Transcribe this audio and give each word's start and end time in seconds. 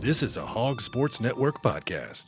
This 0.00 0.22
is 0.22 0.36
a 0.36 0.46
Hog 0.46 0.80
Sports 0.80 1.20
Network 1.20 1.60
podcast. 1.60 2.26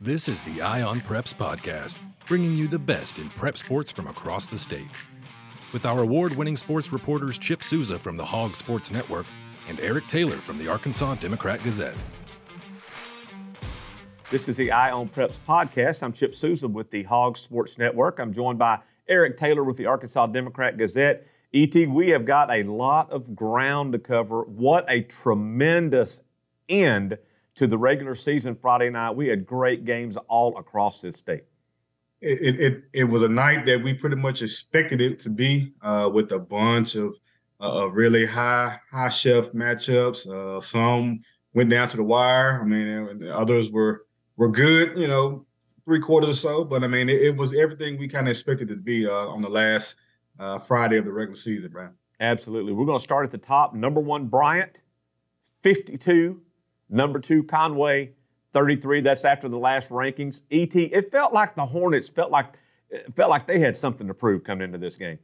This 0.00 0.26
is 0.26 0.40
the 0.40 0.62
Eye 0.62 0.80
on 0.80 1.00
Preps 1.00 1.34
podcast, 1.34 1.96
bringing 2.26 2.56
you 2.56 2.66
the 2.66 2.78
best 2.78 3.18
in 3.18 3.28
prep 3.28 3.58
sports 3.58 3.92
from 3.92 4.06
across 4.06 4.46
the 4.46 4.58
state. 4.58 4.88
With 5.74 5.84
our 5.84 6.00
award 6.00 6.34
winning 6.34 6.56
sports 6.56 6.94
reporters 6.94 7.36
Chip 7.36 7.62
Souza 7.62 7.98
from 7.98 8.16
the 8.16 8.24
Hog 8.24 8.56
Sports 8.56 8.90
Network 8.90 9.26
and 9.68 9.78
Erick 9.80 10.06
Taylor 10.06 10.30
from 10.30 10.56
the 10.56 10.66
Arkansas 10.66 11.16
Democrat 11.16 11.62
Gazette. 11.62 11.96
This 14.30 14.48
is 14.48 14.56
the 14.56 14.72
Eye 14.72 14.92
on 14.92 15.10
Preps 15.10 15.36
podcast. 15.46 16.02
I'm 16.02 16.14
Chip 16.14 16.34
Souza 16.34 16.66
with 16.66 16.90
the 16.90 17.02
Hog 17.02 17.36
Sports 17.36 17.76
Network. 17.76 18.18
I'm 18.18 18.32
joined 18.32 18.58
by 18.58 18.78
Erick 19.08 19.36
Taylor 19.36 19.62
with 19.62 19.76
the 19.76 19.84
Arkansas 19.84 20.28
Democrat 20.28 20.78
Gazette. 20.78 21.26
ET, 21.54 21.74
we 21.88 22.10
have 22.10 22.24
got 22.24 22.50
a 22.50 22.62
lot 22.64 23.10
of 23.10 23.34
ground 23.34 23.92
to 23.92 23.98
cover. 23.98 24.42
What 24.42 24.84
a 24.88 25.02
tremendous 25.02 26.20
end 26.68 27.16
to 27.54 27.66
the 27.66 27.78
regular 27.78 28.14
season 28.14 28.56
Friday 28.60 28.90
night. 28.90 29.12
We 29.12 29.28
had 29.28 29.46
great 29.46 29.84
games 29.84 30.16
all 30.28 30.58
across 30.58 31.00
this 31.00 31.16
state. 31.16 31.44
It, 32.20 32.60
it, 32.60 32.84
it 32.92 33.04
was 33.04 33.22
a 33.22 33.28
night 33.28 33.66
that 33.66 33.82
we 33.82 33.94
pretty 33.94 34.16
much 34.16 34.42
expected 34.42 35.00
it 35.00 35.20
to 35.20 35.30
be, 35.30 35.74
uh, 35.82 36.10
with 36.12 36.32
a 36.32 36.38
bunch 36.38 36.94
of 36.94 37.14
uh, 37.60 37.88
really 37.90 38.26
high 38.26 38.78
high 38.90 39.08
chef 39.08 39.52
matchups. 39.52 40.26
Uh, 40.26 40.60
some 40.60 41.20
went 41.54 41.70
down 41.70 41.88
to 41.88 41.96
the 41.96 42.02
wire. 42.02 42.60
I 42.60 42.64
mean, 42.64 43.28
others 43.30 43.70
were 43.70 44.06
were 44.36 44.50
good. 44.50 44.98
You 44.98 45.08
know, 45.08 45.46
three 45.84 46.00
quarters 46.00 46.30
or 46.30 46.34
so. 46.34 46.64
But 46.64 46.84
I 46.84 46.88
mean, 46.88 47.08
it, 47.08 47.22
it 47.22 47.36
was 47.36 47.54
everything 47.54 47.98
we 47.98 48.08
kind 48.08 48.26
of 48.26 48.32
expected 48.32 48.68
to 48.68 48.76
be 48.76 49.06
uh, 49.06 49.28
on 49.28 49.42
the 49.42 49.48
last 49.48 49.94
uh, 50.38 50.58
Friday 50.58 50.96
of 50.96 51.04
the 51.04 51.12
regular 51.12 51.36
season, 51.36 51.70
Brian. 51.72 51.92
Absolutely. 52.20 52.72
We're 52.72 52.86
going 52.86 52.98
to 52.98 53.02
start 53.02 53.24
at 53.24 53.30
the 53.30 53.38
top. 53.38 53.74
Number 53.74 54.00
one, 54.00 54.26
Bryant, 54.26 54.78
52. 55.62 56.40
Number 56.88 57.18
two, 57.18 57.42
Conway, 57.44 58.12
33. 58.54 59.00
That's 59.02 59.24
after 59.24 59.48
the 59.48 59.58
last 59.58 59.88
rankings. 59.88 60.42
ET, 60.50 60.74
it 60.74 61.10
felt 61.10 61.32
like 61.32 61.54
the 61.54 61.66
Hornets 61.66 62.08
felt 62.08 62.30
like 62.30 62.46
felt 63.16 63.30
like 63.30 63.46
they 63.46 63.58
had 63.58 63.76
something 63.76 64.06
to 64.06 64.14
prove 64.14 64.44
coming 64.44 64.64
into 64.64 64.78
this 64.78 64.96
game. 64.96 65.18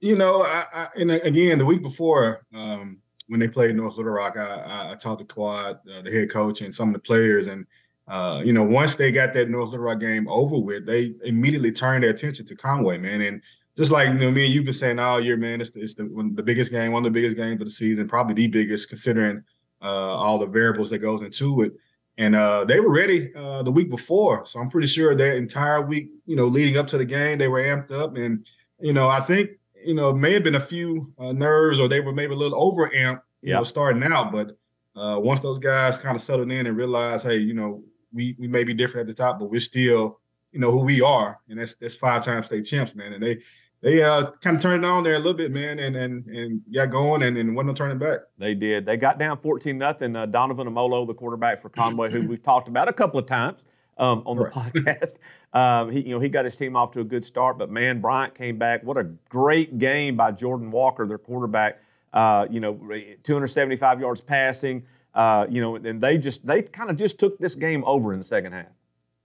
You 0.00 0.14
know, 0.14 0.44
I, 0.44 0.64
I, 0.72 0.88
and 0.96 1.10
again, 1.10 1.58
the 1.58 1.64
week 1.64 1.82
before 1.82 2.44
um, 2.54 2.98
when 3.28 3.40
they 3.40 3.48
played 3.48 3.74
North 3.74 3.96
Little 3.96 4.12
Rock, 4.12 4.38
I, 4.38 4.92
I 4.92 4.94
talked 4.94 5.20
to 5.20 5.24
Quad, 5.24 5.80
uh, 5.92 6.02
the 6.02 6.10
head 6.10 6.30
coach, 6.30 6.60
and 6.60 6.74
some 6.74 6.88
of 6.88 6.94
the 6.94 7.00
players, 7.00 7.46
and 7.48 7.66
uh, 8.06 8.42
you 8.44 8.52
know, 8.52 8.64
once 8.64 8.94
they 8.94 9.10
got 9.10 9.32
that 9.34 9.50
North 9.50 9.70
Little 9.70 9.86
Rock 9.86 10.00
game 10.00 10.28
over 10.28 10.58
with, 10.58 10.86
they 10.86 11.14
immediately 11.24 11.72
turned 11.72 12.04
their 12.04 12.10
attention 12.10 12.46
to 12.46 12.54
Conway, 12.54 12.98
man, 12.98 13.20
and 13.20 13.42
just 13.78 13.92
like 13.92 14.08
you 14.08 14.14
know, 14.14 14.30
me 14.32 14.44
and 14.44 14.52
you've 14.52 14.64
been 14.64 14.74
saying 14.74 14.98
all 14.98 15.20
year, 15.20 15.36
man, 15.36 15.60
it's 15.60 15.70
the, 15.70 15.80
it's 15.80 15.94
the, 15.94 16.04
the 16.34 16.42
biggest 16.42 16.72
game, 16.72 16.90
one 16.90 17.06
of 17.06 17.12
the 17.12 17.16
biggest 17.16 17.36
games 17.36 17.60
of 17.60 17.66
the 17.68 17.70
season, 17.70 18.08
probably 18.08 18.34
the 18.34 18.48
biggest 18.48 18.88
considering 18.88 19.44
uh, 19.80 20.16
all 20.16 20.36
the 20.36 20.48
variables 20.48 20.90
that 20.90 20.98
goes 20.98 21.22
into 21.22 21.62
it. 21.62 21.74
And 22.16 22.34
uh, 22.34 22.64
they 22.64 22.80
were 22.80 22.90
ready 22.90 23.32
uh, 23.36 23.62
the 23.62 23.70
week 23.70 23.88
before, 23.88 24.44
so 24.44 24.58
I'm 24.58 24.68
pretty 24.68 24.88
sure 24.88 25.14
that 25.14 25.36
entire 25.36 25.80
week, 25.80 26.10
you 26.26 26.34
know, 26.34 26.46
leading 26.46 26.76
up 26.76 26.88
to 26.88 26.98
the 26.98 27.04
game, 27.04 27.38
they 27.38 27.46
were 27.46 27.62
amped 27.62 27.92
up. 27.92 28.16
And 28.16 28.44
you 28.80 28.92
know, 28.92 29.06
I 29.06 29.20
think 29.20 29.50
you 29.84 29.94
know, 29.94 30.08
it 30.08 30.16
may 30.16 30.32
have 30.32 30.42
been 30.42 30.56
a 30.56 30.60
few 30.60 31.12
uh, 31.16 31.30
nerves, 31.30 31.78
or 31.78 31.86
they 31.86 32.00
were 32.00 32.12
maybe 32.12 32.32
a 32.32 32.36
little 32.36 32.60
over 32.60 32.88
amped, 32.88 33.22
you 33.42 33.50
yeah. 33.50 33.58
know, 33.58 33.62
starting 33.62 34.02
out. 34.02 34.32
But 34.32 34.56
uh, 34.96 35.20
once 35.20 35.38
those 35.38 35.60
guys 35.60 35.98
kind 35.98 36.16
of 36.16 36.22
settled 36.22 36.50
in 36.50 36.66
and 36.66 36.76
realized, 36.76 37.24
hey, 37.24 37.36
you 37.36 37.54
know, 37.54 37.84
we 38.12 38.34
we 38.36 38.48
may 38.48 38.64
be 38.64 38.74
different 38.74 39.08
at 39.08 39.16
the 39.16 39.22
top, 39.22 39.38
but 39.38 39.48
we're 39.48 39.60
still, 39.60 40.18
you 40.50 40.58
know, 40.58 40.72
who 40.72 40.80
we 40.80 41.00
are, 41.00 41.38
and 41.48 41.60
that's 41.60 41.76
that's 41.76 41.94
five 41.94 42.24
time 42.24 42.42
state 42.42 42.64
champs, 42.64 42.96
man. 42.96 43.12
And 43.12 43.22
they 43.22 43.38
they 43.80 44.02
uh, 44.02 44.32
kind 44.42 44.56
of 44.56 44.62
turned 44.62 44.84
it 44.84 44.86
on 44.88 45.04
there 45.04 45.14
a 45.14 45.18
little 45.18 45.34
bit, 45.34 45.52
man, 45.52 45.78
and 45.78 45.94
and 45.96 46.26
and 46.26 46.62
got 46.74 46.90
going 46.90 47.22
and, 47.22 47.38
and 47.38 47.54
wasn't 47.54 47.76
turning 47.76 47.98
back. 47.98 48.20
They 48.38 48.54
did. 48.54 48.84
They 48.84 48.96
got 48.96 49.18
down 49.18 49.38
14 49.38 49.78
nothing. 49.78 50.16
Uh, 50.16 50.26
Donovan 50.26 50.66
Amolo, 50.66 51.06
the 51.06 51.14
quarterback 51.14 51.62
for 51.62 51.68
Conway, 51.68 52.10
who 52.10 52.26
we've 52.28 52.42
talked 52.42 52.68
about 52.68 52.88
a 52.88 52.92
couple 52.92 53.20
of 53.20 53.26
times 53.26 53.60
um, 53.96 54.22
on 54.26 54.36
the 54.36 54.44
right. 54.44 54.52
podcast. 54.74 55.14
Um, 55.52 55.92
he, 55.92 56.00
you 56.00 56.10
know, 56.10 56.20
he 56.20 56.28
got 56.28 56.44
his 56.44 56.56
team 56.56 56.76
off 56.76 56.92
to 56.92 57.00
a 57.00 57.04
good 57.04 57.24
start, 57.24 57.56
but 57.56 57.70
man, 57.70 58.00
Bryant 58.00 58.34
came 58.34 58.58
back. 58.58 58.82
What 58.82 58.96
a 58.96 59.04
great 59.28 59.78
game 59.78 60.16
by 60.16 60.32
Jordan 60.32 60.70
Walker, 60.70 61.06
their 61.06 61.18
quarterback. 61.18 61.80
Uh, 62.12 62.46
you 62.50 62.58
know, 62.58 62.74
275 63.22 64.00
yards 64.00 64.20
passing. 64.20 64.84
Uh, 65.14 65.46
you 65.48 65.60
know, 65.60 65.76
and 65.76 66.00
they 66.00 66.18
just 66.18 66.46
they 66.46 66.62
kind 66.62 66.90
of 66.90 66.96
just 66.96 67.18
took 67.18 67.38
this 67.38 67.54
game 67.54 67.84
over 67.84 68.12
in 68.12 68.18
the 68.18 68.24
second 68.24 68.52
half. 68.52 68.66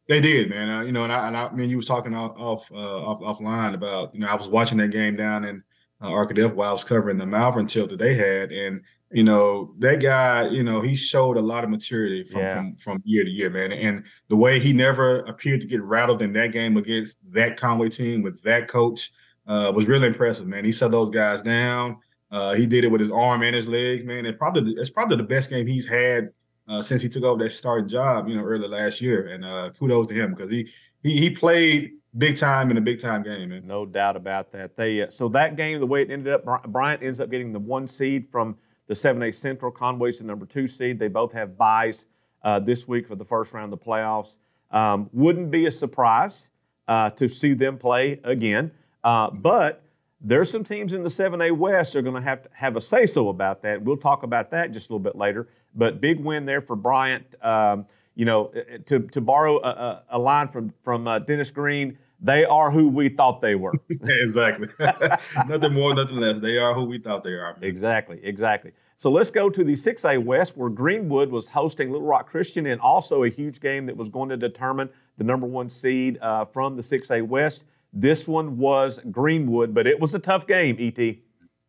They 0.10 0.20
did, 0.20 0.50
man. 0.50 0.70
Uh, 0.70 0.82
you 0.82 0.92
know, 0.92 1.04
and 1.04 1.14
I, 1.14 1.28
and 1.28 1.38
I, 1.38 1.48
I 1.48 1.52
mean, 1.54 1.70
you 1.70 1.78
was 1.78 1.88
talking 1.88 2.14
off 2.14 2.38
off, 2.38 2.72
uh, 2.72 3.06
off 3.06 3.22
offline 3.22 3.74
about, 3.74 4.14
you 4.14 4.22
know, 4.22 4.28
I 4.28 4.36
was 4.36 4.50
watching 4.50 4.78
that 4.80 4.90
game 4.90 5.16
down 5.16 5.46
in 5.46 5.64
uh, 6.02 6.10
Arkadelphia 6.10 6.54
while 6.54 6.70
I 6.70 6.74
was 6.74 6.84
covering 6.84 7.18
the 7.18 7.26
Malvern 7.26 7.68
tilt 7.68 7.90
that 7.92 8.00
they 8.00 8.14
had, 8.14 8.52
and 8.52 8.82
you 9.14 9.24
know, 9.24 9.76
that 9.78 10.02
guy, 10.02 10.48
you 10.48 10.64
know, 10.64 10.82
he 10.82 10.96
showed 10.96 11.38
a 11.38 11.42
lot 11.42 11.64
of 11.64 11.70
maturity 11.70 12.24
from, 12.24 12.42
yeah. 12.42 12.54
from 12.56 12.76
from 12.78 13.02
year 13.06 13.24
to 13.24 13.30
year, 13.30 13.50
man. 13.50 13.72
And 13.72 14.04
the 14.28 14.36
way 14.36 14.60
he 14.60 14.74
never 14.74 15.20
appeared 15.20 15.62
to 15.62 15.68
get 15.68 15.84
rattled 15.84 16.24
in 16.24 16.34
that 16.34 16.52
game 16.52 16.78
against 16.78 17.20
that 17.32 17.56
Conway 17.56 17.90
team 17.90 18.24
with 18.24 18.42
that 18.42 18.68
coach 18.68 19.12
uh, 19.48 19.72
was 19.74 19.88
really 19.88 20.08
impressive, 20.08 20.48
man. 20.48 20.66
He 20.66 20.72
set 20.72 20.92
those 20.92 21.12
guys 21.12 21.44
down. 21.44 21.98
Uh, 22.32 22.54
he 22.56 22.66
did 22.66 22.84
it 22.84 22.92
with 22.92 23.02
his 23.02 23.12
arm 23.12 23.44
and 23.44 23.56
his 23.56 23.68
legs, 23.68 24.04
man. 24.04 24.26
And 24.26 24.38
probably 24.38 24.74
it's 24.74 24.90
probably 24.90 25.18
the 25.18 25.24
best 25.24 25.52
game 25.52 25.68
he's 25.68 25.88
had 25.88 26.30
uh, 26.68 26.82
since 26.82 27.02
he 27.02 27.10
took 27.10 27.24
over 27.24 27.44
that 27.44 27.54
starting 27.54 27.88
job, 27.88 28.28
you 28.28 28.36
know, 28.36 28.44
early 28.44 28.68
last 28.68 29.02
year. 29.02 29.28
And 29.28 29.44
uh, 29.44 29.72
kudos 29.78 30.08
to 30.08 30.14
him 30.14 30.34
because 30.34 30.52
he 30.52 30.70
he 31.02 31.18
he 31.18 31.30
played 31.30 31.94
big 32.18 32.38
time 32.38 32.72
in 32.72 32.78
a 32.78 32.82
big 32.82 33.00
time 33.00 33.24
game, 33.24 33.50
man. 33.50 33.66
No 33.66 33.86
doubt 33.86 34.16
about 34.16 34.52
that. 34.52 34.76
They 34.76 35.02
uh, 35.02 35.10
so 35.10 35.28
that 35.30 35.56
game, 35.56 35.80
the 35.80 35.86
way 35.86 36.02
it 36.02 36.12
ended 36.12 36.34
up, 36.34 36.72
Bryant 36.72 37.04
ends 37.04 37.20
up 37.20 37.30
getting 37.30 37.52
the 37.52 37.60
one 37.60 37.88
seed 37.88 38.28
from 38.32 38.58
the 38.88 38.94
7A 38.94 39.34
Central. 39.34 39.72
Conway's 39.72 40.20
the 40.20 40.26
number 40.26 40.46
two 40.46 40.68
seed. 40.68 41.00
They 41.00 41.08
both 41.08 41.32
have 41.34 41.58
buys 41.58 42.06
uh, 42.44 42.60
this 42.60 42.88
week 42.88 43.08
for 43.08 43.16
the 43.16 43.26
first 43.26 43.54
round 43.54 43.72
of 43.72 43.80
the 43.80 43.86
playoffs. 43.86 44.36
Um, 44.72 45.10
wouldn't 45.14 45.52
be 45.52 45.68
a 45.68 45.72
surprise 45.72 46.50
uh, 46.88 47.10
to 47.12 47.28
see 47.28 47.54
them 47.54 47.78
play 47.78 48.20
again, 48.24 48.72
uh, 49.04 49.30
but. 49.30 49.80
There's 50.26 50.50
some 50.50 50.64
teams 50.64 50.94
in 50.94 51.04
the 51.04 51.10
7A 51.10 51.52
West 51.52 51.92
that 51.92 52.00
are 52.00 52.02
going 52.02 52.16
to 52.16 52.22
have 52.22 52.44
to 52.44 52.50
have 52.54 52.78
a 52.78 52.82
say 52.82 53.06
so 53.06 53.28
about 53.28 53.62
that. 53.64 53.82
We'll 53.82 53.98
talk 53.98 54.24
about 54.24 54.52
that 54.52 54.72
just 54.72 54.90
a 54.90 54.94
little 54.94 55.04
bit 55.04 55.18
later. 55.18 55.50
But 55.76 56.02
big 56.02 56.20
win 56.20 56.46
there 56.46 56.62
for 56.62 56.76
Bryant. 56.76 57.26
Um, 57.42 57.86
you 58.16 58.26
know, 58.26 58.52
uh, 58.56 58.60
uh, 58.60 58.78
to, 58.86 59.00
to 59.00 59.22
borrow 59.22 59.62
a, 59.64 60.04
a 60.12 60.20
line 60.20 60.48
from 60.48 60.74
from 60.84 61.08
uh, 61.08 61.20
Dennis 61.20 61.50
Green, 61.52 61.98
they 62.22 62.46
are 62.46 62.72
who 62.72 62.88
we 62.88 63.10
thought 63.10 63.42
they 63.42 63.56
were. 63.56 63.74
exactly. 63.90 64.70
nothing 64.80 65.74
more, 65.74 65.94
nothing 65.94 66.18
less. 66.18 66.40
They 66.40 66.58
are 66.58 66.74
who 66.74 66.86
we 66.86 67.00
thought 67.00 67.24
they 67.24 67.34
are. 67.34 67.58
Exactly, 67.62 68.20
exactly. 68.24 68.72
So 68.98 69.12
let's 69.12 69.32
go 69.32 69.50
to 69.50 69.64
the 69.64 69.74
6A 69.74 70.24
West, 70.24 70.56
where 70.56 70.70
Greenwood 70.70 71.30
was 71.30 71.48
hosting 71.48 71.92
Little 71.92 72.08
Rock 72.08 72.30
Christian, 72.30 72.68
and 72.68 72.80
also 72.80 73.24
a 73.24 73.30
huge 73.30 73.60
game 73.60 73.86
that 73.88 73.98
was 73.98 74.08
going 74.08 74.30
to 74.30 74.38
determine 74.38 74.90
the 75.18 75.24
number 75.24 75.46
one 75.48 75.70
seed 75.70 76.18
uh, 76.22 76.46
from 76.46 76.78
the 76.78 76.82
6A 76.82 77.28
West. 77.28 77.66
This 77.92 78.28
one 78.28 78.58
was 78.58 79.00
Greenwood, 79.12 79.74
but 79.74 79.88
it 79.88 80.00
was 80.00 80.16
a 80.16 80.20
tough 80.20 80.48
game, 80.48 80.78
ET. 80.80 81.18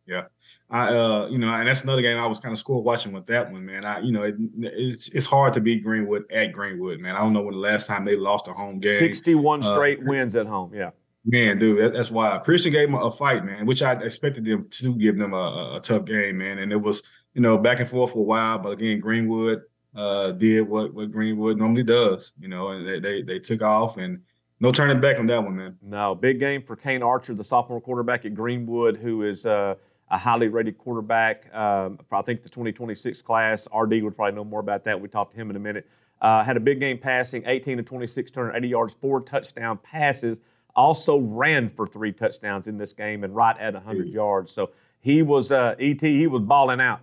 Yeah, 0.07 0.25
I 0.69 0.89
uh, 0.89 1.27
you 1.31 1.39
know, 1.39 1.51
and 1.51 1.67
that's 1.67 1.83
another 1.83 2.03
game 2.03 2.17
I 2.17 2.27
was 2.27 2.39
kind 2.39 2.53
of 2.53 2.59
school 2.59 2.83
watching 2.83 3.11
with 3.11 3.25
that 3.25 3.51
one, 3.51 3.65
man. 3.65 3.85
I, 3.85 3.99
you 3.99 4.11
know, 4.11 4.21
it, 4.21 4.35
it's 4.59 5.09
it's 5.09 5.25
hard 5.25 5.53
to 5.55 5.61
beat 5.61 5.83
Greenwood 5.83 6.31
at 6.31 6.51
Greenwood, 6.51 6.99
man. 6.99 7.15
I 7.15 7.19
don't 7.19 7.33
know 7.33 7.41
when 7.41 7.55
the 7.55 7.59
last 7.59 7.87
time 7.87 8.05
they 8.05 8.15
lost 8.15 8.47
a 8.47 8.53
home 8.53 8.79
game. 8.79 8.99
Sixty-one 8.99 9.63
uh, 9.63 9.73
straight 9.73 10.03
wins 10.03 10.35
at 10.35 10.45
home. 10.45 10.71
Yeah, 10.75 10.91
man, 11.25 11.57
dude, 11.57 11.79
that, 11.79 11.93
that's 11.93 12.11
why 12.11 12.37
Christian 12.37 12.71
gave 12.71 12.87
them 12.87 13.01
a 13.01 13.09
fight, 13.09 13.43
man, 13.43 13.65
which 13.65 13.81
I 13.81 13.93
expected 13.93 14.45
them 14.45 14.67
to 14.69 14.95
give 14.95 15.17
them 15.17 15.33
a, 15.33 15.75
a, 15.77 15.79
tough 15.81 16.05
game, 16.05 16.37
man. 16.37 16.59
And 16.59 16.71
it 16.71 16.81
was, 16.81 17.01
you 17.33 17.41
know, 17.41 17.57
back 17.57 17.79
and 17.79 17.89
forth 17.89 18.11
for 18.13 18.19
a 18.19 18.23
while, 18.23 18.59
but 18.59 18.73
again, 18.73 18.99
Greenwood 18.99 19.63
uh, 19.95 20.31
did 20.31 20.69
what 20.69 20.93
what 20.93 21.11
Greenwood 21.11 21.57
normally 21.57 21.83
does, 21.83 22.33
you 22.39 22.47
know, 22.47 22.69
and 22.69 22.87
they 22.87 22.99
they, 22.99 23.21
they 23.23 23.39
took 23.39 23.61
off 23.61 23.97
and. 23.97 24.21
No 24.61 24.71
turning 24.71 25.01
back 25.01 25.19
on 25.19 25.25
that 25.25 25.43
one, 25.43 25.57
man. 25.57 25.77
No, 25.81 26.15
big 26.15 26.39
game 26.39 26.61
for 26.61 26.77
Kane 26.77 27.03
Archer, 27.03 27.33
the 27.33 27.43
sophomore 27.43 27.81
quarterback 27.81 28.23
at 28.23 28.33
Greenwood, 28.33 28.95
who 28.95 29.23
is 29.23 29.45
uh, 29.45 29.75
a 30.09 30.17
highly 30.17 30.47
rated 30.47 30.77
quarterback. 30.77 31.53
Um, 31.53 31.99
I 32.11 32.21
think 32.21 32.43
the 32.43 32.49
2026 32.49 33.21
class. 33.21 33.67
RD 33.75 34.03
would 34.03 34.15
probably 34.15 34.35
know 34.35 34.43
more 34.43 34.59
about 34.59 34.83
that. 34.85 34.99
We 34.99 35.07
talked 35.07 35.33
to 35.33 35.41
him 35.41 35.49
in 35.49 35.55
a 35.55 35.59
minute. 35.59 35.87
Uh, 36.21 36.43
had 36.43 36.57
a 36.57 36.59
big 36.61 36.79
game 36.79 36.97
passing, 36.97 37.43
18 37.45 37.77
to 37.77 37.83
26, 37.83 38.31
280 38.31 38.67
yards, 38.67 38.95
four 39.01 39.21
touchdown 39.21 39.77
passes. 39.83 40.39
Also 40.75 41.17
ran 41.17 41.69
for 41.69 41.87
three 41.87 42.11
touchdowns 42.11 42.67
in 42.67 42.77
this 42.77 42.93
game 42.93 43.23
and 43.23 43.35
right 43.35 43.57
at 43.57 43.73
100 43.73 44.09
yards. 44.09 44.51
So 44.51 44.71
he 45.01 45.21
was 45.21 45.51
uh, 45.51 45.75
ET. 45.79 46.01
He 46.01 46.27
was 46.27 46.41
balling 46.41 46.81
out. 46.81 46.99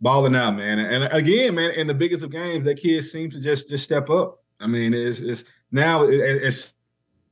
Balling 0.00 0.34
out, 0.34 0.56
man. 0.56 0.78
And 0.78 1.04
again, 1.12 1.54
man, 1.54 1.70
in 1.72 1.86
the 1.86 1.94
biggest 1.94 2.24
of 2.24 2.30
games, 2.30 2.64
that 2.64 2.80
kid 2.80 3.02
seems 3.02 3.34
to 3.34 3.40
just 3.40 3.68
just 3.68 3.84
step 3.84 4.10
up. 4.10 4.42
I 4.60 4.66
mean, 4.66 4.94
it's, 4.94 5.20
it's 5.20 5.44
now 5.70 6.04
it, 6.04 6.14
it's 6.14 6.74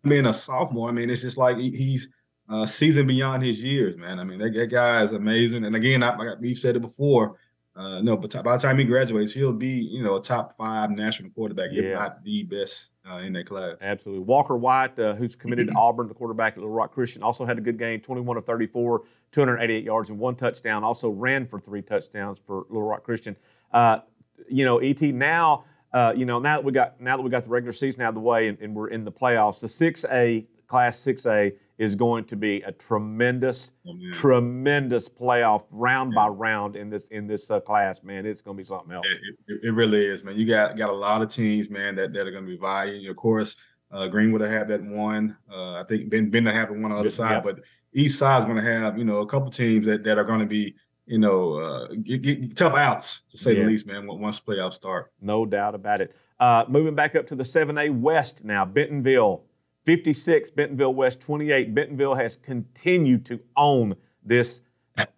being 0.02 0.26
a 0.26 0.34
sophomore. 0.34 0.88
I 0.88 0.92
mean, 0.92 1.10
it's 1.10 1.22
just 1.22 1.38
like 1.38 1.56
he's 1.58 2.08
uh, 2.50 2.66
season 2.66 3.06
beyond 3.06 3.44
his 3.44 3.62
years, 3.62 3.96
man. 3.96 4.18
I 4.18 4.24
mean, 4.24 4.38
that, 4.40 4.52
that 4.54 4.66
guy 4.66 5.02
is 5.02 5.12
amazing. 5.12 5.64
And 5.64 5.76
again, 5.76 6.02
I, 6.02 6.16
like 6.16 6.40
we've 6.40 6.58
said 6.58 6.76
it 6.76 6.80
before. 6.80 7.36
Uh, 7.76 8.02
no, 8.02 8.16
but 8.16 8.30
by 8.42 8.56
the 8.56 8.62
time 8.62 8.78
he 8.78 8.84
graduates, 8.84 9.32
he'll 9.32 9.52
be, 9.52 9.68
you 9.68 10.02
know, 10.02 10.16
a 10.16 10.22
top 10.22 10.56
five 10.56 10.90
national 10.90 11.30
quarterback, 11.30 11.70
yeah. 11.72 11.82
if 11.82 11.98
not 11.98 12.24
the 12.24 12.42
best 12.42 12.90
uh, 13.08 13.18
in 13.18 13.32
that 13.32 13.46
class. 13.46 13.76
Absolutely. 13.80 14.24
Walker 14.24 14.56
White, 14.56 14.98
uh, 14.98 15.14
who's 15.14 15.36
committed 15.36 15.68
to 15.68 15.74
Auburn, 15.78 16.08
the 16.08 16.14
quarterback 16.14 16.54
at 16.54 16.58
Little 16.58 16.74
Rock 16.74 16.92
Christian, 16.92 17.22
also 17.22 17.46
had 17.46 17.56
a 17.56 17.60
good 17.60 17.78
game 17.78 18.00
21 18.00 18.36
of 18.36 18.44
34, 18.44 19.04
288 19.30 19.84
yards 19.84 20.10
and 20.10 20.18
one 20.18 20.34
touchdown. 20.34 20.82
Also 20.82 21.08
ran 21.08 21.46
for 21.46 21.60
three 21.60 21.82
touchdowns 21.82 22.38
for 22.44 22.64
Little 22.68 22.82
Rock 22.82 23.04
Christian. 23.04 23.36
Uh, 23.72 24.00
you 24.48 24.64
know, 24.64 24.78
Et 24.78 25.00
now, 25.00 25.64
uh, 25.92 26.12
you 26.16 26.24
know, 26.24 26.40
now 26.40 26.56
that 26.56 26.64
we 26.64 26.72
got 26.72 27.00
now 27.00 27.16
that 27.16 27.22
we 27.22 27.30
got 27.30 27.44
the 27.44 27.50
regular 27.50 27.72
season 27.72 28.02
out 28.02 28.10
of 28.10 28.14
the 28.14 28.20
way 28.20 28.48
and, 28.48 28.58
and 28.60 28.74
we're 28.74 28.88
in 28.88 29.04
the 29.04 29.12
playoffs, 29.12 29.60
the 29.60 29.66
6A 29.68 30.46
Class 30.70 31.02
6A 31.04 31.52
is 31.78 31.96
going 31.96 32.24
to 32.26 32.36
be 32.36 32.62
a 32.62 32.70
tremendous, 32.70 33.72
oh, 33.88 33.96
tremendous 34.12 35.08
playoff 35.08 35.64
round 35.72 36.12
yeah. 36.12 36.22
by 36.22 36.28
round 36.28 36.76
in 36.76 36.88
this 36.90 37.08
in 37.08 37.26
this 37.26 37.50
uh, 37.50 37.58
class, 37.58 38.04
man. 38.04 38.24
It's 38.24 38.40
going 38.40 38.56
to 38.56 38.62
be 38.62 38.64
something 38.64 38.92
else. 38.94 39.04
It, 39.04 39.36
it, 39.48 39.60
it, 39.64 39.70
really 39.72 40.06
is, 40.06 40.22
man. 40.22 40.36
You 40.36 40.46
got 40.46 40.76
got 40.76 40.90
a 40.90 40.92
lot 40.92 41.22
of 41.22 41.28
teams, 41.28 41.70
man, 41.70 41.96
that, 41.96 42.12
that 42.12 42.24
are 42.24 42.30
going 42.30 42.44
to 42.44 42.50
be 42.50 42.56
vying. 42.56 43.08
Of 43.08 43.16
course, 43.16 43.56
uh, 43.90 44.06
Greenwood 44.06 44.42
have 44.42 44.50
had 44.50 44.68
that 44.68 44.80
one. 44.80 45.36
Uh, 45.50 45.80
I 45.80 45.84
think 45.88 46.08
Ben 46.08 46.30
Ben 46.30 46.46
have 46.46 46.70
one 46.70 46.84
on 46.84 46.90
the 46.92 46.96
other 46.98 47.10
side, 47.10 47.32
yep. 47.32 47.44
but 47.44 47.60
East 47.92 48.20
Side 48.20 48.38
is 48.38 48.44
going 48.44 48.64
to 48.64 48.70
have 48.70 48.96
you 48.96 49.04
know 49.04 49.22
a 49.22 49.26
couple 49.26 49.50
teams 49.50 49.86
that, 49.86 50.04
that 50.04 50.18
are 50.18 50.24
going 50.24 50.38
to 50.38 50.46
be 50.46 50.76
you 51.06 51.18
know 51.18 51.54
uh, 51.54 51.88
get, 52.04 52.22
get 52.22 52.56
tough 52.56 52.76
outs 52.76 53.22
to 53.30 53.36
say 53.36 53.54
yeah. 53.56 53.64
the 53.64 53.70
least, 53.70 53.88
man. 53.88 54.06
Once 54.06 54.38
playoffs 54.38 54.74
start, 54.74 55.10
no 55.20 55.44
doubt 55.44 55.74
about 55.74 56.00
it. 56.00 56.14
Uh, 56.38 56.64
moving 56.68 56.94
back 56.94 57.16
up 57.16 57.26
to 57.26 57.34
the 57.34 57.42
7A 57.42 58.00
West 58.00 58.44
now, 58.44 58.64
Bentonville 58.64 59.42
56, 59.90 60.50
Bentonville 60.50 60.94
West 60.94 61.18
28. 61.18 61.74
Bentonville 61.74 62.14
has 62.14 62.36
continued 62.36 63.26
to 63.26 63.40
own 63.56 63.96
this 64.24 64.60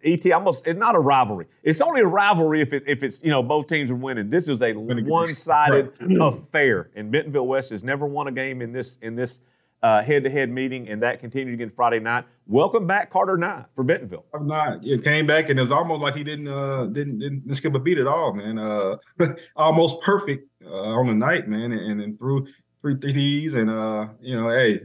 ET 0.03 0.31
almost 0.31 0.65
it's 0.65 0.79
not 0.79 0.95
a 0.95 0.99
rivalry. 0.99 1.45
It's 1.61 1.79
only 1.79 2.01
a 2.01 2.07
rivalry 2.07 2.59
if 2.61 2.73
it, 2.73 2.83
if 2.87 3.03
it's 3.03 3.21
you 3.21 3.29
know 3.29 3.43
both 3.43 3.67
teams 3.67 3.91
are 3.91 3.95
winning. 3.95 4.31
This 4.31 4.49
is 4.49 4.63
a 4.63 4.73
one-sided 4.73 5.91
affair, 6.21 6.89
and 6.95 7.11
Bentonville 7.11 7.45
West 7.45 7.69
has 7.69 7.83
never 7.83 8.07
won 8.07 8.27
a 8.27 8.31
game 8.31 8.63
in 8.63 8.71
this 8.71 8.97
in 9.03 9.15
this 9.15 9.41
uh, 9.83 10.01
head-to-head 10.01 10.49
meeting, 10.49 10.89
and 10.89 11.03
that 11.03 11.19
continued 11.19 11.53
again 11.53 11.71
Friday 11.75 11.99
night. 11.99 12.23
Welcome 12.47 12.87
back, 12.87 13.11
Carter 13.11 13.37
Nye 13.37 13.65
for 13.75 13.83
Bentonville. 13.83 14.25
Carter 14.31 14.45
Nye, 14.45 14.77
it 14.81 15.03
came 15.03 15.27
back, 15.27 15.49
and 15.49 15.59
it 15.59 15.61
was 15.61 15.71
almost 15.71 16.01
like 16.01 16.15
he 16.15 16.23
didn't 16.23 16.47
uh, 16.47 16.85
didn't, 16.85 17.19
didn't 17.19 17.53
skip 17.53 17.75
a 17.75 17.79
beat 17.79 17.99
at 17.99 18.07
all, 18.07 18.33
man. 18.33 18.57
Uh, 18.57 18.97
almost 19.55 20.01
perfect 20.01 20.49
uh, 20.65 20.97
on 20.97 21.05
the 21.05 21.13
night, 21.13 21.47
man, 21.47 21.73
and, 21.73 21.99
then 21.99 22.17
threw 22.17 22.47
three 22.83 22.95
TDs, 22.95 23.55
and 23.55 23.69
uh, 23.69 24.07
you 24.21 24.39
know, 24.39 24.49
hey, 24.49 24.81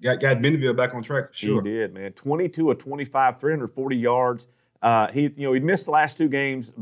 got 0.00 0.20
got 0.20 0.40
Bentonville 0.40 0.72
back 0.72 0.94
on 0.94 1.02
track 1.02 1.28
for 1.28 1.34
sure. 1.34 1.62
He 1.62 1.70
did, 1.70 1.92
man. 1.92 2.12
22 2.12 2.70
of 2.70 2.78
25, 2.78 3.40
340 3.40 3.96
yards. 3.96 4.46
Uh, 4.80 5.08
he, 5.08 5.22
you 5.22 5.46
know, 5.46 5.52
he 5.52 5.60
missed 5.60 5.84
the 5.84 5.90
last 5.90 6.16
two 6.16 6.28
games, 6.28 6.72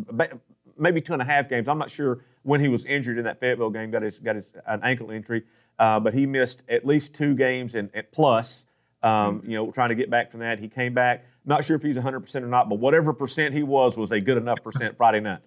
maybe 0.78 1.00
two 1.00 1.14
and 1.14 1.22
a 1.22 1.24
half 1.24 1.48
games. 1.48 1.66
I'm 1.66 1.78
not 1.78 1.90
sure 1.90 2.22
when 2.42 2.60
he 2.60 2.68
was 2.68 2.84
injured 2.84 3.18
in 3.18 3.24
that 3.24 3.40
Fayetteville 3.40 3.70
game. 3.70 3.90
Got 3.90 4.02
his 4.02 4.20
got 4.20 4.36
his 4.36 4.52
an 4.66 4.80
ankle 4.84 5.10
injury, 5.10 5.42
uh, 5.78 5.98
but 5.98 6.12
he 6.12 6.26
missed 6.26 6.62
at 6.68 6.86
least 6.86 7.14
two 7.14 7.34
games 7.34 7.74
and, 7.74 7.90
and 7.94 8.06
plus. 8.12 8.66
Um, 9.02 9.40
mm-hmm. 9.40 9.50
You 9.50 9.56
know, 9.56 9.70
trying 9.70 9.88
to 9.88 9.94
get 9.94 10.10
back 10.10 10.30
from 10.30 10.40
that. 10.40 10.58
He 10.58 10.68
came 10.68 10.92
back. 10.92 11.24
Not 11.46 11.64
sure 11.64 11.76
if 11.76 11.82
he's 11.82 11.94
100 11.94 12.20
percent 12.20 12.44
or 12.44 12.48
not, 12.48 12.68
but 12.68 12.78
whatever 12.78 13.14
percent 13.14 13.54
he 13.54 13.62
was 13.62 13.96
was 13.96 14.12
a 14.12 14.20
good 14.20 14.36
enough 14.36 14.58
percent 14.62 14.96
Friday 14.98 15.20
night 15.20 15.40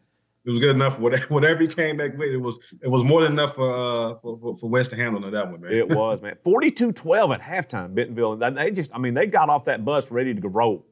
it 0.45 0.49
was 0.49 0.59
good 0.59 0.75
enough. 0.75 0.99
Whatever, 0.99 1.25
whatever 1.29 1.61
he 1.61 1.67
came 1.67 1.97
back 1.97 2.17
with, 2.17 2.29
it 2.29 2.37
was 2.37 2.55
it 2.81 2.87
was 2.87 3.03
more 3.03 3.21
than 3.21 3.33
enough 3.33 3.55
for 3.55 3.71
uh, 3.71 4.15
for, 4.15 4.55
for, 4.55 4.69
West 4.69 4.91
to 4.91 4.95
handle 4.95 5.23
on 5.23 5.31
that 5.31 5.49
one, 5.49 5.61
man. 5.61 5.71
It 5.71 5.89
was, 5.89 6.21
man. 6.21 6.35
42-12 6.45 7.35
at 7.35 7.41
halftime, 7.41 7.93
Bentonville. 7.93 8.41
And 8.41 8.57
they 8.57 8.71
just, 8.71 8.91
I 8.93 8.97
mean, 8.97 9.13
they 9.13 9.27
got 9.27 9.49
off 9.49 9.65
that 9.65 9.85
bus 9.85 10.09
ready 10.09 10.33
to 10.33 10.47
roll. 10.47 10.85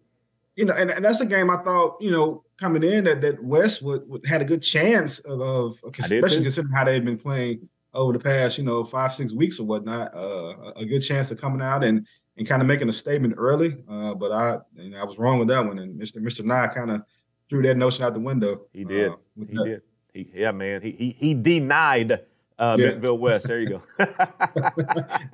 You 0.56 0.66
know, 0.66 0.74
and, 0.74 0.92
and 0.92 1.06
that's 1.06 1.22
a 1.22 1.26
game 1.26 1.50
I 1.50 1.58
thought, 1.64 2.02
you 2.02 2.12
know, 2.12 2.44
coming 2.58 2.84
in 2.84 3.06
that, 3.06 3.22
that 3.22 3.42
West 3.42 3.82
would, 3.82 4.08
would 4.10 4.26
had 4.26 4.42
a 4.42 4.46
good 4.46 4.62
chance 4.62 5.20
of, 5.20 5.40
of 5.40 5.80
especially 5.98 6.44
considering 6.44 6.74
how 6.74 6.84
they've 6.84 7.04
been 7.04 7.18
playing 7.18 7.70
over 7.94 8.14
the 8.14 8.20
past, 8.20 8.58
you 8.58 8.66
know, 8.66 8.84
five, 8.84 9.14
six 9.14 9.32
weeks 9.32 9.60
or 9.60 9.66
whatnot. 9.66 10.14
Uh, 10.14 10.72
a 10.76 10.86
good 10.86 11.00
chance 11.00 11.32
of 11.32 11.40
coming 11.40 11.62
out 11.62 11.84
and 11.84 12.06
and 12.38 12.48
kind 12.48 12.62
of 12.62 12.68
making 12.68 12.90
a 12.90 12.94
statement 12.94 13.36
early. 13.38 13.78
Uh, 13.90 14.14
but 14.14 14.32
I, 14.32 14.58
you 14.76 14.92
know, 14.92 14.98
I 14.98 15.04
was 15.04 15.18
wrong 15.18 15.40
with 15.40 15.50
that 15.50 15.66
one, 15.66 15.80
and 15.80 16.00
Mr. 16.00 16.18
Mr. 16.18 16.44
Nye 16.44 16.68
kind 16.68 16.92
of 16.92 17.02
threw 17.50 17.62
that 17.64 17.78
notion 17.78 18.06
out 18.06 18.14
the 18.14 18.20
window. 18.20 18.62
He 18.74 18.84
did. 18.84 19.12
Uh, 19.12 19.16
he 19.36 19.56
that. 19.56 19.66
did. 19.66 19.82
He, 20.14 20.32
yeah, 20.34 20.52
man. 20.52 20.82
He 20.82 20.92
he, 20.92 21.16
he 21.18 21.34
denied 21.34 22.20
uh, 22.60 22.76
yeah. 22.78 22.86
Bentonville 22.86 23.18
West. 23.18 23.48
There 23.48 23.60
you 23.60 23.68
go. 23.68 23.82
uh, 24.00 24.06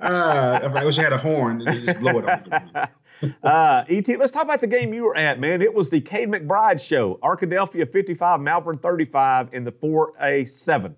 I 0.00 0.84
wish 0.84 0.98
I 0.98 1.02
had 1.02 1.12
a 1.12 1.18
horn 1.18 1.66
and 1.66 1.84
just 1.84 1.98
blow 2.00 2.18
it 2.18 2.28
on. 2.28 2.88
uh, 3.42 3.84
ET, 3.88 4.08
let's 4.18 4.30
talk 4.30 4.44
about 4.44 4.60
the 4.60 4.66
game 4.66 4.94
you 4.94 5.04
were 5.04 5.16
at, 5.16 5.40
man. 5.40 5.60
It 5.62 5.74
was 5.74 5.90
the 5.90 6.00
Cade 6.00 6.28
McBride 6.28 6.80
show. 6.80 7.18
Arkadelphia 7.22 7.90
55, 7.90 8.40
Malvern 8.40 8.78
35 8.78 9.52
in 9.52 9.64
the 9.64 9.72
4A 9.72 10.48
7. 10.48 10.94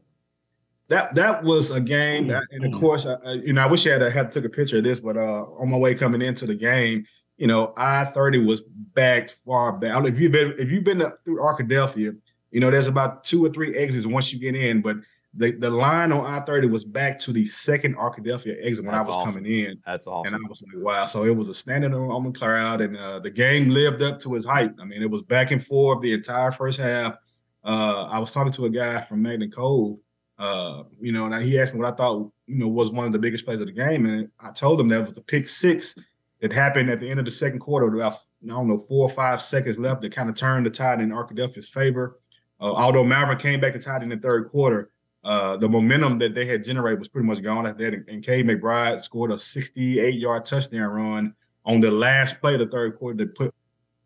That 0.89 1.15
that 1.15 1.43
was 1.43 1.71
a 1.71 1.83
game, 1.83 2.29
that, 2.29 2.45
and 2.51 2.65
of 2.65 2.73
course, 2.73 3.05
I, 3.05 3.33
you 3.33 3.53
know, 3.53 3.63
I 3.63 3.67
wish 3.67 3.87
I 3.87 3.91
had 3.91 4.11
had 4.11 4.33
took 4.33 4.47
a 4.47 4.49
picture 4.49 4.79
of 4.79 4.85
this, 4.85 5.01
but 5.01 5.19
uh, 5.19 5.45
on 5.59 5.69
my 5.69 5.77
way 5.77 5.95
coming 5.95 6.23
into 6.23 6.47
the 6.47 6.55
game, 6.55 7.05
you 7.39 7.47
know, 7.47 7.73
I 7.77 8.05
thirty 8.05 8.39
was 8.45 8.61
backed 8.61 9.37
far 9.47 9.73
back. 9.73 9.91
I 9.91 9.95
don't 9.95 10.03
know 10.03 10.09
if 10.09 10.19
you've 10.19 10.33
been 10.33 10.55
if 10.59 10.71
you've 10.71 10.85
been 10.85 11.01
through 11.25 11.39
Arkadelphia, 11.39 12.17
you 12.51 12.61
know, 12.61 12.71
there's 12.71 12.89
about 12.89 13.25
two 13.25 13.45
or 13.45 13.51
three 13.51 13.75
exits 13.77 14.07
once 14.07 14.33
you 14.33 14.39
get 14.39 14.57
in, 14.57 14.83
but 14.83 14.97
the, 15.35 15.53
the 15.53 15.71
line 15.71 16.11
on 16.11 16.27
I 16.27 16.41
thirty 16.41 16.67
was 16.67 16.85
back 16.85 17.19
to 17.21 17.33
the 17.33 17.47
second 17.47 17.97
Arkadelphia 17.97 18.57
exit 18.61 18.85
when 18.85 18.95
That's 18.95 19.05
I 19.05 19.07
was 19.07 19.15
awesome. 19.15 19.35
coming 19.35 19.53
in. 19.53 19.81
That's 19.87 20.07
awesome. 20.07 20.35
And 20.35 20.45
I 20.45 20.49
was 20.49 20.63
like, 20.63 20.83
wow. 20.83 21.07
So 21.07 21.25
it 21.25 21.37
was 21.37 21.49
a 21.49 21.55
standing 21.55 21.95
on 21.95 22.25
the 22.25 22.33
crowd, 22.37 22.81
and 22.81 22.97
uh, 22.97 23.21
the 23.21 23.31
game 23.31 23.69
lived 23.69 24.03
up 24.03 24.19
to 24.21 24.35
its 24.35 24.45
hype. 24.45 24.75
I 24.81 24.85
mean, 24.85 25.03
it 25.03 25.11
was 25.11 25.23
back 25.23 25.51
and 25.53 25.65
forth 25.65 26.01
the 26.01 26.13
entire 26.13 26.51
first 26.51 26.81
half. 26.81 27.17
Uh, 27.63 28.09
I 28.11 28.19
was 28.19 28.33
talking 28.33 28.53
to 28.55 28.65
a 28.65 28.71
guy 28.71 29.05
from 29.05 29.23
Magnet 29.23 29.55
Cove, 29.55 29.99
uh, 30.39 30.85
you 31.01 31.13
know, 31.13 31.27
and 31.27 31.45
he 31.45 31.61
asked 31.61 31.75
me 31.75 31.81
what 31.81 31.93
I 31.93 31.97
thought, 31.97 32.33
you 32.47 32.57
know, 32.57 32.69
was 32.69 32.91
one 32.91 33.07
of 33.07 33.13
the 33.13 33.19
biggest 33.19 33.45
plays 33.45 33.61
of 33.61 33.67
the 33.67 33.73
game, 33.73 34.07
and 34.07 34.31
I 34.41 34.51
told 34.51 34.81
him 34.81 34.89
that 34.89 35.05
was 35.05 35.15
the 35.15 35.21
pick 35.21 35.47
six 35.47 35.95
it 36.41 36.53
happened 36.53 36.91
at 36.91 37.01
the 37.01 37.09
end 37.09 37.19
of 37.19 37.25
the 37.25 37.31
second 37.31 37.59
quarter, 37.59 37.87
about 37.87 38.19
I 38.45 38.49
don't 38.49 38.69
know 38.69 38.79
four 38.79 39.09
or 39.09 39.15
five 39.15 39.43
seconds 39.43 39.79
left 39.79 40.03
to 40.03 40.09
kind 40.09 40.29
of 40.29 40.37
turn 40.37 40.63
the 40.63 40.71
tide 40.71 41.01
in 41.01 41.11
Arkadelphia's 41.11 41.69
favor. 41.69 42.21
Uh, 42.61 42.73
although 42.73 43.05
Malvern 43.05 43.39
came 43.39 43.61
back 43.61 43.73
to 43.73 43.79
tie 43.79 43.97
it 43.97 44.03
in 44.03 44.09
the 44.09 44.17
third 44.17 44.49
quarter, 44.51 44.91
uh, 45.25 45.57
the 45.57 45.69
momentum 45.69 46.19
that 46.19 46.35
they 46.35 46.45
had 46.45 46.65
generated 46.65 46.99
was 46.99 47.09
pretty 47.09 47.27
much 47.27 47.43
gone 47.43 47.67
after 47.67 47.91
that. 47.91 48.05
And 48.09 48.23
Cade 48.23 48.47
McBride 48.47 49.03
scored 49.03 49.33
a 49.33 49.37
68-yard 49.37 50.45
touchdown 50.45 50.91
run 50.91 51.35
on 51.65 51.81
the 51.81 51.91
last 51.91 52.41
play 52.41 52.55
of 52.55 52.61
the 52.61 52.67
third 52.67 52.97
quarter 52.97 53.19
to 53.19 53.27
put 53.27 53.55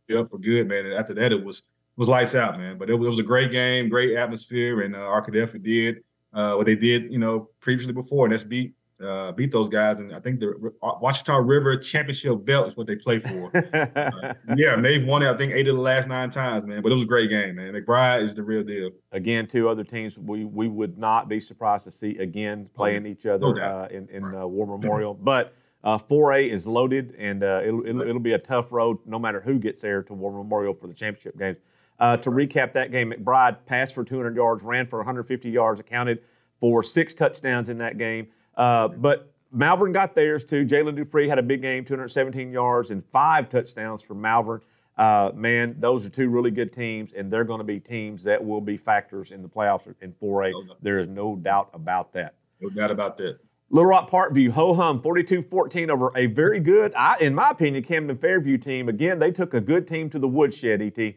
it 0.09 0.17
up 0.17 0.31
for 0.31 0.39
good, 0.39 0.69
man. 0.69 0.87
And 0.87 0.95
after 0.95 1.15
that, 1.15 1.33
it 1.33 1.45
was 1.45 1.63
was 1.97 2.09
lights 2.09 2.35
out, 2.35 2.59
man. 2.59 2.79
But 2.79 2.89
it 2.89 2.95
was, 2.95 3.09
it 3.09 3.11
was 3.11 3.21
a 3.21 3.25
great 3.25 3.53
game, 3.53 3.91
great 3.91 4.17
atmosphere, 4.17 4.81
and 4.81 4.97
uh, 4.97 5.01
Arkadelphia 5.01 5.63
did 5.63 6.05
uh, 6.33 6.55
what 6.55 6.67
they 6.67 6.77
did, 6.77 7.13
you 7.13 7.19
know, 7.19 7.51
previously 7.61 7.93
before, 7.93 8.25
and 8.25 8.33
that's 8.33 8.45
beat 8.45 8.75
uh, 9.05 9.33
beat 9.33 9.51
those 9.51 9.69
guys, 9.69 9.99
and 9.99 10.15
I 10.15 10.21
think 10.21 10.41
the 10.41 10.73
Ouachita 10.83 11.41
River 11.41 11.77
Championship 11.77 12.45
belt 12.45 12.69
is 12.69 12.77
what 12.77 12.87
they 12.87 12.97
play 12.97 13.19
for. 13.19 13.51
uh, 13.75 14.35
yeah, 14.57 14.75
and 14.75 14.85
they've 14.85 15.05
won 15.05 15.23
it. 15.23 15.29
I 15.29 15.37
think 15.37 15.53
eight 15.53 15.69
of 15.69 15.77
the 15.77 15.83
last 15.83 16.09
nine 16.09 16.31
times, 16.31 16.65
man. 16.65 16.83
But 16.83 16.93
it 16.93 16.95
was 16.95 17.05
a 17.05 17.07
great 17.07 17.31
game, 17.31 17.57
man. 17.57 17.75
McBride 17.75 18.23
is 18.23 18.35
the 18.35 18.43
real 18.43 18.63
deal. 18.63 18.91
Again, 19.13 19.47
two 19.47 19.69
other 19.69 19.85
teams 19.85 20.17
we 20.19 20.45
we 20.45 20.69
would 20.69 20.99
not 20.99 21.29
be 21.29 21.41
surprised 21.41 21.85
to 21.85 21.91
see 21.91 22.17
again 22.19 22.69
playing 22.75 23.07
each 23.07 23.27
other 23.27 23.55
no 23.55 23.63
uh, 23.63 23.89
in 23.91 24.09
in 24.09 24.25
right. 24.25 24.43
Uh, 24.43 24.47
War 24.47 24.67
Memorial, 24.67 25.15
but. 25.15 25.55
Uh, 25.85 25.99
4A 25.99 26.49
is 26.49 26.65
loaded, 26.65 27.13
and 27.19 27.43
uh, 27.43 27.61
it'll, 27.65 27.85
it'll, 27.85 28.03
it'll, 28.03 28.21
be 28.21 28.35
a 28.35 28.39
tough 28.39 28.71
road 28.71 28.99
no 29.05 29.19
matter 29.19 29.41
who 29.41 29.59
gets 29.59 29.83
there 29.83 30.01
to 30.01 30.15
War 30.15 30.31
Memorial 30.31 30.75
for 30.75 30.87
the 30.87 30.95
championship 30.95 31.37
games. 31.37 31.57
to 31.99 32.31
recap 32.31 32.73
that 32.75 32.93
game, 32.93 33.13
McBride 33.13 33.57
passed 33.67 33.93
for 33.93 34.05
200 34.05 34.37
yards, 34.37 34.63
ran 34.63 34.87
for 34.87 35.01
150 35.01 35.51
yards, 35.51 35.81
accounted 35.81 36.21
for 36.63 36.85
six 36.85 37.13
touchdowns 37.13 37.69
in 37.69 37.77
that 37.79 37.99
game. 37.99 38.29
Uh, 38.57 38.89
but 38.89 39.33
Malvern 39.53 39.93
got 39.93 40.15
theirs 40.15 40.45
too. 40.45 40.65
Jalen 40.65 40.97
Dupree 40.97 41.29
had 41.29 41.39
a 41.39 41.43
big 41.43 41.63
game, 41.63 41.85
217 41.85 42.51
yards 42.51 42.91
and 42.91 43.05
five 43.13 43.49
touchdowns 43.49 44.03
for 44.03 44.15
Malvern. 44.15 44.61
Uh, 44.97 45.31
man, 45.35 45.75
those 45.79 46.05
are 46.05 46.11
two 46.11 46.29
really 46.29 46.51
good 46.51 46.73
teams, 46.73 47.13
and 47.15 47.33
they're 47.33 47.45
going 47.45 47.59
to 47.59 47.65
be 47.65 47.81
teams 47.81 48.23
that 48.25 48.43
will 48.45 48.61
be 48.61 48.77
factors 48.77 49.31
in 49.31 49.43
the 49.43 49.49
playoffs 49.49 49.93
in 50.03 50.13
4A. 50.23 50.53
No 50.53 50.75
there 50.83 50.99
is 50.99 51.09
no 51.09 51.37
doubt 51.37 51.71
about 51.73 52.13
that. 52.13 52.35
No 52.61 52.69
doubt 52.69 52.91
about 52.91 53.17
that. 53.19 53.39
Little 53.71 53.89
Rock 53.89 54.11
Parkview, 54.11 54.51
ho 54.51 54.75
hum, 54.75 55.01
42 55.01 55.45
14 55.45 55.91
over 55.91 56.13
a 56.15 56.27
very 56.27 56.61
good, 56.61 56.93
I, 56.95 57.17
in 57.21 57.35
my 57.35 57.51
opinion, 57.51 57.83
Camden 57.83 58.19
Fairview 58.19 58.59
team. 58.59 58.91
Again, 58.91 59.19
they 59.19 59.31
took 59.31 59.55
a 59.55 59.61
good 59.63 59.89
team 59.89 60.11
to 60.11 60.19
the 60.19 60.29
woodshed, 60.29 60.83
ET 60.83 61.15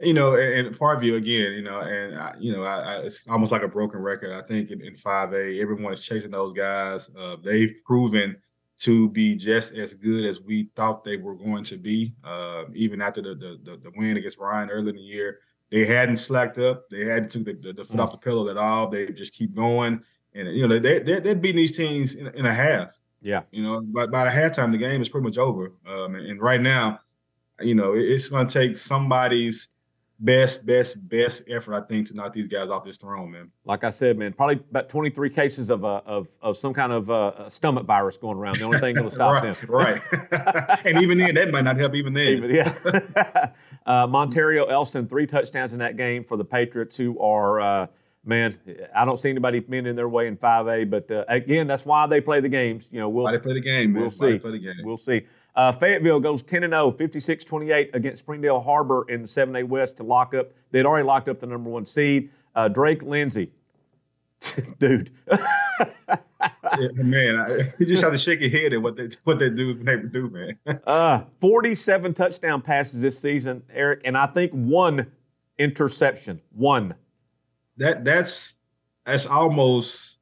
you 0.00 0.14
know, 0.14 0.34
and, 0.34 0.66
and 0.66 0.78
Parkview 0.78 1.16
again, 1.16 1.52
you 1.52 1.62
know, 1.62 1.80
and 1.80 2.18
I, 2.18 2.34
you 2.38 2.52
know, 2.52 2.64
I, 2.64 2.80
I, 2.80 2.98
it's 3.00 3.26
almost 3.28 3.52
like 3.52 3.62
a 3.62 3.68
broken 3.68 4.00
record. 4.00 4.32
I 4.32 4.46
think 4.46 4.70
in, 4.70 4.80
in 4.82 4.94
5A, 4.94 5.60
everyone 5.60 5.92
is 5.92 6.04
chasing 6.04 6.30
those 6.30 6.52
guys. 6.52 7.10
Uh, 7.18 7.36
they've 7.42 7.74
proven 7.84 8.36
to 8.78 9.08
be 9.08 9.34
just 9.34 9.72
as 9.74 9.94
good 9.94 10.24
as 10.24 10.40
we 10.42 10.68
thought 10.76 11.02
they 11.02 11.16
were 11.16 11.34
going 11.34 11.64
to 11.64 11.78
be. 11.78 12.14
Uh, 12.22 12.64
even 12.74 13.00
after 13.00 13.22
the, 13.22 13.34
the, 13.34 13.78
the 13.82 13.92
win 13.96 14.16
against 14.16 14.38
Ryan 14.38 14.70
early 14.70 14.90
in 14.90 14.96
the 14.96 15.02
year, 15.02 15.38
they 15.70 15.84
hadn't 15.84 16.16
slacked 16.16 16.58
up. 16.58 16.88
They 16.90 17.04
hadn't 17.04 17.30
took 17.30 17.44
the, 17.44 17.54
the, 17.54 17.72
the 17.72 17.84
foot 17.84 17.96
mm. 17.96 18.02
off 18.02 18.12
the 18.12 18.18
pillow 18.18 18.48
at 18.50 18.56
all. 18.56 18.88
They 18.88 19.08
just 19.08 19.34
keep 19.34 19.54
going, 19.54 20.02
and 20.34 20.48
you 20.54 20.66
know, 20.66 20.78
they 20.78 21.00
they 21.00 21.20
they're 21.20 21.34
beating 21.34 21.56
these 21.56 21.76
teams 21.76 22.14
in, 22.14 22.28
in, 22.28 22.46
a 22.46 22.54
half. 22.54 22.96
Yeah, 23.20 23.42
you 23.50 23.62
know, 23.62 23.80
by 23.80 24.06
by 24.06 24.24
the 24.24 24.30
halftime, 24.30 24.70
the 24.70 24.78
game 24.78 25.00
is 25.00 25.08
pretty 25.08 25.24
much 25.24 25.38
over. 25.38 25.72
Um, 25.86 26.14
and, 26.14 26.26
and 26.26 26.40
right 26.40 26.60
now, 26.60 27.00
you 27.60 27.74
know, 27.74 27.94
it's 27.94 28.28
going 28.28 28.46
to 28.46 28.52
take 28.52 28.76
somebody's 28.76 29.68
best, 30.18 30.64
best, 30.66 31.08
best 31.08 31.42
effort, 31.48 31.74
I 31.74 31.80
think, 31.80 32.08
to 32.08 32.14
knock 32.14 32.32
these 32.32 32.48
guys 32.48 32.68
off 32.68 32.84
this 32.84 32.98
throne, 32.98 33.30
man. 33.30 33.50
Like 33.64 33.84
I 33.84 33.90
said, 33.90 34.18
man, 34.18 34.32
probably 34.32 34.56
about 34.70 34.88
23 34.88 35.30
cases 35.30 35.70
of 35.70 35.84
uh, 35.84 36.00
of, 36.06 36.28
of 36.40 36.56
some 36.56 36.72
kind 36.72 36.92
of 36.92 37.10
uh, 37.10 37.48
stomach 37.48 37.86
virus 37.86 38.16
going 38.16 38.38
around. 38.38 38.58
The 38.58 38.64
only 38.64 38.78
thing 38.78 38.94
that'll 38.94 39.10
stop 39.10 39.42
right, 39.42 39.54
them. 39.54 39.70
right. 39.70 40.80
and 40.84 41.02
even 41.02 41.18
then, 41.18 41.34
that 41.34 41.50
might 41.50 41.64
not 41.64 41.76
help 41.76 41.94
even 41.94 42.12
then. 42.14 42.38
Even- 42.38 42.54
yeah. 42.54 42.74
uh, 43.86 44.06
Montario 44.06 44.70
Elston, 44.70 45.08
three 45.08 45.26
touchdowns 45.26 45.72
in 45.72 45.78
that 45.78 45.96
game 45.96 46.24
for 46.24 46.36
the 46.36 46.44
Patriots, 46.44 46.96
who 46.96 47.18
are, 47.20 47.60
uh, 47.60 47.86
man, 48.24 48.58
I 48.94 49.04
don't 49.04 49.20
see 49.20 49.30
anybody 49.30 49.64
in 49.68 49.96
their 49.96 50.08
way 50.08 50.26
in 50.26 50.36
5A, 50.36 50.90
but 50.90 51.10
uh, 51.10 51.24
again, 51.28 51.66
that's 51.66 51.84
why 51.84 52.06
they 52.06 52.20
play 52.20 52.40
the 52.40 52.48
games. 52.48 52.86
You 52.90 53.00
know, 53.00 53.08
we'll, 53.08 53.24
Why 53.24 53.32
they 53.32 53.38
play 53.38 53.54
the 53.54 53.60
game, 53.60 53.92
man. 53.92 54.02
We'll 54.02 54.10
see. 54.10 54.38
play 54.38 54.52
the 54.52 54.58
game. 54.58 54.74
We'll 54.82 54.98
see. 54.98 55.26
Uh, 55.56 55.72
Fayetteville 55.72 56.20
goes 56.20 56.42
10 56.42 56.64
and 56.64 56.72
0, 56.72 56.92
56 56.92 57.44
28 57.44 57.90
against 57.94 58.22
Springdale 58.22 58.60
Harbor 58.60 59.06
in 59.08 59.22
the 59.22 59.28
7A 59.28 59.66
West 59.66 59.96
to 59.96 60.02
lock 60.02 60.34
up. 60.34 60.50
They'd 60.70 60.84
already 60.84 61.06
locked 61.06 61.28
up 61.28 61.40
the 61.40 61.46
number 61.46 61.70
one 61.70 61.86
seed. 61.86 62.30
Uh, 62.54 62.68
Drake 62.68 63.02
Lindsey, 63.02 63.50
dude. 64.78 65.10
Yeah, 66.78 66.88
man, 67.02 67.38
I, 67.38 67.72
you 67.78 67.86
just 67.86 68.02
have 68.02 68.12
to 68.12 68.18
shake 68.18 68.40
your 68.40 68.50
head 68.50 68.72
at 68.74 68.82
what 68.82 68.96
they 68.96 69.08
what 69.24 69.38
they 69.38 69.48
do 69.48 69.74
when 69.76 69.84
they 69.84 69.96
do, 69.96 70.28
man. 70.28 70.58
Uh, 70.86 71.22
47 71.40 72.12
touchdown 72.12 72.60
passes 72.60 73.00
this 73.00 73.18
season, 73.18 73.62
Erick, 73.72 74.02
and 74.04 74.16
I 74.16 74.26
think 74.26 74.52
one 74.52 75.10
interception. 75.58 76.40
One. 76.50 76.94
that 77.78 78.04
that's 78.04 78.54
that's 79.04 79.26
almost 79.26 80.18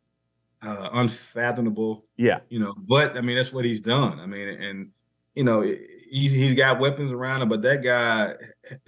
uh, 0.63 0.91
unfathomable, 0.93 2.05
Yeah. 2.17 2.41
you 2.49 2.61
know. 2.61 2.75
But 2.77 3.17
I 3.19 3.21
mean, 3.21 3.37
that's 3.37 3.53
what 3.53 3.65
he's 3.65 3.81
done. 3.81 4.21
I 4.21 4.27
mean, 4.27 4.49
and 4.49 4.91
you 5.35 5.45
know, 5.45 5.61
he's 5.63 6.33
he's 6.33 6.55
got 6.55 6.79
weapons 6.79 7.11
around 7.13 7.43
him, 7.43 7.49
but 7.49 7.63
that 7.63 7.83
guy, 7.83 8.35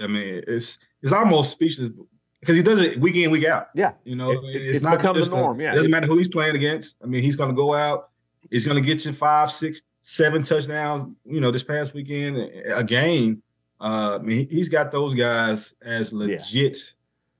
I 0.00 0.06
mean, 0.06 0.42
it's 0.46 0.78
it's 1.02 1.12
almost 1.12 1.50
speechless 1.52 1.90
because 2.40 2.56
he 2.56 2.62
does 2.62 2.80
it 2.80 2.98
week 3.00 3.16
in 3.16 3.30
week 3.30 3.44
out. 3.44 3.68
Yeah. 3.74 3.92
You 4.04 4.16
know, 4.16 4.30
It- 4.30 4.56
it's, 4.56 4.70
it's 4.76 4.82
not 4.82 4.98
become 4.98 5.18
the 5.18 5.26
norm, 5.28 5.60
yeah. 5.60 5.72
it 5.72 5.76
doesn't 5.76 5.90
matter 5.90 6.06
who 6.06 6.18
he's 6.18 6.28
playing 6.28 6.54
against. 6.56 6.96
I 7.02 7.06
mean, 7.06 7.22
he's 7.22 7.36
going 7.36 7.50
to 7.50 7.56
go 7.56 7.74
out. 7.74 8.10
He's 8.50 8.64
going 8.64 8.80
to 8.80 8.86
get 8.86 9.04
you 9.04 9.12
five, 9.12 9.50
six, 9.50 9.82
seven 10.02 10.42
touchdowns. 10.44 11.16
You 11.24 11.40
know, 11.40 11.50
this 11.50 11.64
past 11.64 11.94
weekend, 11.94 12.36
a 12.72 12.84
game. 12.84 13.42
Uh, 13.80 14.18
I 14.20 14.22
mean, 14.22 14.48
he- 14.48 14.54
he's 14.56 14.68
got 14.68 14.90
those 14.92 15.14
guys 15.14 15.74
as 15.82 16.12
legit. 16.12 16.76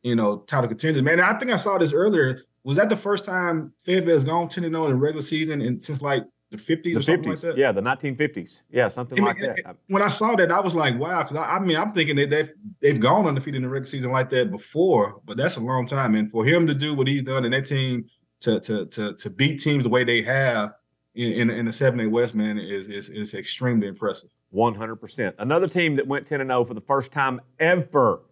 You 0.02 0.14
know, 0.16 0.38
title 0.38 0.68
contenders. 0.68 1.02
Man, 1.02 1.20
I 1.20 1.34
think 1.38 1.50
I 1.52 1.56
saw 1.56 1.78
this 1.78 1.92
earlier. 1.92 2.42
Was 2.64 2.76
that 2.76 2.88
the 2.88 2.96
first 2.96 3.24
time 3.24 3.72
Fayetteville's 3.82 4.24
gone 4.24 4.48
ten 4.48 4.64
and 4.64 4.74
zero 4.74 4.86
in 4.86 4.90
the 4.92 4.96
regular 4.96 5.22
season 5.22 5.62
and 5.62 5.82
since 5.82 6.02
like 6.02 6.24
the 6.50 6.58
fifties 6.58 6.94
The 6.94 7.00
or 7.00 7.02
something 7.02 7.24
50s. 7.32 7.34
like 7.34 7.40
that? 7.42 7.56
Yeah, 7.58 7.72
the 7.72 7.80
1950s. 7.80 8.60
Yeah, 8.70 8.88
something 8.88 9.18
I 9.18 9.20
mean, 9.20 9.26
like 9.26 9.40
that. 9.56 9.70
it- 9.70 9.76
when 9.88 10.02
I 10.02 10.08
saw 10.08 10.36
that, 10.36 10.50
I 10.52 10.60
was 10.60 10.74
like, 10.74 10.98
wow. 10.98 11.22
Because 11.22 11.36
I, 11.38 11.56
I 11.56 11.58
mean, 11.58 11.76
I'm 11.76 11.92
thinking 11.92 12.16
that 12.16 12.30
they've 12.30 12.52
they've 12.80 13.00
gone 13.00 13.26
undefeated 13.26 13.56
in 13.56 13.62
the 13.62 13.68
regular 13.68 13.86
season 13.86 14.12
like 14.12 14.30
that 14.30 14.50
before, 14.50 15.20
but 15.24 15.36
that's 15.36 15.56
a 15.56 15.60
long 15.60 15.86
time. 15.86 16.14
And 16.14 16.30
for 16.30 16.44
him 16.44 16.66
to 16.68 16.74
do 16.74 16.94
what 16.94 17.08
he's 17.08 17.22
done 17.22 17.44
and 17.44 17.52
that 17.54 17.66
team 17.66 18.06
to 18.40 18.60
to 18.60 18.86
to 18.86 19.14
to 19.14 19.30
beat 19.30 19.60
teams 19.60 19.82
the 19.82 19.88
way 19.90 20.04
they 20.04 20.22
have 20.22 20.74
in 21.14 21.32
in, 21.32 21.50
in 21.50 21.64
the 21.66 21.72
seven 21.72 21.98
A 22.00 22.06
West, 22.08 22.34
man, 22.34 22.58
is 22.58 22.86
is 22.88 23.08
is 23.10 23.34
extremely 23.34 23.88
impressive. 23.88 24.30
100%. 24.54 25.34
Another 25.40 25.66
team 25.68 25.96
that 25.96 26.06
went 26.06 26.26
10 26.26 26.40
and 26.40 26.48
0 26.48 26.64
for 26.64 26.74
the 26.74 26.80
first 26.80 27.10
time 27.10 27.40
ever, 27.58 28.22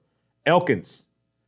Elkins. 0.46 1.02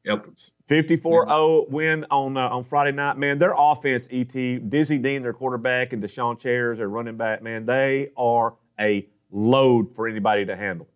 Elkins. 0.06 0.52
54-0 0.70 1.70
win 1.70 2.04
on 2.10 2.36
uh, 2.36 2.48
on 2.48 2.64
Friday 2.64 2.92
night. 2.92 3.16
Man, 3.18 3.38
their 3.38 3.54
offense, 3.56 4.08
ET, 4.10 4.32
Dizzy 4.70 4.98
Dean, 4.98 5.22
their 5.22 5.32
quarterback, 5.32 5.92
and 5.92 6.02
Deshaun 6.02 6.38
Chairs, 6.38 6.78
their 6.78 6.88
running 6.88 7.16
back, 7.16 7.42
man, 7.42 7.66
they 7.66 8.10
are 8.16 8.54
a 8.80 9.06
load 9.30 9.94
for 9.94 10.08
anybody 10.08 10.44
to 10.44 10.56
handle. 10.56 10.88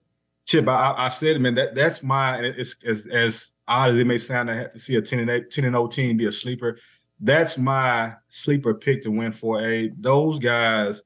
Chip, 0.46 0.66
I, 0.66 0.94
I 0.96 1.08
said 1.08 1.36
it, 1.36 1.38
man. 1.38 1.54
That 1.54 1.74
that's 1.74 2.02
my. 2.02 2.38
It's 2.40 2.74
as 2.84 3.06
as 3.06 3.52
odd 3.68 3.90
as 3.90 3.98
it 3.98 4.06
may 4.06 4.18
sound 4.18 4.48
to 4.48 4.54
have 4.54 4.72
to 4.72 4.78
see 4.80 4.96
a 4.96 5.02
ten 5.02 5.20
and 5.20 5.30
eight, 5.30 5.50
10 5.50 5.64
and 5.64 5.74
0 5.74 5.86
team 5.86 6.16
be 6.16 6.26
a 6.26 6.32
sleeper. 6.32 6.78
That's 7.20 7.56
my 7.56 8.14
sleeper 8.28 8.74
pick 8.74 9.02
to 9.02 9.10
win 9.10 9.32
for 9.32 9.62
a. 9.62 9.92
Those 9.98 10.40
guys, 10.40 11.02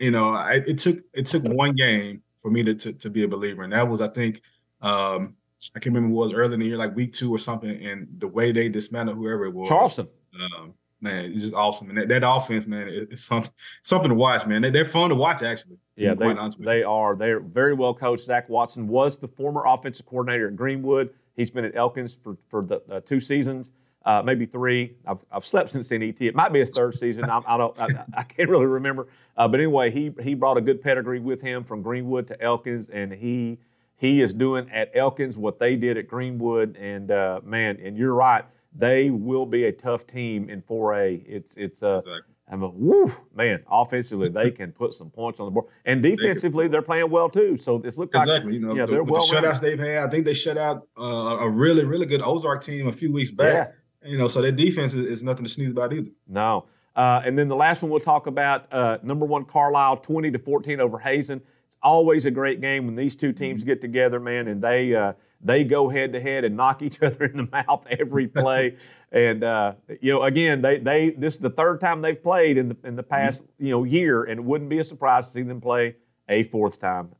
you 0.00 0.10
know, 0.10 0.30
I, 0.30 0.62
it 0.66 0.78
took 0.78 0.98
it 1.12 1.26
took 1.26 1.44
one 1.44 1.76
game 1.76 2.22
for 2.38 2.50
me 2.50 2.64
to, 2.64 2.74
to 2.74 2.92
to 2.94 3.10
be 3.10 3.22
a 3.22 3.28
believer, 3.28 3.62
and 3.62 3.72
that 3.72 3.88
was 3.88 4.00
I 4.00 4.08
think 4.08 4.42
um 4.80 5.34
I 5.74 5.80
can't 5.80 5.94
remember 5.94 6.14
what 6.14 6.24
it 6.24 6.26
was 6.26 6.34
early 6.34 6.54
in 6.54 6.60
the 6.60 6.66
year, 6.66 6.76
like 6.76 6.94
week 6.94 7.12
two 7.12 7.34
or 7.34 7.38
something, 7.38 7.70
and 7.70 8.06
the 8.18 8.28
way 8.28 8.52
they 8.52 8.68
dismantled 8.68 9.18
whoever 9.18 9.44
it 9.46 9.54
was. 9.54 9.68
Charleston. 9.68 10.08
um, 10.40 10.74
man, 11.00 11.26
it's 11.26 11.42
just 11.42 11.54
awesome, 11.54 11.88
and 11.88 11.98
that, 11.98 12.08
that 12.08 12.22
offense, 12.28 12.66
man, 12.66 12.88
it, 12.88 13.08
it's 13.10 13.24
something 13.24 13.52
something 13.82 14.10
to 14.10 14.14
watch, 14.14 14.46
man. 14.46 14.62
They, 14.62 14.70
they're 14.70 14.84
fun 14.84 15.10
to 15.10 15.16
watch, 15.16 15.42
actually. 15.42 15.76
Yeah, 15.96 16.14
they, 16.14 16.26
quite 16.26 16.38
honest 16.38 16.58
with 16.58 16.66
you. 16.66 16.72
they 16.72 16.82
are. 16.84 17.16
They're 17.16 17.40
very 17.40 17.74
well 17.74 17.92
coached. 17.92 18.24
Zach 18.24 18.48
Watson 18.48 18.86
was 18.86 19.18
the 19.18 19.28
former 19.28 19.64
offensive 19.66 20.06
coordinator 20.06 20.48
at 20.48 20.56
Greenwood. 20.56 21.10
He's 21.36 21.50
been 21.50 21.64
at 21.64 21.74
Elkins 21.76 22.18
for, 22.22 22.36
for 22.48 22.62
the 22.62 22.80
uh, 22.90 23.00
two 23.00 23.20
seasons, 23.20 23.72
uh, 24.04 24.22
maybe 24.24 24.46
three. 24.46 24.96
I've, 25.06 25.18
I've 25.30 25.44
slept 25.44 25.72
since 25.72 25.88
then, 25.88 26.02
ET. 26.02 26.20
It 26.20 26.34
might 26.34 26.52
be 26.52 26.60
his 26.60 26.70
third 26.70 26.96
season. 26.96 27.24
I, 27.24 27.40
I 27.46 27.56
don't. 27.56 27.78
I, 27.80 27.88
I 28.16 28.22
can't 28.22 28.48
really 28.48 28.66
remember. 28.66 29.08
Uh, 29.36 29.48
but 29.48 29.58
anyway, 29.58 29.90
he 29.90 30.12
he 30.22 30.34
brought 30.34 30.56
a 30.56 30.60
good 30.60 30.80
pedigree 30.82 31.20
with 31.20 31.40
him 31.40 31.64
from 31.64 31.82
Greenwood 31.82 32.28
to 32.28 32.40
Elkins, 32.40 32.88
and 32.90 33.12
he 33.12 33.58
he 33.98 34.22
is 34.22 34.32
doing 34.32 34.70
at 34.70 34.90
Elkins 34.94 35.36
what 35.36 35.58
they 35.58 35.76
did 35.76 35.98
at 35.98 36.08
Greenwood. 36.08 36.76
And 36.76 37.10
uh, 37.10 37.40
man, 37.44 37.78
and 37.82 37.96
you're 37.96 38.14
right. 38.14 38.44
They 38.74 39.10
will 39.10 39.44
be 39.44 39.64
a 39.64 39.72
tough 39.72 40.06
team 40.06 40.48
in 40.48 40.62
4A. 40.62 41.24
It's 41.26 41.56
it's 41.56 41.82
uh, 41.82 41.96
Exactly. 41.96 42.34
I'm 42.50 42.62
a 42.62 42.68
woo, 42.68 43.12
man. 43.34 43.62
Offensively, 43.70 44.30
they 44.30 44.50
can 44.50 44.72
put 44.72 44.94
some 44.94 45.10
points 45.10 45.38
on 45.38 45.46
the 45.46 45.50
board, 45.50 45.66
and 45.84 46.02
defensively, 46.02 46.66
they're 46.66 46.80
playing 46.80 47.10
well 47.10 47.28
too. 47.28 47.58
So 47.60 47.76
looks 47.76 47.98
like 47.98 48.08
Exactly. 48.14 48.54
You 48.54 48.60
know, 48.60 48.74
yeah, 48.74 48.86
the, 48.86 48.92
they're 48.92 49.02
well 49.04 49.26
the 49.26 49.34
shutouts 49.34 49.60
they've 49.60 49.78
had, 49.78 50.06
I 50.06 50.08
think 50.08 50.24
they 50.24 50.32
shut 50.32 50.56
out 50.56 50.88
uh, 50.98 51.36
a 51.40 51.50
really, 51.50 51.84
really 51.84 52.06
good 52.06 52.22
Ozark 52.22 52.62
team 52.62 52.86
a 52.88 52.92
few 52.92 53.12
weeks 53.12 53.30
back. 53.30 53.74
Yeah. 54.02 54.10
You 54.10 54.16
know, 54.16 54.28
so 54.28 54.40
their 54.40 54.52
defense 54.52 54.94
is, 54.94 55.04
is 55.04 55.22
nothing 55.22 55.44
to 55.44 55.50
sneeze 55.50 55.70
about 55.70 55.92
either. 55.92 56.08
no. 56.26 56.66
Uh, 56.96 57.22
and 57.24 57.38
then 57.38 57.46
the 57.46 57.54
last 57.54 57.80
one 57.80 57.92
we'll 57.92 58.00
talk 58.00 58.26
about, 58.26 58.66
uh, 58.72 58.98
number 59.04 59.24
one 59.24 59.44
Carlisle, 59.44 59.98
20 59.98 60.32
to 60.32 60.38
14 60.40 60.80
over 60.80 60.98
Hazen. 60.98 61.40
Always 61.82 62.26
a 62.26 62.30
great 62.30 62.60
game 62.60 62.86
when 62.86 62.96
these 62.96 63.14
two 63.14 63.32
teams 63.32 63.64
get 63.64 63.80
together, 63.80 64.18
man, 64.18 64.48
and 64.48 64.60
they 64.62 64.94
uh, 64.94 65.12
they 65.40 65.64
go 65.64 65.88
head 65.88 66.12
to 66.12 66.20
head 66.20 66.44
and 66.44 66.56
knock 66.56 66.82
each 66.82 67.02
other 67.02 67.24
in 67.24 67.36
the 67.36 67.48
mouth 67.50 67.84
every 67.90 68.26
play. 68.26 68.76
and 69.12 69.44
uh, 69.44 69.74
you 70.00 70.12
know, 70.12 70.22
again, 70.22 70.60
they 70.60 70.78
they 70.78 71.10
this 71.10 71.34
is 71.34 71.40
the 71.40 71.50
third 71.50 71.80
time 71.80 72.02
they've 72.02 72.22
played 72.22 72.58
in 72.58 72.68
the 72.68 72.76
in 72.84 72.96
the 72.96 73.02
past 73.02 73.42
you 73.58 73.70
know 73.70 73.84
year, 73.84 74.24
and 74.24 74.40
it 74.40 74.44
wouldn't 74.44 74.70
be 74.70 74.78
a 74.78 74.84
surprise 74.84 75.26
to 75.26 75.32
see 75.32 75.42
them 75.42 75.60
play 75.60 75.96
a 76.28 76.44
fourth 76.44 76.80
time. 76.80 77.10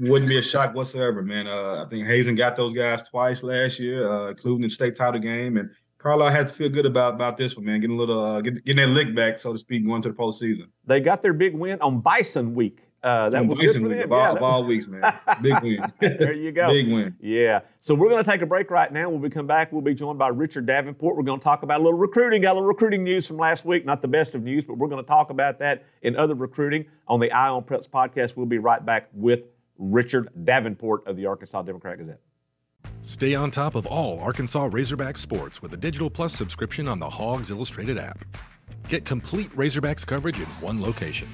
Wouldn't 0.00 0.28
be 0.28 0.38
a 0.38 0.42
shock 0.42 0.74
whatsoever, 0.74 1.22
man. 1.22 1.48
Uh, 1.48 1.84
I 1.84 1.90
think 1.90 2.06
Hazen 2.06 2.36
got 2.36 2.54
those 2.54 2.72
guys 2.72 3.02
twice 3.02 3.42
last 3.42 3.80
year, 3.80 4.08
uh, 4.08 4.28
including 4.28 4.62
the 4.62 4.68
state 4.68 4.94
title 4.94 5.20
game, 5.20 5.56
and 5.56 5.70
Carlisle 5.98 6.30
has 6.30 6.52
to 6.52 6.56
feel 6.56 6.68
good 6.68 6.86
about 6.86 7.14
about 7.14 7.36
this 7.36 7.56
one, 7.56 7.66
man. 7.66 7.80
Getting 7.80 7.96
a 7.96 7.98
little, 7.98 8.24
uh, 8.24 8.40
getting, 8.40 8.60
getting 8.64 8.82
that 8.82 8.92
lick 8.92 9.14
back, 9.14 9.38
so 9.38 9.52
to 9.52 9.58
speak, 9.58 9.84
going 9.84 10.00
to 10.02 10.10
the 10.10 10.14
postseason. 10.14 10.68
They 10.86 11.00
got 11.00 11.22
their 11.22 11.32
big 11.32 11.54
win 11.54 11.80
on 11.80 12.00
Bison 12.00 12.54
Week. 12.54 12.87
Uh, 13.02 13.30
that 13.30 13.42
On 13.42 13.46
was 13.48 13.58
Bison 13.60 13.82
good 13.82 13.82
for 13.82 13.88
week 13.90 13.98
them. 13.98 14.04
of 14.06 14.12
all, 14.12 14.18
Yeah, 14.18 14.32
of 14.36 14.42
all 14.42 14.64
weeks, 14.64 14.86
man. 14.88 15.14
Big 15.42 15.62
win. 15.62 15.92
there 16.00 16.32
you 16.32 16.50
go. 16.50 16.68
Big 16.68 16.88
win. 16.92 17.14
Yeah. 17.20 17.60
So 17.80 17.94
we're 17.94 18.08
going 18.08 18.24
to 18.24 18.28
take 18.28 18.42
a 18.42 18.46
break 18.46 18.70
right 18.72 18.92
now. 18.92 19.08
When 19.08 19.20
we 19.20 19.30
come 19.30 19.46
back, 19.46 19.70
we'll 19.72 19.82
be 19.82 19.94
joined 19.94 20.18
by 20.18 20.28
Richard 20.28 20.66
Davenport. 20.66 21.16
We're 21.16 21.22
going 21.22 21.38
to 21.38 21.44
talk 21.44 21.62
about 21.62 21.80
a 21.80 21.84
little 21.84 21.98
recruiting. 21.98 22.42
Got 22.42 22.52
a 22.52 22.54
little 22.54 22.66
recruiting 22.66 23.04
news 23.04 23.24
from 23.26 23.36
last 23.36 23.64
week. 23.64 23.86
Not 23.86 24.02
the 24.02 24.08
best 24.08 24.34
of 24.34 24.42
news, 24.42 24.64
but 24.64 24.78
we're 24.78 24.88
going 24.88 25.02
to 25.02 25.06
talk 25.08 25.30
about 25.30 25.60
that 25.60 25.84
in 26.02 26.16
other 26.16 26.34
recruiting 26.34 26.86
on 27.06 27.20
the 27.20 27.30
Eye 27.30 27.48
on 27.48 27.62
Preps 27.62 27.88
podcast. 27.88 28.34
We'll 28.36 28.46
be 28.46 28.58
right 28.58 28.84
back 28.84 29.08
with 29.12 29.42
Richard 29.78 30.28
Davenport 30.44 31.06
of 31.06 31.16
the 31.16 31.26
Arkansas 31.26 31.62
Democrat 31.62 31.98
Gazette. 31.98 32.20
Stay 33.02 33.36
on 33.36 33.52
top 33.52 33.76
of 33.76 33.86
all 33.86 34.18
Arkansas 34.18 34.68
Razorback 34.72 35.16
sports 35.16 35.62
with 35.62 35.72
a 35.72 35.76
Digital 35.76 36.10
Plus 36.10 36.34
subscription 36.34 36.88
on 36.88 36.98
the 36.98 37.08
Hogs 37.08 37.50
Illustrated 37.52 37.96
app. 37.96 38.24
Get 38.88 39.04
complete 39.04 39.50
Razorbacks 39.54 40.04
coverage 40.04 40.38
in 40.40 40.46
one 40.60 40.82
location. 40.82 41.28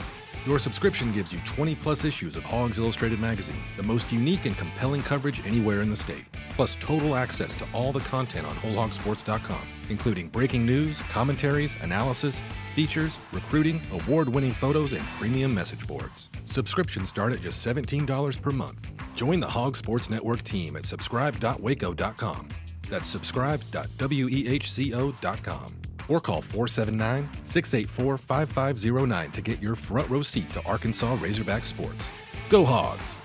Your 0.46 0.58
subscription 0.58 1.10
gives 1.10 1.32
you 1.32 1.40
20 1.46 1.74
plus 1.76 2.04
issues 2.04 2.36
of 2.36 2.44
Hogs 2.44 2.78
Illustrated 2.78 3.18
magazine, 3.18 3.64
the 3.78 3.82
most 3.82 4.12
unique 4.12 4.44
and 4.44 4.54
compelling 4.54 5.02
coverage 5.02 5.46
anywhere 5.46 5.80
in 5.80 5.88
the 5.88 5.96
state, 5.96 6.26
plus 6.54 6.76
total 6.76 7.16
access 7.16 7.56
to 7.56 7.66
all 7.72 7.92
the 7.92 8.00
content 8.00 8.46
on 8.46 8.54
WholeHogSports.com, 8.56 9.66
including 9.88 10.28
breaking 10.28 10.66
news, 10.66 11.00
commentaries, 11.08 11.78
analysis, 11.80 12.42
features, 12.74 13.18
recruiting, 13.32 13.80
award 13.92 14.28
winning 14.28 14.52
photos, 14.52 14.92
and 14.92 15.02
premium 15.18 15.54
message 15.54 15.86
boards. 15.86 16.28
Subscriptions 16.44 17.08
start 17.08 17.32
at 17.32 17.40
just 17.40 17.66
$17 17.66 18.42
per 18.42 18.50
month. 18.50 18.80
Join 19.14 19.40
the 19.40 19.48
Hog 19.48 19.76
Sports 19.76 20.10
Network 20.10 20.42
team 20.42 20.76
at 20.76 20.84
subscribe.wehco.com. 20.84 22.48
That's 22.90 23.06
subscribe.wehco.com. 23.06 25.83
Or 26.08 26.20
call 26.20 26.42
479 26.42 27.28
684 27.44 28.18
5509 28.18 29.30
to 29.32 29.40
get 29.40 29.62
your 29.62 29.74
front 29.74 30.08
row 30.10 30.22
seat 30.22 30.52
to 30.52 30.64
Arkansas 30.64 31.16
Razorback 31.20 31.64
sports. 31.64 32.10
Go 32.48 32.64
Hogs! 32.64 33.20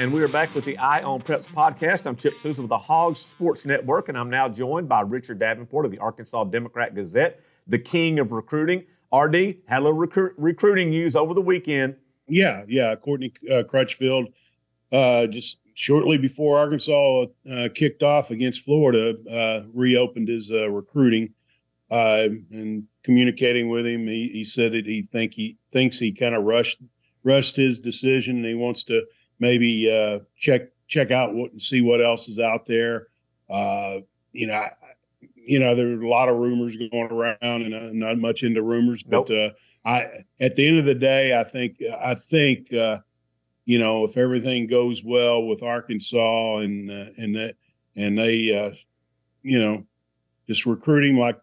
And 0.00 0.14
we 0.14 0.22
are 0.22 0.28
back 0.28 0.54
with 0.54 0.64
the 0.64 0.78
Eye 0.78 1.02
on 1.02 1.20
Preps 1.20 1.44
podcast. 1.44 2.06
I'm 2.06 2.16
Chip 2.16 2.32
Souza 2.40 2.62
with 2.62 2.70
the 2.70 2.78
Hogs 2.78 3.20
Sports 3.20 3.66
Network, 3.66 4.08
and 4.08 4.16
I'm 4.16 4.30
now 4.30 4.48
joined 4.48 4.88
by 4.88 5.02
Richard 5.02 5.38
Davenport 5.38 5.84
of 5.84 5.90
the 5.90 5.98
Arkansas 5.98 6.44
Democrat 6.44 6.94
Gazette, 6.94 7.42
the 7.66 7.78
king 7.78 8.18
of 8.18 8.32
recruiting. 8.32 8.84
RD 9.12 9.56
had 9.66 9.80
a 9.80 9.84
little 9.84 9.98
recru- 9.98 10.32
recruiting 10.38 10.88
news 10.88 11.16
over 11.16 11.34
the 11.34 11.42
weekend. 11.42 11.96
Yeah, 12.28 12.64
yeah. 12.66 12.96
Courtney 12.96 13.34
uh, 13.52 13.64
Crutchfield, 13.64 14.32
uh, 14.92 15.26
just 15.26 15.60
shortly 15.74 16.18
before 16.18 16.58
Arkansas 16.58 17.26
uh, 17.50 17.68
kicked 17.74 18.02
off 18.02 18.30
against 18.30 18.64
Florida, 18.64 19.16
uh, 19.30 19.62
reopened 19.72 20.28
his 20.28 20.50
uh, 20.50 20.70
recruiting 20.70 21.32
uh, 21.90 22.28
and 22.50 22.84
communicating 23.02 23.68
with 23.68 23.86
him. 23.86 24.06
He, 24.06 24.28
he 24.28 24.44
said 24.44 24.72
that 24.72 24.86
he 24.86 25.08
think 25.12 25.34
he 25.34 25.56
thinks 25.72 25.98
he 25.98 26.12
kind 26.12 26.34
of 26.34 26.44
rushed 26.44 26.80
rushed 27.24 27.56
his 27.56 27.78
decision. 27.78 28.36
and 28.36 28.46
he 28.46 28.54
wants 28.54 28.84
to 28.84 29.04
maybe 29.38 30.20
check 30.36 30.62
check 30.88 31.10
out 31.10 31.34
what 31.34 31.52
and 31.52 31.62
see 31.62 31.80
what 31.80 32.02
else 32.02 32.28
is 32.28 32.38
out 32.38 32.66
there. 32.66 33.08
you 34.32 34.46
know, 34.46 34.54
I, 34.54 34.72
you 35.50 35.58
know, 35.58 35.74
there 35.74 35.88
are 35.88 36.00
a 36.00 36.08
lot 36.08 36.28
of 36.28 36.36
rumors 36.36 36.76
going 36.76 37.10
around, 37.10 37.36
and 37.40 37.74
I'm 37.74 37.98
not 37.98 38.18
much 38.18 38.42
into 38.42 38.62
rumors, 38.62 39.02
but 39.02 39.28
nope. 39.28 39.52
uh, 39.52 39.88
I, 39.88 40.06
at 40.38 40.54
the 40.54 40.68
end 40.68 40.78
of 40.78 40.84
the 40.84 40.94
day, 40.94 41.38
I 41.38 41.44
think, 41.44 41.78
I 42.00 42.14
think, 42.14 42.72
uh, 42.72 43.00
you 43.70 43.78
know, 43.78 44.04
if 44.04 44.16
everything 44.16 44.66
goes 44.66 45.04
well 45.04 45.46
with 45.46 45.62
Arkansas 45.62 46.58
and 46.58 46.90
uh, 46.90 47.10
and 47.16 47.36
that 47.36 47.56
and 47.96 48.18
they, 48.18 48.56
uh, 48.56 48.74
you 49.42 49.60
know, 49.60 49.84
just 50.46 50.66
recruiting 50.66 51.16
like 51.16 51.38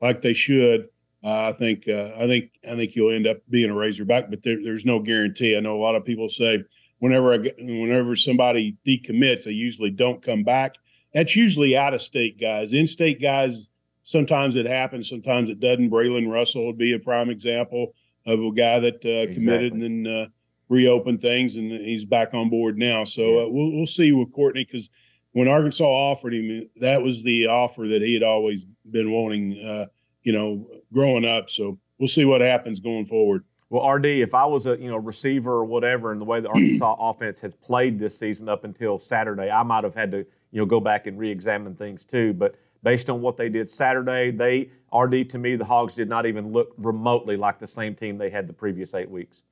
like 0.00 0.20
they 0.20 0.34
should, 0.34 0.88
uh, 1.22 1.48
I 1.48 1.52
think, 1.52 1.88
uh, 1.88 2.10
I 2.16 2.26
think, 2.26 2.50
I 2.68 2.74
think 2.74 2.96
you'll 2.96 3.12
end 3.12 3.26
up 3.28 3.38
being 3.48 3.70
a 3.70 3.74
Razorback, 3.74 4.30
but 4.30 4.42
there, 4.42 4.60
there's 4.60 4.84
no 4.84 4.98
guarantee. 4.98 5.56
I 5.56 5.60
know 5.60 5.76
a 5.76 5.80
lot 5.80 5.94
of 5.94 6.04
people 6.04 6.28
say 6.28 6.64
whenever 6.98 7.32
I 7.32 7.36
get, 7.38 7.56
whenever 7.58 8.16
somebody 8.16 8.76
decommits, 8.84 9.44
they 9.44 9.52
usually 9.52 9.90
don't 9.90 10.20
come 10.20 10.42
back 10.42 10.74
that's 11.12 11.36
usually 11.36 11.76
out 11.76 11.94
of 11.94 12.02
state 12.02 12.40
guys. 12.40 12.72
In 12.72 12.86
state 12.86 13.20
guys, 13.20 13.68
sometimes 14.02 14.56
it 14.56 14.66
happens, 14.66 15.08
sometimes 15.08 15.50
it 15.50 15.60
doesn't. 15.60 15.90
Braylon 15.90 16.30
Russell 16.30 16.66
would 16.66 16.78
be 16.78 16.94
a 16.94 16.98
prime 16.98 17.30
example 17.30 17.94
of 18.26 18.40
a 18.40 18.52
guy 18.52 18.78
that 18.80 19.04
uh, 19.04 19.08
exactly. 19.08 19.34
committed 19.34 19.72
and 19.74 19.82
then 19.82 20.06
uh, 20.06 20.26
reopened 20.72 21.20
things, 21.20 21.56
and 21.56 21.70
he's 21.70 22.04
back 22.04 22.34
on 22.34 22.48
board 22.48 22.78
now. 22.78 23.04
So 23.04 23.40
uh, 23.40 23.48
we'll 23.48 23.72
we'll 23.72 23.86
see 23.86 24.12
with 24.12 24.32
Courtney 24.32 24.64
because 24.64 24.88
when 25.32 25.48
Arkansas 25.48 25.84
offered 25.84 26.34
him, 26.34 26.68
that 26.80 27.02
was 27.02 27.22
the 27.22 27.46
offer 27.46 27.86
that 27.88 28.02
he 28.02 28.14
had 28.14 28.22
always 28.22 28.66
been 28.90 29.12
wanting. 29.12 29.64
Uh, 29.64 29.86
you 30.22 30.32
know, 30.32 30.66
growing 30.92 31.24
up. 31.24 31.50
So 31.50 31.78
we'll 31.98 32.08
see 32.08 32.24
what 32.24 32.40
happens 32.40 32.80
going 32.80 33.06
forward. 33.06 33.44
Well, 33.70 33.88
RD, 33.88 34.06
if 34.06 34.34
I 34.34 34.44
was 34.44 34.66
a 34.66 34.76
you 34.78 34.90
know 34.90 34.98
receiver 34.98 35.52
or 35.52 35.64
whatever, 35.64 36.12
and 36.12 36.20
the 36.20 36.24
way 36.24 36.40
the 36.40 36.48
Arkansas 36.54 36.96
offense 36.98 37.40
has 37.40 37.54
played 37.54 37.98
this 37.98 38.18
season 38.18 38.48
up 38.48 38.64
until 38.64 38.98
Saturday, 38.98 39.50
I 39.50 39.62
might 39.62 39.84
have 39.84 39.94
had 39.94 40.10
to 40.12 40.18
you 40.18 40.60
know 40.60 40.66
go 40.66 40.80
back 40.80 41.06
and 41.06 41.18
re-examine 41.18 41.74
things 41.74 42.04
too. 42.04 42.32
But 42.32 42.56
based 42.82 43.10
on 43.10 43.20
what 43.20 43.36
they 43.36 43.48
did 43.48 43.70
Saturday, 43.70 44.30
they 44.30 44.70
RD 44.96 45.30
to 45.30 45.38
me 45.38 45.56
the 45.56 45.64
Hogs 45.64 45.94
did 45.94 46.08
not 46.08 46.26
even 46.26 46.52
look 46.52 46.74
remotely 46.76 47.36
like 47.36 47.58
the 47.58 47.66
same 47.66 47.94
team 47.94 48.18
they 48.18 48.30
had 48.30 48.46
the 48.46 48.52
previous 48.52 48.94
eight 48.94 49.10
weeks. 49.10 49.42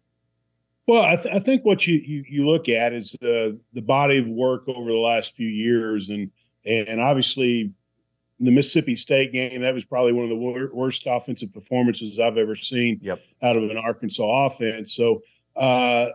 Well, 0.90 1.04
I, 1.04 1.14
th- 1.14 1.32
I 1.32 1.38
think 1.38 1.64
what 1.64 1.86
you, 1.86 2.02
you, 2.04 2.24
you 2.28 2.44
look 2.44 2.68
at 2.68 2.92
is 2.92 3.16
the 3.20 3.56
the 3.74 3.80
body 3.80 4.18
of 4.18 4.26
work 4.26 4.64
over 4.66 4.90
the 4.90 4.98
last 4.98 5.36
few 5.36 5.46
years, 5.46 6.10
and 6.10 6.32
and 6.66 7.00
obviously 7.00 7.72
the 8.40 8.50
Mississippi 8.50 8.96
State 8.96 9.30
game 9.30 9.60
that 9.60 9.72
was 9.72 9.84
probably 9.84 10.12
one 10.12 10.24
of 10.24 10.30
the 10.30 10.36
wor- 10.36 10.74
worst 10.74 11.04
offensive 11.06 11.54
performances 11.54 12.18
I've 12.18 12.36
ever 12.36 12.56
seen 12.56 12.98
yep. 13.02 13.20
out 13.40 13.56
of 13.56 13.70
an 13.70 13.76
Arkansas 13.76 14.46
offense. 14.46 14.92
So 14.92 15.22
uh, 15.54 16.08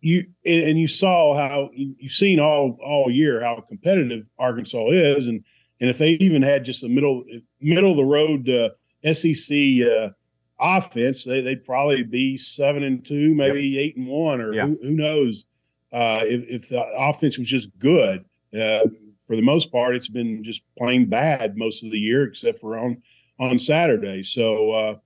you 0.00 0.26
and 0.46 0.78
you 0.78 0.86
saw 0.86 1.34
how 1.34 1.70
you, 1.74 1.96
have 2.00 2.12
seen 2.12 2.38
all 2.38 2.78
all 2.80 3.10
year 3.10 3.40
how 3.40 3.64
competitive 3.68 4.26
Arkansas 4.38 4.90
is, 4.90 5.26
and 5.26 5.42
and 5.80 5.90
if 5.90 5.98
they 5.98 6.10
even 6.10 6.42
had 6.42 6.64
just 6.64 6.84
a 6.84 6.88
middle 6.88 7.24
middle 7.60 7.90
of 7.90 7.96
the 7.96 8.04
road 8.04 8.48
uh, 8.48 9.12
SEC 9.12 9.58
uh, 9.82 10.10
offense, 10.60 11.24
they, 11.24 11.42
would 11.42 11.64
probably 11.64 12.02
be 12.02 12.36
seven 12.36 12.82
and 12.82 13.04
two, 13.04 13.34
maybe 13.34 13.62
yep. 13.62 13.80
eight 13.80 13.96
and 13.96 14.06
one, 14.06 14.40
or 14.40 14.52
yeah. 14.52 14.66
who, 14.66 14.78
who, 14.82 14.90
knows 14.90 15.44
uh, 15.92 16.20
if, 16.22 16.48
if, 16.48 16.68
the 16.68 16.84
offense 16.96 17.38
was 17.38 17.48
just 17.48 17.70
good. 17.78 18.24
Uh, 18.54 18.86
for 19.26 19.36
the 19.36 19.42
most 19.42 19.70
part, 19.70 19.94
it's 19.94 20.08
been 20.08 20.42
just 20.42 20.62
plain 20.76 21.06
bad 21.06 21.56
most 21.56 21.84
of 21.84 21.90
the 21.90 21.98
year, 21.98 22.24
except 22.24 22.58
for 22.58 22.78
on 22.78 23.02
on 23.38 23.58
Saturday. 23.58 24.22
So 24.22 24.70
uh, 24.70 24.96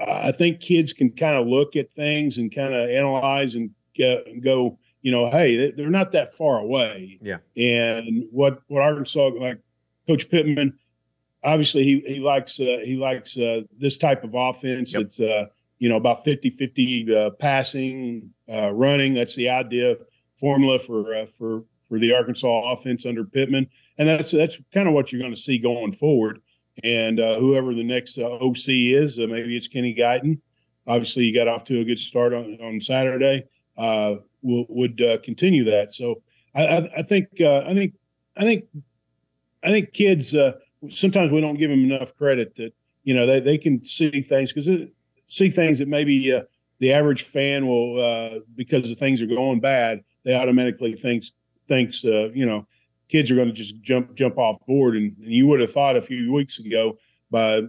I 0.00 0.32
think 0.32 0.60
kids 0.60 0.92
can 0.92 1.10
kind 1.10 1.36
of 1.36 1.46
look 1.46 1.76
at 1.76 1.92
things 1.92 2.38
and 2.38 2.54
kind 2.54 2.74
of 2.74 2.88
analyze 2.88 3.54
and 3.54 3.70
go, 3.98 4.78
you 5.02 5.12
know, 5.12 5.30
hey, 5.30 5.70
they're 5.70 5.88
not 5.88 6.12
that 6.12 6.34
far 6.34 6.58
away. 6.58 7.18
Yeah. 7.22 7.38
And 7.56 8.26
what 8.30 8.60
what 8.68 8.82
Arkansas 8.82 9.30
like 9.38 9.60
Coach 10.06 10.28
Pittman, 10.28 10.78
obviously 11.46 11.84
he 11.84 12.00
he 12.00 12.20
likes 12.20 12.60
uh, 12.60 12.80
he 12.84 12.96
likes 12.96 13.36
uh, 13.38 13.62
this 13.78 13.96
type 13.96 14.24
of 14.24 14.34
offense. 14.34 14.94
Yep. 14.94 15.02
It's 15.02 15.20
uh, 15.20 15.46
you 15.78 15.88
know 15.88 15.96
about 15.96 16.24
50-50 16.24 17.10
uh, 17.10 17.30
passing, 17.30 18.30
uh, 18.52 18.72
running. 18.72 19.14
That's 19.14 19.34
the 19.34 19.48
idea 19.48 19.96
formula 20.34 20.78
for 20.78 21.14
uh, 21.14 21.26
for 21.26 21.64
for 21.88 21.98
the 21.98 22.12
Arkansas 22.12 22.72
offense 22.72 23.06
under 23.06 23.24
Pittman, 23.24 23.68
and 23.98 24.08
that's 24.08 24.32
that's 24.32 24.58
kind 24.74 24.88
of 24.88 24.94
what 24.94 25.12
you're 25.12 25.22
going 25.22 25.34
to 25.34 25.40
see 25.40 25.58
going 25.58 25.92
forward. 25.92 26.40
And 26.84 27.18
whoever 27.18 27.72
the 27.72 27.82
next 27.82 28.18
OC 28.18 28.68
is, 28.68 29.16
maybe 29.16 29.56
it's 29.56 29.66
Kenny 29.66 29.94
Guiton. 29.94 30.38
Obviously, 30.86 31.24
you 31.24 31.34
got 31.34 31.48
off 31.48 31.64
to 31.64 31.80
a 31.80 31.84
good 31.84 31.98
start 31.98 32.34
on, 32.34 32.58
on 32.60 32.82
Saturday 32.82 33.44
uh, 33.76 34.16
will, 34.42 34.66
would 34.68 35.00
uh, 35.00 35.18
continue 35.18 35.64
that. 35.64 35.92
So 35.92 36.22
I, 36.54 36.66
I, 36.66 36.88
I 36.98 37.02
think 37.02 37.28
uh, 37.40 37.64
I 37.66 37.74
think 37.74 37.94
I 38.36 38.44
think 38.44 38.64
I 39.62 39.70
think 39.70 39.92
kids 39.92 40.34
uh, 40.34 40.52
sometimes 40.88 41.30
we 41.30 41.40
don't 41.40 41.58
give 41.58 41.70
them 41.70 41.90
enough 41.90 42.16
credit 42.16 42.54
that 42.56 42.72
you 43.04 43.14
know 43.14 43.26
they, 43.26 43.40
they 43.40 43.58
can 43.58 43.84
see 43.84 44.22
things 44.22 44.52
because 44.52 44.88
see 45.26 45.50
things 45.50 45.78
that 45.78 45.88
maybe 45.88 46.32
uh, 46.32 46.42
the 46.78 46.92
average 46.92 47.22
fan 47.22 47.66
will 47.66 48.00
uh, 48.00 48.40
because 48.54 48.88
the 48.88 48.94
things 48.94 49.20
are 49.22 49.26
going 49.26 49.60
bad 49.60 50.02
they 50.24 50.34
automatically 50.34 50.92
thinks 50.92 51.32
thinks 51.68 52.04
you 52.04 52.46
know 52.46 52.66
kids 53.08 53.30
are 53.30 53.36
going 53.36 53.48
to 53.48 53.54
just 53.54 53.80
jump 53.82 54.14
jump 54.14 54.38
off 54.38 54.58
board 54.66 54.96
and, 54.96 55.16
and 55.18 55.32
you 55.32 55.46
would 55.46 55.60
have 55.60 55.72
thought 55.72 55.96
a 55.96 56.02
few 56.02 56.32
weeks 56.32 56.58
ago 56.58 56.98
by 57.30 57.62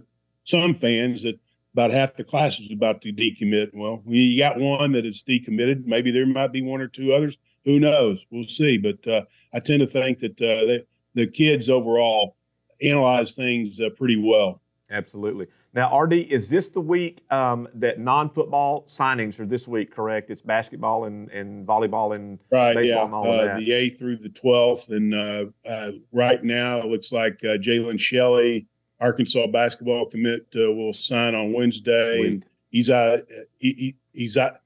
some 0.44 0.74
fans 0.74 1.22
that 1.22 1.38
about 1.74 1.90
half 1.90 2.14
the 2.14 2.24
class 2.24 2.58
is 2.58 2.72
about 2.72 3.02
to 3.02 3.12
decommit. 3.12 3.70
Well, 3.72 4.02
you 4.06 4.38
got 4.38 4.58
one 4.58 4.92
that 4.92 5.06
is 5.06 5.22
decommitted. 5.22 5.84
Maybe 5.84 6.10
there 6.10 6.26
might 6.26 6.52
be 6.52 6.62
one 6.62 6.80
or 6.80 6.88
two 6.88 7.12
others. 7.12 7.38
Who 7.64 7.78
knows? 7.78 8.26
We'll 8.30 8.48
see. 8.48 8.78
But 8.78 9.06
uh, 9.06 9.24
I 9.52 9.60
tend 9.60 9.80
to 9.80 9.86
think 9.86 10.18
that 10.20 10.40
uh, 10.40 10.66
they, 10.66 10.84
the 11.14 11.26
kids 11.26 11.68
overall 11.68 12.36
analyze 12.82 13.34
things 13.34 13.80
uh, 13.80 13.90
pretty 13.90 14.16
well. 14.16 14.60
Absolutely. 14.90 15.46
Now, 15.74 15.96
RD, 15.98 16.14
is 16.14 16.48
this 16.48 16.70
the 16.70 16.80
week 16.80 17.22
um, 17.30 17.68
that 17.74 18.00
non-football 18.00 18.84
signings 18.88 19.38
are 19.38 19.44
this 19.44 19.68
week? 19.68 19.94
Correct. 19.94 20.30
It's 20.30 20.40
basketball 20.40 21.04
and, 21.04 21.28
and 21.30 21.66
volleyball 21.66 22.16
and 22.16 22.38
right, 22.50 22.74
baseball 22.74 23.26
yeah. 23.26 23.42
and 23.42 23.50
uh. 23.50 23.58
The 23.58 23.72
eighth 23.72 23.98
through 23.98 24.16
the 24.16 24.30
twelfth, 24.30 24.88
and 24.88 25.14
uh, 25.14 25.46
uh, 25.68 25.92
right 26.10 26.42
now 26.42 26.78
it 26.78 26.86
looks 26.86 27.12
like 27.12 27.40
Jalen 27.40 28.00
Shelley 28.00 28.66
Arkansas 29.00 29.46
basketball 29.48 30.06
commit 30.06 30.46
uh, 30.56 30.72
will 30.72 30.92
sign 30.92 31.34
on 31.34 31.52
Wednesday, 31.52 32.18
Sweet. 32.18 32.26
and 32.26 32.44
he's 32.70 32.90
uh, 32.90 33.20
he, 33.58 33.96
he's 34.12 34.36
uh, 34.36 34.56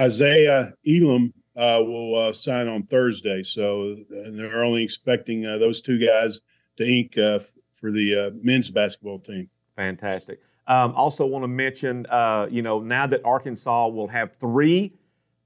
Isaiah 0.00 0.74
Elohim 0.86 1.32
uh, 1.56 1.80
will 1.82 2.18
uh, 2.18 2.32
sign 2.32 2.68
on 2.68 2.82
Thursday. 2.84 3.42
So 3.42 3.96
they're 4.10 4.64
only 4.64 4.82
expecting 4.82 5.46
uh, 5.46 5.58
those 5.58 5.80
two 5.80 5.98
guys 5.98 6.40
to 6.76 6.84
ink 6.86 7.16
uh, 7.18 7.38
for 7.74 7.90
the 7.90 8.18
uh, 8.18 8.30
men's 8.42 8.70
basketball 8.70 9.18
team. 9.18 9.48
Fantastic. 9.76 10.40
Um, 10.66 10.92
also, 10.92 11.24
want 11.26 11.44
to 11.44 11.48
mention, 11.48 12.06
uh, 12.06 12.48
you 12.50 12.62
know, 12.62 12.80
now 12.80 13.06
that 13.06 13.24
Arkansas 13.24 13.88
will 13.88 14.08
have 14.08 14.32
three, 14.40 14.94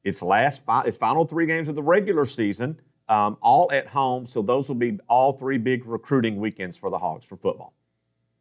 its 0.05 0.23
last, 0.23 0.65
fi- 0.65 0.85
its 0.85 0.97
final 0.97 1.27
three 1.27 1.47
games 1.47 1.69
of 1.69 1.75
the 1.75 1.83
regular 1.83 2.25
season, 2.25 2.81
um, 3.09 3.37
all 3.43 3.71
at 3.73 3.87
home. 3.87 4.27
So 4.27 4.41
those 4.41 4.69
will 4.69 4.77
be 4.77 4.99
all 5.09 5.35
three 5.35 5.59
big 5.59 5.85
recruiting 5.85 6.39
weekends 6.39 6.77
for 6.77 6.89
the 6.91 6.99
Hogs 6.99 7.27
for 7.27 7.37
football. 7.37 7.75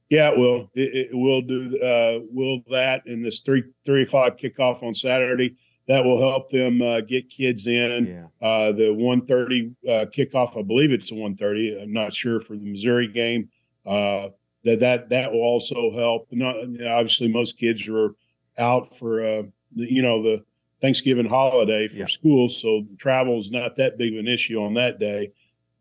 Yeah, 0.10 0.32
it 0.32 0.38
will. 0.38 0.72
It, 0.74 1.10
it 1.12 1.16
will 1.18 1.42
do. 1.42 1.78
Uh, 1.80 2.26
will 2.32 2.62
that 2.72 3.06
in 3.06 3.22
this 3.22 3.42
three 3.42 3.64
three 3.86 4.04
o'clock 4.04 4.40
kickoff 4.40 4.82
on 4.82 4.96
Saturday? 4.96 5.56
That 5.90 6.06
will 6.06 6.20
help 6.20 6.52
them 6.52 6.82
uh, 6.82 7.02
get 7.02 7.30
kids 7.30 7.68
in. 7.68 8.06
Yeah. 8.06 8.48
Uh, 8.48 8.72
the 8.72 8.94
one 8.94 9.26
thirty 9.26 9.72
uh, 9.86 10.06
kickoff, 10.16 10.58
I 10.58 10.62
believe 10.62 10.92
it's 10.92 11.12
a 11.12 11.16
one 11.16 11.36
thirty. 11.36 11.82
I'm 11.82 11.92
not 11.92 12.14
sure 12.14 12.40
for 12.40 12.56
the 12.56 12.64
Missouri 12.64 13.08
game. 13.08 13.50
Uh, 13.86 14.30
that 14.64 14.80
that 14.82 15.10
that 15.10 15.32
will 15.32 15.42
also 15.42 15.92
help. 15.92 16.28
Not 16.32 16.58
obviously 16.58 17.28
most 17.28 17.58
kids 17.58 17.88
are 17.90 18.14
out 18.58 18.96
for 18.96 19.22
uh, 19.22 19.44
you 19.74 20.04
know 20.04 20.22
the 20.22 20.46
Thanksgiving 20.80 21.28
holiday 21.28 21.88
for 21.88 22.02
yeah. 22.02 22.06
schools, 22.06 22.62
so 22.62 22.86
travel 22.98 23.40
is 23.40 23.50
not 23.52 23.76
that 23.78 23.98
big 23.98 24.14
of 24.14 24.20
an 24.20 24.28
issue 24.28 24.62
on 24.62 24.76
that 24.76 25.00
day. 25.00 25.32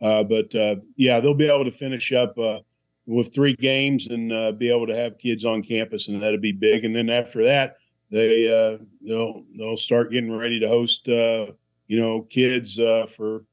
Uh, 0.00 0.24
but 0.24 0.54
yeah, 0.96 1.20
they'll 1.20 1.34
be 1.34 1.48
able 1.48 1.64
to 1.66 1.70
finish 1.70 2.12
up 2.12 2.38
with 3.08 3.34
three 3.34 3.56
games 3.56 4.08
and 4.08 4.32
uh, 4.32 4.52
be 4.52 4.70
able 4.70 4.86
to 4.86 4.94
have 4.94 5.18
kids 5.18 5.44
on 5.44 5.62
campus, 5.62 6.08
and 6.08 6.22
that'll 6.22 6.38
be 6.38 6.52
big. 6.52 6.84
And 6.84 6.94
then 6.94 7.08
after 7.08 7.42
that, 7.44 7.76
they 8.10 8.48
uh, 8.48 8.78
they'll 9.06 9.44
they'll 9.56 9.76
start 9.76 10.10
getting 10.10 10.36
ready 10.36 10.60
to 10.60 10.68
host 10.68 11.08
uh, 11.08 11.46
you 11.86 12.00
know 12.00 12.22
kids 12.22 12.78
uh, 12.78 13.06
for 13.06 13.44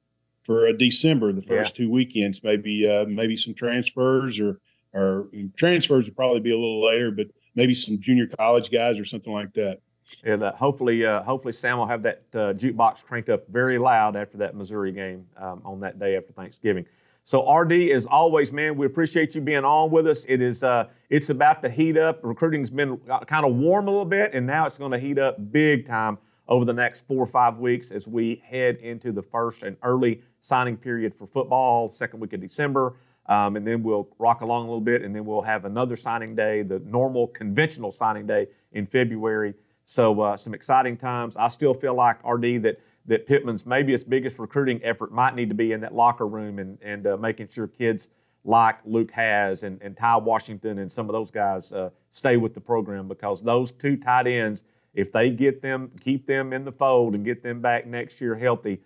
for 0.44 0.72
December, 0.74 1.34
the 1.34 1.42
first 1.42 1.78
yeah. 1.78 1.86
two 1.86 1.92
weekends. 1.92 2.44
Maybe 2.44 2.88
uh, 2.88 3.06
maybe 3.06 3.36
some 3.36 3.54
transfers 3.54 4.40
or 4.40 4.60
or 4.94 5.28
transfers 5.58 6.06
would 6.06 6.16
probably 6.16 6.40
be 6.40 6.52
a 6.52 6.58
little 6.58 6.86
later, 6.86 7.12
but 7.12 7.28
maybe 7.56 7.74
some 7.74 8.00
junior 8.00 8.28
college 8.28 8.72
guys 8.72 8.98
or 8.98 9.06
something 9.06 9.34
like 9.34 9.54
that. 9.54 9.80
And 10.24 10.44
uh, 10.44 10.54
hopefully, 10.54 11.06
uh, 11.06 11.24
hopefully 11.24 11.52
Sam 11.52 11.80
will 11.80 11.88
have 11.88 12.04
that 12.04 12.24
uh, 12.34 12.54
jukebox 12.54 13.04
cranked 13.04 13.30
up 13.30 13.48
very 13.50 13.78
loud 13.78 14.16
after 14.16 14.38
that 14.38 14.56
Missouri 14.56 14.92
game 14.92 15.26
um, 15.36 15.62
on 15.66 15.80
that 15.80 16.00
day 16.00 16.16
after 16.16 16.32
Thanksgiving. 16.32 16.86
So 17.28 17.52
RD, 17.52 17.90
as 17.90 18.06
always, 18.06 18.52
man, 18.52 18.78
we 18.78 18.86
appreciate 18.86 19.34
you 19.34 19.42
being 19.42 19.66
on 19.66 19.90
with 19.90 20.06
us. 20.08 20.26
It 20.30 20.44
is 20.44 20.62
uh, 20.62 20.86
it's 21.10 21.32
about 21.32 21.64
to 21.64 21.70
heat 21.70 21.98
up. 21.98 22.20
Recruiting's 22.22 22.70
been 22.70 23.02
uh, 23.10 23.22
kind 23.22 23.44
of 23.48 23.56
warm 23.56 23.88
a 23.88 23.92
little 23.92 24.06
bit, 24.06 24.36
and 24.36 24.46
now 24.46 24.68
it's 24.68 24.78
going 24.78 24.92
to 24.92 25.00
heat 25.00 25.18
up 25.18 25.52
big 25.52 25.88
time 25.88 26.20
over 26.48 26.66
the 26.66 26.74
next 26.74 27.00
four 27.08 27.24
or 27.24 27.28
five 27.28 27.58
weeks 27.58 27.90
as 27.90 28.06
we 28.06 28.44
head 28.46 28.76
into 28.76 29.12
the 29.12 29.24
first 29.24 29.64
and 29.64 29.76
early 29.82 30.22
signing 30.42 30.78
period 30.78 31.16
for 31.16 31.26
football, 31.26 31.90
second 31.90 32.20
week 32.20 32.34
of 32.34 32.42
December. 32.42 32.94
Um, 33.26 33.56
and 33.56 33.66
then 33.66 33.82
we'll 33.82 34.08
rock 34.20 34.42
along 34.42 34.66
a 34.66 34.68
little 34.68 34.80
bit, 34.80 35.02
and 35.02 35.16
then 35.16 35.26
we'll 35.26 35.42
have 35.42 35.66
another 35.66 35.96
signing 35.96 36.36
day, 36.36 36.62
the 36.62 36.78
normal 36.86 37.26
conventional 37.30 37.92
signing 37.92 38.28
day 38.28 38.46
in 38.74 38.86
February. 38.86 39.56
So 39.86 40.22
uh, 40.22 40.38
some 40.38 40.54
exciting 40.54 40.96
times. 40.96 41.36
I 41.36 41.48
still 41.48 41.74
feel 41.74 41.96
like 41.96 42.18
RD 42.24 42.62
that 42.64 42.80
that 43.08 43.28
Pittman's 43.28 43.66
maybe 43.66 43.94
its 43.94 44.04
biggest 44.04 44.40
recruiting 44.40 44.80
effort 44.84 45.12
might 45.12 45.36
need 45.36 45.50
to 45.50 45.56
be 45.56 45.72
in 45.72 45.82
that 45.82 45.94
locker 45.94 46.28
room 46.28 46.60
and 46.60 46.78
and 46.82 47.08
uh, 47.08 47.18
making 47.18 47.48
sure 47.50 47.68
kids 47.68 48.10
like 48.46 48.78
Luke 48.86 49.12
Hasz 49.12 49.64
and, 49.64 49.82
and 49.82 49.98
Ty 49.98 50.18
Washington 50.18 50.80
and 50.80 50.92
some 50.92 51.10
of 51.10 51.14
those 51.14 51.32
guys 51.32 51.72
uh, 51.72 51.90
stay 52.12 52.38
with 52.38 52.54
the 52.54 52.62
program 52.62 53.08
because 53.08 53.42
those 53.42 53.72
two 53.72 53.98
tight 53.98 54.28
ends, 54.28 54.64
if 54.94 55.12
they 55.12 55.32
get 55.32 55.62
them, 55.62 55.92
keep 56.00 56.28
them 56.28 56.54
in 56.54 56.64
the 56.64 56.72
fold 56.72 57.16
and 57.16 57.26
get 57.26 57.42
them 57.42 57.60
back 57.60 57.88
next 57.88 58.22
year 58.22 58.36
healthy, 58.36 58.80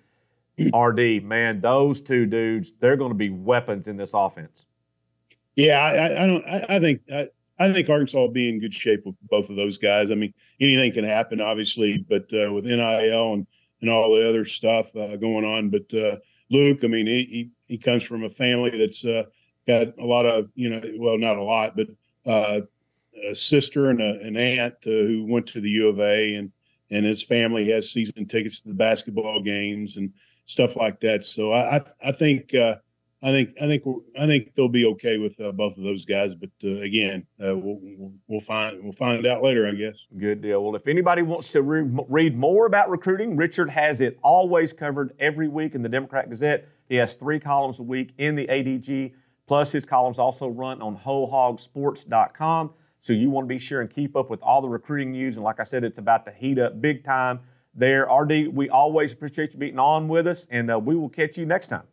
RD, 0.75 1.23
man, 1.23 1.59
those 1.61 2.01
two 2.01 2.25
dudes, 2.25 2.73
they're 2.79 2.97
going 2.97 3.11
to 3.11 3.17
be 3.17 3.29
weapons 3.29 3.87
in 3.87 3.97
this 3.97 4.11
offense. 4.13 4.65
Yeah, 5.55 5.79
I, 5.81 6.23
I 6.23 6.27
don't. 6.27 6.45
I, 6.45 6.65
I 6.69 6.79
think 6.79 7.01
I, 7.11 7.27
I, 7.59 7.73
think 7.73 7.89
Arkansas 7.89 8.17
will 8.17 8.31
be 8.31 8.47
in 8.47 8.61
good 8.61 8.73
shape 8.73 9.05
with 9.05 9.15
both 9.29 9.49
of 9.49 9.57
those 9.57 9.77
guys. 9.77 10.09
I 10.09 10.15
mean, 10.15 10.33
anything 10.61 10.93
can 10.93 11.03
happen, 11.03 11.41
obviously, 11.41 11.97
but 11.97 12.31
uh, 12.33 12.53
with 12.53 12.63
NIL 12.63 13.33
and 13.33 13.45
and 13.81 13.89
all 13.89 14.13
the 14.13 14.27
other 14.27 14.45
stuff 14.45 14.95
uh, 14.95 15.15
going 15.15 15.45
on, 15.45 15.69
but 15.69 15.93
uh, 15.93 16.17
Luke, 16.49 16.83
I 16.83 16.87
mean, 16.87 17.07
he, 17.07 17.23
he, 17.23 17.49
he 17.67 17.77
comes 17.77 18.03
from 18.03 18.23
a 18.23 18.29
family 18.29 18.77
that's 18.77 19.05
uh, 19.05 19.23
got 19.67 19.97
a 19.99 20.05
lot 20.05 20.25
of 20.25 20.49
you 20.55 20.69
know, 20.69 20.81
well, 20.97 21.17
not 21.17 21.37
a 21.37 21.43
lot, 21.43 21.75
but 21.77 21.87
uh, 22.25 22.61
a 23.29 23.35
sister 23.35 23.89
and 23.89 24.01
a, 24.01 24.19
an 24.21 24.35
aunt 24.35 24.75
uh, 24.85 24.89
who 24.89 25.25
went 25.27 25.47
to 25.47 25.61
the 25.61 25.69
U 25.69 25.89
of 25.89 25.99
A, 25.99 26.35
and 26.35 26.51
and 26.91 27.05
his 27.05 27.23
family 27.23 27.69
has 27.69 27.91
season 27.91 28.25
tickets 28.25 28.61
to 28.61 28.69
the 28.69 28.73
basketball 28.73 29.41
games 29.41 29.97
and 29.97 30.11
stuff 30.45 30.75
like 30.75 30.99
that. 31.01 31.23
So 31.23 31.51
I 31.51 31.77
I, 31.77 31.81
I 32.05 32.11
think 32.11 32.53
uh, 32.55 32.77
I 33.21 33.31
think 33.31 33.55
I 33.61 33.67
think 33.67 33.83
I 34.17 34.25
think 34.27 34.55
they'll 34.55 34.69
be 34.69 34.85
okay 34.85 35.17
with 35.17 35.39
uh, 35.41 35.51
both 35.51 35.77
of 35.77 35.83
those 35.83 36.05
guys. 36.05 36.35
But 36.35 36.51
uh, 36.63 36.77
again, 36.77 37.25
uh, 37.43 37.57
we'll, 37.57 38.13
we'll 38.27 38.39
find 38.39 38.81
we'll 38.81 38.93
find 38.93 39.25
out 39.27 39.43
later, 39.43 39.67
I 39.67 39.71
guess. 39.71 39.95
Good 40.17 40.41
deal. 40.41 40.63
Well, 40.63 40.75
if 40.75 40.87
anybody 40.87 41.21
wants 41.21 41.49
to 41.49 41.61
re- 41.61 42.03
read 42.07 42.37
more 42.37 42.65
about 42.65 42.89
recruiting, 42.89 43.35
Richard 43.35 43.69
has 43.69 43.99
it 43.99 44.17
always 44.23 44.71
covered 44.71 45.13
every 45.19 45.49
week 45.49 45.75
in 45.75 45.81
the 45.81 45.89
Democrat 45.89 46.29
Gazette. 46.29 46.69
He 46.87 46.95
has 46.95 47.13
three 47.13 47.39
columns 47.39 47.79
a 47.79 47.83
week 47.83 48.13
in 48.17 48.35
the 48.35 48.47
ADG. 48.47 49.13
Plus, 49.47 49.71
his 49.71 49.83
columns 49.83 50.19
also 50.19 50.47
run 50.47 50.81
on 50.81 50.95
WholeHogSports.com. 50.95 52.71
So 53.01 53.13
you 53.13 53.29
want 53.29 53.45
to 53.45 53.49
be 53.49 53.59
sure 53.59 53.81
and 53.81 53.89
keep 53.89 54.15
up 54.15 54.29
with 54.29 54.41
all 54.41 54.61
the 54.61 54.69
recruiting 54.69 55.11
news. 55.11 55.37
And 55.37 55.43
like 55.43 55.59
I 55.59 55.63
said, 55.63 55.83
it's 55.83 55.97
about 55.97 56.25
to 56.25 56.31
heat 56.31 56.59
up 56.59 56.79
big 56.81 57.03
time 57.03 57.39
there. 57.73 58.05
RD, 58.05 58.53
we 58.53 58.69
always 58.69 59.11
appreciate 59.11 59.53
you 59.53 59.59
being 59.59 59.79
on 59.79 60.07
with 60.07 60.27
us, 60.27 60.47
and 60.51 60.71
uh, 60.71 60.77
we 60.77 60.95
will 60.95 61.09
catch 61.09 61.37
you 61.37 61.45
next 61.45 61.67
time. 61.67 61.83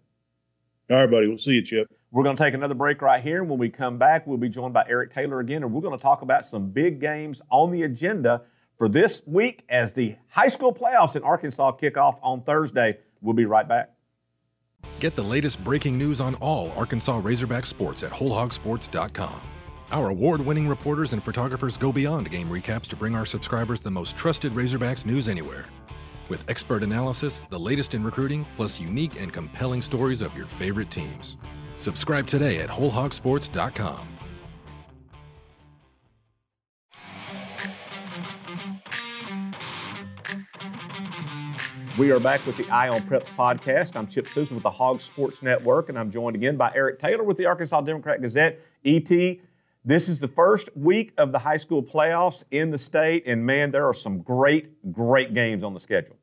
All 0.88 0.96
right, 0.96 1.10
buddy. 1.10 1.26
We'll 1.26 1.38
see 1.38 1.52
you, 1.52 1.62
Chip. 1.62 1.88
We're 2.12 2.22
going 2.22 2.36
to 2.36 2.42
take 2.42 2.54
another 2.54 2.74
break 2.74 3.02
right 3.02 3.22
here. 3.22 3.40
And 3.40 3.50
when 3.50 3.58
we 3.58 3.68
come 3.68 3.98
back, 3.98 4.26
we'll 4.26 4.38
be 4.38 4.48
joined 4.48 4.72
by 4.72 4.84
Erick 4.88 5.12
Taylor 5.12 5.40
again, 5.40 5.64
and 5.64 5.72
we're 5.72 5.80
going 5.82 5.96
to 5.96 6.02
talk 6.02 6.22
about 6.22 6.46
some 6.46 6.70
big 6.70 7.00
games 7.00 7.42
on 7.50 7.72
the 7.72 7.82
agenda 7.82 8.42
for 8.78 8.88
this 8.88 9.22
week 9.26 9.64
as 9.68 9.92
the 9.92 10.14
high 10.28 10.48
school 10.48 10.72
playoffs 10.72 11.16
in 11.16 11.22
Arkansas 11.22 11.72
kick 11.72 11.96
off 11.96 12.18
on 12.22 12.42
Thursday. 12.42 12.98
We'll 13.20 13.34
be 13.34 13.46
right 13.46 13.68
back. 13.68 13.90
Get 15.00 15.16
the 15.16 15.22
latest 15.22 15.62
breaking 15.64 15.98
news 15.98 16.20
on 16.20 16.36
all 16.36 16.72
Arkansas 16.76 17.20
Razorback 17.22 17.66
sports 17.66 18.02
at 18.02 18.12
WholeHogSports.com. 18.12 19.40
Our 19.90 20.08
award 20.10 20.40
winning 20.40 20.68
reporters 20.68 21.12
and 21.12 21.22
photographers 21.22 21.76
go 21.76 21.92
beyond 21.92 22.30
game 22.30 22.48
recaps 22.48 22.88
to 22.88 22.96
bring 22.96 23.14
our 23.14 23.26
subscribers 23.26 23.80
the 23.80 23.90
most 23.90 24.16
trusted 24.16 24.52
Razorbacks 24.52 25.04
news 25.04 25.28
anywhere. 25.28 25.66
With 26.28 26.48
expert 26.48 26.82
analysis, 26.82 27.42
the 27.50 27.58
latest 27.58 27.94
in 27.94 28.02
recruiting, 28.02 28.46
plus 28.56 28.80
unique 28.80 29.20
and 29.20 29.32
compelling 29.32 29.82
stories 29.82 30.22
of 30.22 30.36
your 30.36 30.46
favorite 30.46 30.90
teams. 30.90 31.36
Subscribe 31.78 32.26
today 32.26 32.60
at 32.60 32.68
WholeHogSports.com. 32.68 34.08
We 41.98 42.10
are 42.10 42.20
back 42.20 42.44
with 42.44 42.58
the 42.58 42.68
Eye 42.68 42.90
on 42.90 43.00
Preps 43.02 43.28
podcast. 43.38 43.96
I'm 43.96 44.06
Chip 44.06 44.26
Souza 44.26 44.52
with 44.52 44.62
the 44.62 44.70
Hog 44.70 45.00
Sports 45.00 45.42
Network, 45.42 45.88
and 45.88 45.98
I'm 45.98 46.10
joined 46.10 46.36
again 46.36 46.58
by 46.58 46.70
Erick 46.74 47.00
Taylor 47.00 47.24
with 47.24 47.38
the 47.38 47.46
Arkansas 47.46 47.80
Democrat 47.80 48.20
Gazette. 48.20 48.60
ET, 48.84 49.10
this 49.86 50.08
is 50.08 50.18
the 50.18 50.28
first 50.28 50.68
week 50.74 51.12
of 51.16 51.30
the 51.30 51.38
high 51.38 51.56
school 51.56 51.80
playoffs 51.80 52.42
in 52.50 52.70
the 52.70 52.76
state, 52.76 53.22
and 53.24 53.46
man, 53.46 53.70
there 53.70 53.86
are 53.86 53.94
some 53.94 54.18
great, 54.18 54.92
great 54.92 55.32
games 55.32 55.62
on 55.62 55.72
the 55.72 55.80
schedule. 55.80 56.16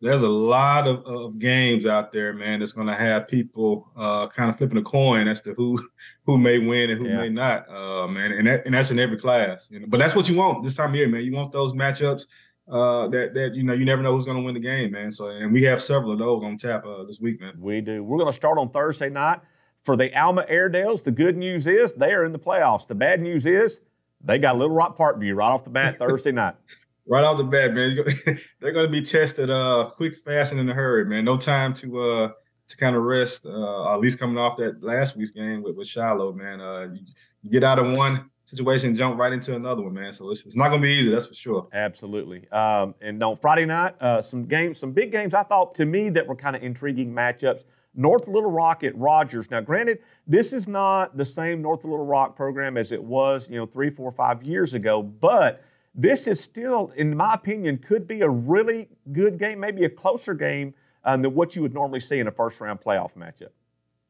There's 0.00 0.22
a 0.22 0.28
lot 0.28 0.88
of, 0.88 1.04
of 1.04 1.38
games 1.38 1.84
out 1.84 2.10
there, 2.12 2.32
man. 2.32 2.60
That's 2.60 2.72
going 2.72 2.86
to 2.86 2.94
have 2.94 3.28
people 3.28 3.92
uh, 3.94 4.28
kind 4.28 4.48
of 4.48 4.56
flipping 4.56 4.78
a 4.78 4.82
coin 4.82 5.28
as 5.28 5.42
to 5.42 5.52
who 5.52 5.86
who 6.24 6.38
may 6.38 6.58
win 6.58 6.88
and 6.88 6.98
who 6.98 7.08
yeah. 7.08 7.18
may 7.18 7.28
not, 7.28 7.68
uh, 7.68 8.08
man. 8.08 8.32
And 8.32 8.46
that, 8.46 8.64
and 8.64 8.74
that's 8.74 8.90
in 8.90 8.98
every 8.98 9.18
class. 9.18 9.70
You 9.70 9.80
know? 9.80 9.86
But 9.86 9.98
that's 9.98 10.16
what 10.16 10.26
you 10.26 10.36
want 10.36 10.64
this 10.64 10.76
time 10.76 10.88
of 10.88 10.94
year, 10.94 11.06
man. 11.06 11.22
You 11.22 11.32
want 11.32 11.52
those 11.52 11.74
matchups 11.74 12.24
uh, 12.70 13.08
that 13.08 13.34
that 13.34 13.54
you 13.54 13.62
know 13.62 13.74
you 13.74 13.84
never 13.84 14.00
know 14.00 14.12
who's 14.12 14.24
going 14.24 14.38
to 14.38 14.42
win 14.42 14.54
the 14.54 14.60
game, 14.60 14.92
man. 14.92 15.12
So 15.12 15.28
and 15.28 15.52
we 15.52 15.62
have 15.64 15.82
several 15.82 16.12
of 16.12 16.18
those 16.18 16.42
on 16.42 16.56
tap 16.56 16.86
uh, 16.86 17.04
this 17.04 17.20
week, 17.20 17.38
man. 17.38 17.52
We 17.58 17.82
do. 17.82 18.02
We're 18.02 18.16
going 18.16 18.32
to 18.32 18.36
start 18.36 18.56
on 18.56 18.70
Thursday 18.70 19.10
night 19.10 19.40
for 19.84 19.96
the 19.96 20.16
Alma 20.18 20.44
Airedales, 20.48 21.02
the 21.02 21.10
good 21.10 21.36
news 21.36 21.66
is 21.66 21.92
they 21.94 22.12
are 22.12 22.24
in 22.24 22.32
the 22.32 22.38
playoffs. 22.38 22.86
The 22.86 22.94
bad 22.94 23.20
news 23.20 23.46
is 23.46 23.80
they 24.22 24.38
got 24.38 24.58
Little 24.58 24.74
Rock 24.74 24.96
Parkview 24.96 25.34
right 25.34 25.48
off 25.48 25.64
the 25.64 25.70
bat 25.70 25.98
Thursday 25.98 26.32
night. 26.32 26.54
Right 27.06 27.24
off 27.24 27.38
the 27.38 27.44
bat, 27.44 27.74
man. 27.74 27.96
They're 28.60 28.72
going 28.72 28.86
to 28.86 28.92
be 28.92 29.02
tested 29.02 29.50
uh, 29.50 29.90
quick, 29.96 30.14
fast, 30.14 30.52
and 30.52 30.60
in 30.60 30.68
a 30.68 30.74
hurry, 30.74 31.04
man. 31.06 31.24
No 31.24 31.36
time 31.36 31.72
to 31.74 32.00
uh, 32.00 32.30
to 32.68 32.76
kind 32.76 32.94
of 32.94 33.02
rest. 33.02 33.46
Uh, 33.46 33.92
at 33.92 33.98
least 33.98 34.20
coming 34.20 34.38
off 34.38 34.56
that 34.58 34.80
last 34.80 35.16
week's 35.16 35.32
game 35.32 35.62
with, 35.62 35.74
with 35.74 35.88
Shiloh, 35.88 36.32
man. 36.32 36.60
Uh, 36.60 36.88
you, 36.94 37.00
you 37.42 37.50
get 37.50 37.64
out 37.64 37.80
of 37.80 37.96
one 37.96 38.30
situation, 38.44 38.94
jump 38.94 39.18
right 39.18 39.32
into 39.32 39.54
another 39.54 39.82
one, 39.82 39.94
man. 39.94 40.12
So 40.12 40.30
it's, 40.30 40.44
it's 40.44 40.56
not 40.56 40.68
going 40.68 40.82
to 40.82 40.86
be 40.86 40.92
easy, 40.92 41.10
that's 41.10 41.26
for 41.26 41.34
sure. 41.34 41.68
Absolutely. 41.72 42.48
Um, 42.50 42.94
and 43.00 43.22
on 43.22 43.36
Friday 43.36 43.64
night, 43.64 44.00
uh, 44.00 44.20
some 44.22 44.44
games, 44.44 44.78
some 44.78 44.92
big 44.92 45.12
games. 45.12 45.34
I 45.34 45.42
thought 45.42 45.74
to 45.76 45.84
me 45.84 46.10
that 46.10 46.26
were 46.26 46.36
kind 46.36 46.54
of 46.54 46.62
intriguing 46.62 47.12
matchups. 47.12 47.62
North 47.94 48.28
Little 48.28 48.50
Rock 48.50 48.84
at 48.84 48.96
Rogers. 48.96 49.50
Now, 49.50 49.60
granted, 49.60 49.98
this 50.26 50.52
is 50.52 50.68
not 50.68 51.16
the 51.16 51.24
same 51.24 51.60
North 51.60 51.84
Little 51.84 52.06
Rock 52.06 52.36
program 52.36 52.76
as 52.76 52.92
it 52.92 53.02
was, 53.02 53.48
you 53.48 53.56
know, 53.56 53.66
three, 53.66 53.90
four, 53.90 54.12
five 54.12 54.42
years 54.42 54.74
ago, 54.74 55.02
but 55.02 55.62
this 55.94 56.26
is 56.28 56.40
still, 56.40 56.92
in 56.96 57.16
my 57.16 57.34
opinion, 57.34 57.78
could 57.78 58.06
be 58.06 58.20
a 58.20 58.28
really 58.28 58.88
good 59.12 59.38
game, 59.38 59.58
maybe 59.58 59.84
a 59.84 59.90
closer 59.90 60.34
game 60.34 60.72
um, 61.04 61.22
than 61.22 61.34
what 61.34 61.56
you 61.56 61.62
would 61.62 61.74
normally 61.74 62.00
see 62.00 62.20
in 62.20 62.28
a 62.28 62.32
first 62.32 62.60
round 62.60 62.80
playoff 62.80 63.10
matchup. 63.16 63.50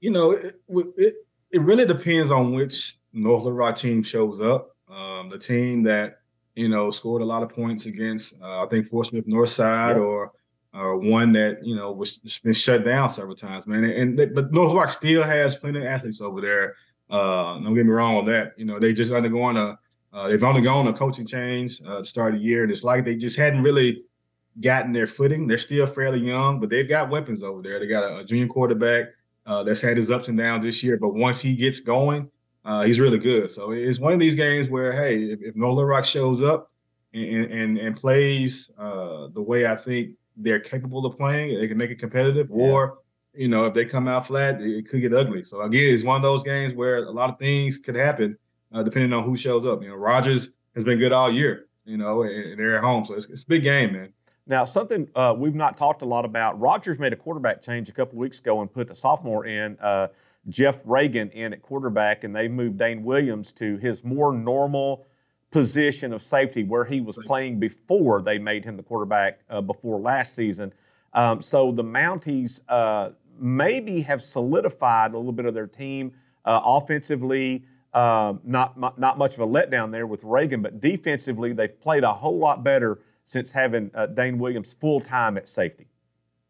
You 0.00 0.10
know, 0.10 0.32
it, 0.32 0.60
it, 0.96 1.14
it 1.50 1.60
really 1.60 1.86
depends 1.86 2.30
on 2.30 2.52
which 2.52 2.98
North 3.12 3.44
Little 3.44 3.58
Rock 3.58 3.76
team 3.76 4.02
shows 4.02 4.40
up. 4.40 4.76
Um, 4.90 5.30
the 5.30 5.38
team 5.38 5.82
that, 5.84 6.20
you 6.54 6.68
know, 6.68 6.90
scored 6.90 7.22
a 7.22 7.24
lot 7.24 7.42
of 7.42 7.48
points 7.48 7.86
against, 7.86 8.34
uh, 8.42 8.64
I 8.64 8.66
think, 8.68 8.86
Fort 8.86 9.06
Smith 9.06 9.26
Northside 9.26 9.98
or 10.00 10.32
or 10.72 10.98
one 10.98 11.32
that 11.32 11.64
you 11.64 11.74
know 11.74 11.92
was 11.92 12.18
been 12.42 12.52
shut 12.52 12.84
down 12.84 13.10
several 13.10 13.36
times, 13.36 13.66
man. 13.66 13.84
And 13.84 14.18
they, 14.18 14.26
but 14.26 14.52
North 14.52 14.74
Rock 14.74 14.90
still 14.90 15.22
has 15.22 15.56
plenty 15.56 15.80
of 15.80 15.84
athletes 15.84 16.20
over 16.20 16.40
there. 16.40 16.76
Uh, 17.08 17.54
don't 17.54 17.74
get 17.74 17.86
me 17.86 17.92
wrong 17.92 18.16
with 18.16 18.26
that. 18.26 18.52
You 18.56 18.64
know, 18.64 18.78
they 18.78 18.92
just 18.92 19.12
undergoing 19.12 19.56
a 19.56 19.78
uh, 20.12 20.28
they've 20.28 20.42
undergone 20.42 20.88
a 20.88 20.92
coaching 20.92 21.26
change 21.26 21.80
uh, 21.86 21.98
to 21.98 22.04
start 22.04 22.34
of 22.34 22.40
the 22.40 22.46
year, 22.46 22.62
and 22.62 22.72
it's 22.72 22.84
like 22.84 23.04
they 23.04 23.16
just 23.16 23.36
hadn't 23.36 23.62
really 23.62 24.02
gotten 24.60 24.92
their 24.92 25.06
footing. 25.06 25.46
They're 25.46 25.58
still 25.58 25.86
fairly 25.86 26.20
young, 26.20 26.58
but 26.60 26.68
they've 26.68 26.88
got 26.88 27.10
weapons 27.10 27.42
over 27.42 27.62
there. 27.62 27.78
They 27.78 27.86
got 27.86 28.10
a, 28.10 28.18
a 28.18 28.24
junior 28.24 28.48
quarterback 28.48 29.06
uh, 29.46 29.62
that's 29.62 29.80
had 29.80 29.96
his 29.96 30.10
ups 30.10 30.28
and 30.28 30.36
downs 30.36 30.64
this 30.64 30.82
year, 30.82 30.96
but 30.96 31.14
once 31.14 31.40
he 31.40 31.54
gets 31.54 31.80
going, 31.80 32.30
uh, 32.64 32.82
he's 32.82 33.00
really 33.00 33.18
good. 33.18 33.50
So 33.50 33.70
it's 33.70 33.98
one 33.98 34.12
of 34.12 34.20
these 34.20 34.34
games 34.34 34.68
where, 34.68 34.92
hey, 34.92 35.24
if, 35.24 35.40
if 35.42 35.56
North 35.56 35.82
Rock 35.84 36.04
shows 36.04 36.42
up 36.42 36.68
and 37.12 37.50
and, 37.50 37.78
and 37.78 37.96
plays 37.96 38.70
uh, 38.78 39.28
the 39.32 39.42
way 39.42 39.66
I 39.66 39.76
think 39.76 40.10
they're 40.42 40.60
capable 40.60 41.06
of 41.06 41.16
playing, 41.16 41.58
they 41.58 41.68
can 41.68 41.78
make 41.78 41.90
it 41.90 41.98
competitive, 41.98 42.48
yeah. 42.50 42.64
or 42.64 42.98
you 43.32 43.48
know, 43.48 43.64
if 43.66 43.74
they 43.74 43.84
come 43.84 44.08
out 44.08 44.26
flat, 44.26 44.60
it 44.60 44.88
could 44.88 45.00
get 45.00 45.14
ugly. 45.14 45.44
So 45.44 45.60
again, 45.60 45.94
it's 45.94 46.02
one 46.02 46.16
of 46.16 46.22
those 46.22 46.42
games 46.42 46.74
where 46.74 47.04
a 47.04 47.10
lot 47.10 47.30
of 47.30 47.38
things 47.38 47.78
could 47.78 47.94
happen 47.94 48.36
uh, 48.72 48.82
depending 48.82 49.12
on 49.12 49.24
who 49.24 49.36
shows 49.36 49.66
up. 49.66 49.82
You 49.82 49.88
know, 49.88 49.94
Rogers 49.94 50.50
has 50.74 50.84
been 50.84 50.98
good 50.98 51.12
all 51.12 51.30
year. 51.30 51.66
You 51.84 51.96
know, 51.96 52.22
and, 52.22 52.58
they're 52.58 52.76
at 52.76 52.84
home, 52.84 53.04
so 53.04 53.14
it's, 53.14 53.28
it's 53.30 53.42
a 53.42 53.46
big 53.46 53.62
game, 53.62 53.94
man. 53.94 54.12
Now, 54.46 54.64
something 54.64 55.08
uh, 55.14 55.34
we've 55.36 55.54
not 55.54 55.76
talked 55.76 56.02
a 56.02 56.04
lot 56.04 56.24
about. 56.24 56.60
Rogers 56.60 56.98
made 56.98 57.12
a 57.12 57.16
quarterback 57.16 57.62
change 57.62 57.88
a 57.88 57.92
couple 57.92 58.18
weeks 58.18 58.38
ago 58.38 58.60
and 58.60 58.72
put 58.72 58.90
a 58.90 58.96
sophomore 58.96 59.46
in, 59.46 59.78
uh, 59.80 60.08
Jeff 60.48 60.78
Reagan, 60.84 61.30
in 61.30 61.52
at 61.52 61.62
quarterback, 61.62 62.24
and 62.24 62.34
they 62.34 62.48
moved 62.48 62.78
Dane 62.78 63.02
Williams 63.02 63.52
to 63.52 63.76
his 63.78 64.04
more 64.04 64.32
normal 64.32 65.06
position 65.50 66.12
of 66.12 66.24
safety 66.24 66.62
where 66.62 66.84
he 66.84 67.00
was 67.00 67.18
playing 67.26 67.58
before 67.58 68.22
they 68.22 68.38
made 68.38 68.64
him 68.64 68.76
the 68.76 68.82
quarterback 68.82 69.40
uh, 69.50 69.60
before 69.60 69.98
last 69.98 70.34
season. 70.34 70.72
Um, 71.12 71.42
so 71.42 71.72
the 71.72 71.82
Mounties 71.82 72.60
uh, 72.68 73.10
maybe 73.38 74.02
have 74.02 74.22
solidified 74.22 75.12
a 75.12 75.16
little 75.16 75.32
bit 75.32 75.46
of 75.46 75.54
their 75.54 75.66
team 75.66 76.12
uh, 76.44 76.60
offensively. 76.64 77.64
Um, 77.92 78.40
not 78.44 78.78
not 79.00 79.18
much 79.18 79.34
of 79.34 79.40
a 79.40 79.46
letdown 79.46 79.90
there 79.90 80.06
with 80.06 80.22
Reagan, 80.22 80.62
but 80.62 80.80
defensively 80.80 81.52
they've 81.52 81.80
played 81.80 82.04
a 82.04 82.12
whole 82.12 82.38
lot 82.38 82.62
better 82.62 83.00
since 83.24 83.50
having 83.50 83.90
uh, 83.94 84.06
Dane 84.06 84.38
Williams 84.38 84.76
full 84.80 85.00
time 85.00 85.36
at 85.36 85.48
safety. 85.48 85.88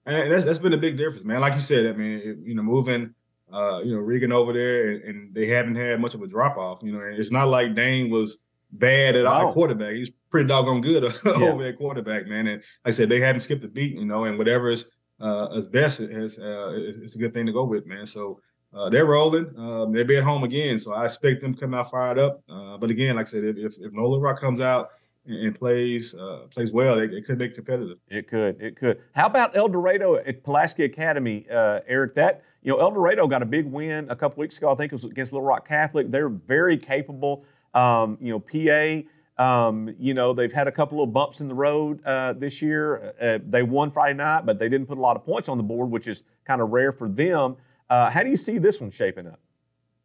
And 0.04 0.30
that's 0.30 0.44
that's 0.44 0.58
been 0.58 0.74
a 0.74 0.78
big 0.78 0.98
difference, 0.98 1.24
man. 1.24 1.40
Like 1.40 1.54
you 1.54 1.60
said, 1.60 1.86
I 1.86 1.92
mean, 1.92 2.18
it, 2.18 2.38
you 2.42 2.54
know, 2.54 2.62
moving, 2.62 3.14
uh, 3.50 3.80
you 3.82 3.94
know, 3.94 4.00
Regan 4.00 4.32
over 4.32 4.52
there, 4.52 4.90
and, 4.90 5.02
and, 5.04 5.34
they 5.34 5.46
haven't 5.46 5.76
had 5.76 6.00
much 6.00 6.14
of 6.14 6.22
a 6.22 6.26
drop 6.26 6.56
off. 6.58 6.80
You 6.82 6.92
know, 6.92 7.00
and 7.00 7.18
it's 7.18 7.30
not 7.30 7.48
like 7.48 7.74
Dane 7.74 8.10
was 8.10 8.38
bad 8.72 9.16
at 9.16 9.26
all 9.26 9.52
quarterback. 9.52 9.92
He's 9.92 10.10
pretty 10.30 10.48
doggone 10.48 10.80
good 10.80 11.04
over 11.26 11.64
at 11.64 11.78
quarterback, 11.78 12.26
man. 12.26 12.46
And 12.46 12.62
like 12.84 12.86
I 12.86 12.90
said, 12.90 13.08
they 13.08 13.20
haven't 13.20 13.42
skipped 13.42 13.64
a 13.64 13.68
beat, 13.68 13.94
you 13.94 14.04
know, 14.04 14.24
and 14.24 14.38
whatever 14.38 14.70
is 14.70 14.86
uh, 15.20 15.48
as 15.54 15.68
best 15.68 16.00
is 16.00 16.38
uh, 16.38 16.72
it's 16.74 17.14
a 17.14 17.18
good 17.18 17.34
thing 17.34 17.46
to 17.46 17.52
go 17.52 17.64
with, 17.64 17.86
man. 17.86 18.06
So 18.06 18.40
uh, 18.72 18.88
they're 18.88 19.06
rolling. 19.06 19.52
Um, 19.56 19.92
they'll 19.92 20.06
be 20.06 20.16
at 20.16 20.24
home 20.24 20.44
again, 20.44 20.78
so 20.78 20.92
I 20.92 21.04
expect 21.04 21.40
them 21.40 21.54
to 21.54 21.60
come 21.60 21.74
out 21.74 21.90
fired 21.90 22.18
up. 22.18 22.42
Uh, 22.48 22.78
but 22.78 22.90
again, 22.90 23.16
like 23.16 23.26
I 23.26 23.30
said, 23.30 23.44
if 23.44 23.56
if, 23.56 23.74
if 23.80 23.92
Nola 23.92 24.20
Rock 24.20 24.40
comes 24.40 24.60
out 24.60 24.90
and, 25.26 25.36
and 25.36 25.54
plays 25.54 26.14
uh, 26.14 26.46
plays 26.50 26.72
well, 26.72 26.98
it, 26.98 27.12
it, 27.12 27.26
could 27.26 27.38
make 27.38 27.54
competitive. 27.54 27.98
It 28.08 28.28
could. 28.28 28.60
It 28.60 28.76
could. 28.76 29.00
How 29.12 29.26
about 29.26 29.56
El 29.56 29.68
Dorado 29.68 30.16
at 30.16 30.42
Pulaski 30.44 30.84
Academy, 30.84 31.46
uh, 31.52 31.80
Erick? 31.86 32.14
That 32.14 32.42
you 32.62 32.72
know, 32.72 32.78
El 32.78 32.92
Dorado 32.92 33.26
got 33.26 33.42
a 33.42 33.46
big 33.46 33.66
win 33.66 34.08
a 34.08 34.16
couple 34.16 34.40
weeks 34.40 34.58
ago. 34.58 34.70
I 34.70 34.76
think 34.76 34.92
it 34.92 34.94
was 34.94 35.04
against 35.04 35.32
Little 35.32 35.46
Rock 35.46 35.66
Catholic. 35.66 36.10
They're 36.10 36.28
very 36.28 36.78
capable. 36.78 37.44
Um, 37.74 38.18
you 38.20 38.32
know, 38.32 38.40
PA. 38.40 39.06
Um, 39.40 39.94
you 39.98 40.12
know, 40.12 40.34
they've 40.34 40.52
had 40.52 40.68
a 40.68 40.72
couple 40.72 41.02
of 41.02 41.14
bumps 41.14 41.40
in 41.40 41.48
the 41.48 41.54
road 41.54 42.04
uh, 42.04 42.34
this 42.34 42.60
year. 42.60 43.14
Uh, 43.20 43.38
they 43.48 43.62
won 43.62 43.90
Friday 43.90 44.18
night, 44.18 44.44
but 44.44 44.58
they 44.58 44.68
didn't 44.68 44.86
put 44.86 44.98
a 44.98 45.00
lot 45.00 45.16
of 45.16 45.24
points 45.24 45.48
on 45.48 45.56
the 45.56 45.62
board, 45.62 45.90
which 45.90 46.06
is 46.06 46.24
kind 46.44 46.60
of 46.60 46.70
rare 46.70 46.92
for 46.92 47.08
them. 47.08 47.56
Uh, 47.88 48.10
how 48.10 48.22
do 48.22 48.28
you 48.28 48.36
see 48.36 48.58
this 48.58 48.80
one 48.80 48.90
shaping 48.90 49.26
up? 49.26 49.40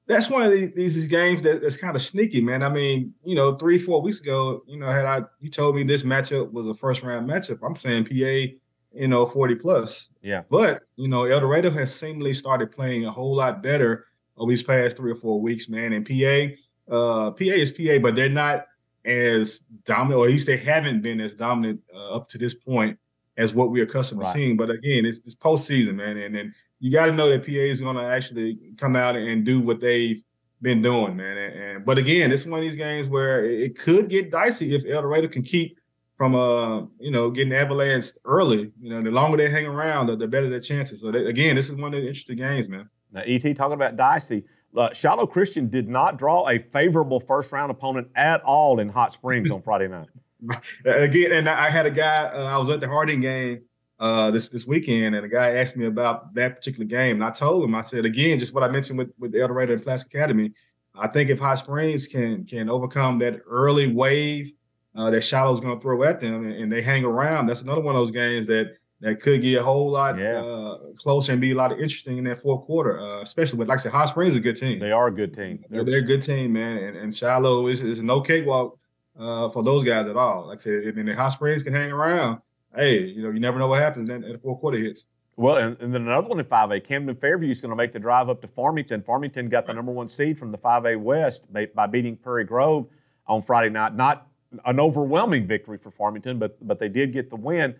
That's 0.07 0.29
one 0.29 0.43
of 0.43 0.51
these, 0.51 0.71
these 0.73 1.07
games 1.07 1.41
that, 1.41 1.61
that's 1.61 1.77
kind 1.77 1.95
of 1.95 2.01
sneaky, 2.01 2.39
man. 2.39 2.63
I 2.63 2.69
mean, 2.69 3.13
you 3.23 3.35
know, 3.35 3.55
three, 3.55 3.79
four 3.79 4.01
weeks 4.01 4.19
ago, 4.19 4.63
you 4.67 4.77
know, 4.77 4.85
had 4.85 5.05
I 5.05 5.23
you 5.41 5.49
told 5.49 5.75
me 5.75 5.83
this 5.83 6.03
matchup 6.03 6.51
was 6.51 6.67
a 6.67 6.75
first 6.75 7.01
round 7.01 7.27
matchup, 7.27 7.59
I'm 7.63 7.75
saying 7.75 8.05
PA, 8.05 8.55
you 8.93 9.07
know, 9.07 9.25
40 9.25 9.55
plus. 9.55 10.09
Yeah. 10.21 10.43
But, 10.49 10.83
you 10.95 11.07
know, 11.07 11.25
El 11.25 11.39
Dorado 11.39 11.71
has 11.71 11.93
seemingly 11.93 12.33
started 12.33 12.71
playing 12.71 13.05
a 13.05 13.11
whole 13.11 13.35
lot 13.35 13.63
better 13.63 14.05
over 14.37 14.49
these 14.49 14.63
past 14.63 14.97
three 14.97 15.11
or 15.11 15.15
four 15.15 15.41
weeks, 15.41 15.67
man. 15.67 15.91
And 15.91 16.05
PA, 16.05 16.55
uh, 16.89 17.31
PA 17.31 17.43
is 17.43 17.71
PA, 17.71 17.99
but 18.01 18.15
they're 18.15 18.29
not 18.29 18.65
as 19.05 19.59
dominant, 19.85 20.19
or 20.19 20.25
at 20.25 20.31
least 20.31 20.47
they 20.47 20.57
haven't 20.57 21.01
been 21.01 21.21
as 21.21 21.35
dominant 21.35 21.81
uh, 21.93 22.15
up 22.15 22.27
to 22.29 22.37
this 22.37 22.53
point 22.53 22.97
as 23.37 23.53
what 23.53 23.71
we're 23.71 23.83
accustomed 23.83 24.21
right. 24.21 24.33
to 24.33 24.39
seeing. 24.39 24.57
But 24.57 24.69
again, 24.69 25.05
it's 25.05 25.19
this 25.19 25.35
postseason, 25.35 25.95
man, 25.95 26.17
and 26.17 26.33
then 26.35 26.53
you 26.79 26.91
got 26.91 27.07
to 27.07 27.13
know 27.13 27.29
that 27.29 27.45
PA 27.45 27.51
is 27.51 27.81
going 27.81 27.95
to 27.95 28.03
actually 28.03 28.59
come 28.77 28.95
out 28.95 29.15
and 29.15 29.45
do 29.45 29.59
what 29.59 29.79
they've 29.79 30.21
been 30.61 30.81
doing, 30.81 31.15
man. 31.15 31.37
And, 31.37 31.55
and, 31.55 31.85
but 31.85 31.97
again, 31.97 32.31
it's 32.31 32.45
one 32.45 32.59
of 32.59 32.65
these 32.65 32.75
games 32.75 33.07
where 33.07 33.45
it 33.45 33.77
could 33.77 34.09
get 34.09 34.31
dicey 34.31 34.75
if 34.75 34.83
El 34.85 35.01
Dorado 35.01 35.27
can 35.27 35.43
keep 35.43 35.79
from 36.15 36.33
uh 36.33 36.79
you 36.97 37.11
know 37.11 37.29
getting 37.29 37.51
avalanched 37.53 38.17
early. 38.23 38.71
You 38.81 38.89
know, 38.89 39.01
the 39.01 39.11
longer 39.11 39.37
they 39.37 39.49
hang 39.49 39.65
around, 39.65 40.07
the, 40.07 40.15
the 40.15 40.27
better 40.27 40.49
their 40.49 40.59
chances. 40.59 41.01
So 41.01 41.11
they, 41.11 41.25
again, 41.25 41.55
this 41.55 41.69
is 41.69 41.75
one 41.75 41.93
of 41.93 42.01
the 42.01 42.07
interesting 42.07 42.37
games, 42.37 42.67
man. 42.67 42.89
Now, 43.11 43.21
Et 43.25 43.53
talking 43.55 43.73
about 43.73 43.95
dicey. 43.95 44.43
Uh, 44.75 44.93
Shiloh 44.93 45.27
Christian 45.27 45.69
did 45.69 45.87
not 45.87 46.17
draw 46.17 46.49
a 46.49 46.59
favorable 46.59 47.19
first 47.19 47.51
round 47.51 47.71
opponent 47.71 48.09
at 48.15 48.41
all 48.43 48.79
in 48.79 48.89
Hot 48.89 49.13
Springs 49.13 49.51
on 49.51 49.61
Friday 49.61 49.87
night. 49.87 50.07
Again, 50.85 51.31
and 51.31 51.49
I 51.49 51.69
had 51.69 51.85
a 51.85 51.91
guy. 51.91 52.25
Uh, 52.25 52.43
I 52.45 52.57
was 52.57 52.69
at 52.69 52.79
the 52.79 52.87
Harding 52.87 53.21
game 53.21 53.61
uh, 53.99 54.31
this 54.31 54.49
this 54.49 54.67
weekend, 54.67 55.15
and 55.15 55.25
a 55.25 55.29
guy 55.29 55.51
asked 55.51 55.77
me 55.77 55.85
about 55.85 56.33
that 56.35 56.57
particular 56.57 56.85
game, 56.85 57.15
and 57.15 57.23
I 57.23 57.31
told 57.31 57.63
him, 57.63 57.73
I 57.73 57.81
said 57.81 58.05
again, 58.05 58.39
just 58.39 58.53
what 58.53 58.63
I 58.63 58.67
mentioned 58.67 58.97
with 58.97 59.11
with 59.17 59.31
the 59.31 59.41
El 59.41 59.47
Dorado 59.47 59.73
and 59.73 59.81
Pulaski 59.81 60.17
Academy. 60.17 60.51
I 60.97 61.07
think 61.07 61.29
if 61.29 61.39
Hot 61.39 61.57
Springs 61.57 62.07
can 62.07 62.45
can 62.45 62.69
overcome 62.69 63.19
that 63.19 63.41
early 63.47 63.91
wave 63.91 64.53
uh, 64.95 65.09
that 65.09 65.23
Shiloh's 65.23 65.59
going 65.59 65.75
to 65.75 65.81
throw 65.81 66.03
at 66.03 66.19
them, 66.19 66.45
and, 66.45 66.53
and, 66.53 66.71
they 66.71 66.81
hang 66.81 67.03
around, 67.03 67.47
that's 67.47 67.63
another 67.63 67.81
one 67.81 67.95
of 67.95 68.01
those 68.01 68.11
games 68.11 68.47
that 68.47 68.77
that 69.05 69.21
could 69.21 69.39
get 69.43 69.61
a 69.61 69.63
whole 69.63 69.91
lot 69.91 70.17
yeah. 70.17 70.41
uh, 70.41 70.79
closer 70.97 71.31
and 71.31 71.39
be 71.39 71.51
a 71.51 71.55
lot 71.55 71.71
of 71.71 71.79
interesting 71.79 72.17
in 72.17 72.23
that 72.23 72.41
fourth 72.41 72.65
quarter, 72.65 72.99
uh, 72.99 73.21
especially 73.21 73.59
with, 73.59 73.69
like 73.69 73.77
I 73.77 73.83
said, 73.83 73.91
Hot 73.91 74.09
Springs 74.09 74.31
is 74.31 74.39
a 74.39 74.41
good 74.41 74.57
team. 74.57 74.79
They 74.79 74.91
are 74.91 75.07
a 75.07 75.13
good 75.13 75.31
team. 75.35 75.63
They're, 75.69 75.85
they're 75.85 75.99
a 75.99 76.01
good 76.01 76.23
team, 76.23 76.53
man. 76.53 76.77
And, 76.77 76.97
and 76.97 77.15
Shiloh 77.15 77.67
is, 77.67 77.83
is 77.83 78.01
no 78.01 78.19
cakewalk 78.21 78.79
uh, 79.19 79.49
for 79.49 79.61
those 79.61 79.83
guys 79.83 80.07
at 80.07 80.17
all. 80.17 80.47
Like 80.47 80.57
I 80.57 80.61
said, 80.61 80.83
and 80.85 81.07
the 81.07 81.15
Hot 81.15 81.29
Springs 81.29 81.61
can 81.61 81.71
hang 81.71 81.91
around. 81.91 82.41
Hey, 82.75 83.01
you 83.01 83.21
know, 83.21 83.29
you 83.29 83.39
never 83.39 83.59
know 83.59 83.67
what 83.67 83.79
happens 83.79 84.09
then 84.09 84.21
the 84.21 84.39
fourth 84.39 84.59
quarter 84.59 84.79
hits. 84.79 85.05
Well, 85.35 85.57
and, 85.57 85.79
and, 85.79 85.93
then 85.93 86.01
another 86.01 86.27
one 86.27 86.39
in 86.39 86.45
5A, 86.45 86.87
Camden 86.87 87.15
Fairview 87.15 87.51
is 87.51 87.61
going 87.61 87.69
to 87.69 87.75
make 87.75 87.93
the 87.93 87.99
drive 87.99 88.29
up 88.29 88.41
to 88.41 88.47
Farmington. 88.47 89.03
Farmington 89.03 89.49
got 89.49 89.67
the 89.67 89.73
number 89.73 89.91
one 89.91 90.09
seed 90.09 90.39
from 90.39 90.51
the 90.51 90.57
5A 90.57 90.99
West 90.99 91.41
by, 91.53 91.67
by 91.75 91.85
beating 91.85 92.15
Prairie 92.15 92.45
Grove 92.45 92.87
on 93.27 93.43
Friday 93.43 93.69
night. 93.69 93.93
Not 93.93 94.27
an 94.65 94.79
overwhelming 94.79 95.45
victory 95.45 95.77
for 95.77 95.91
Farmington, 95.91 96.39
but 96.39 96.57
but 96.65 96.79
they 96.79 96.89
did 96.89 97.13
get 97.13 97.29
the 97.29 97.35
win. 97.35 97.75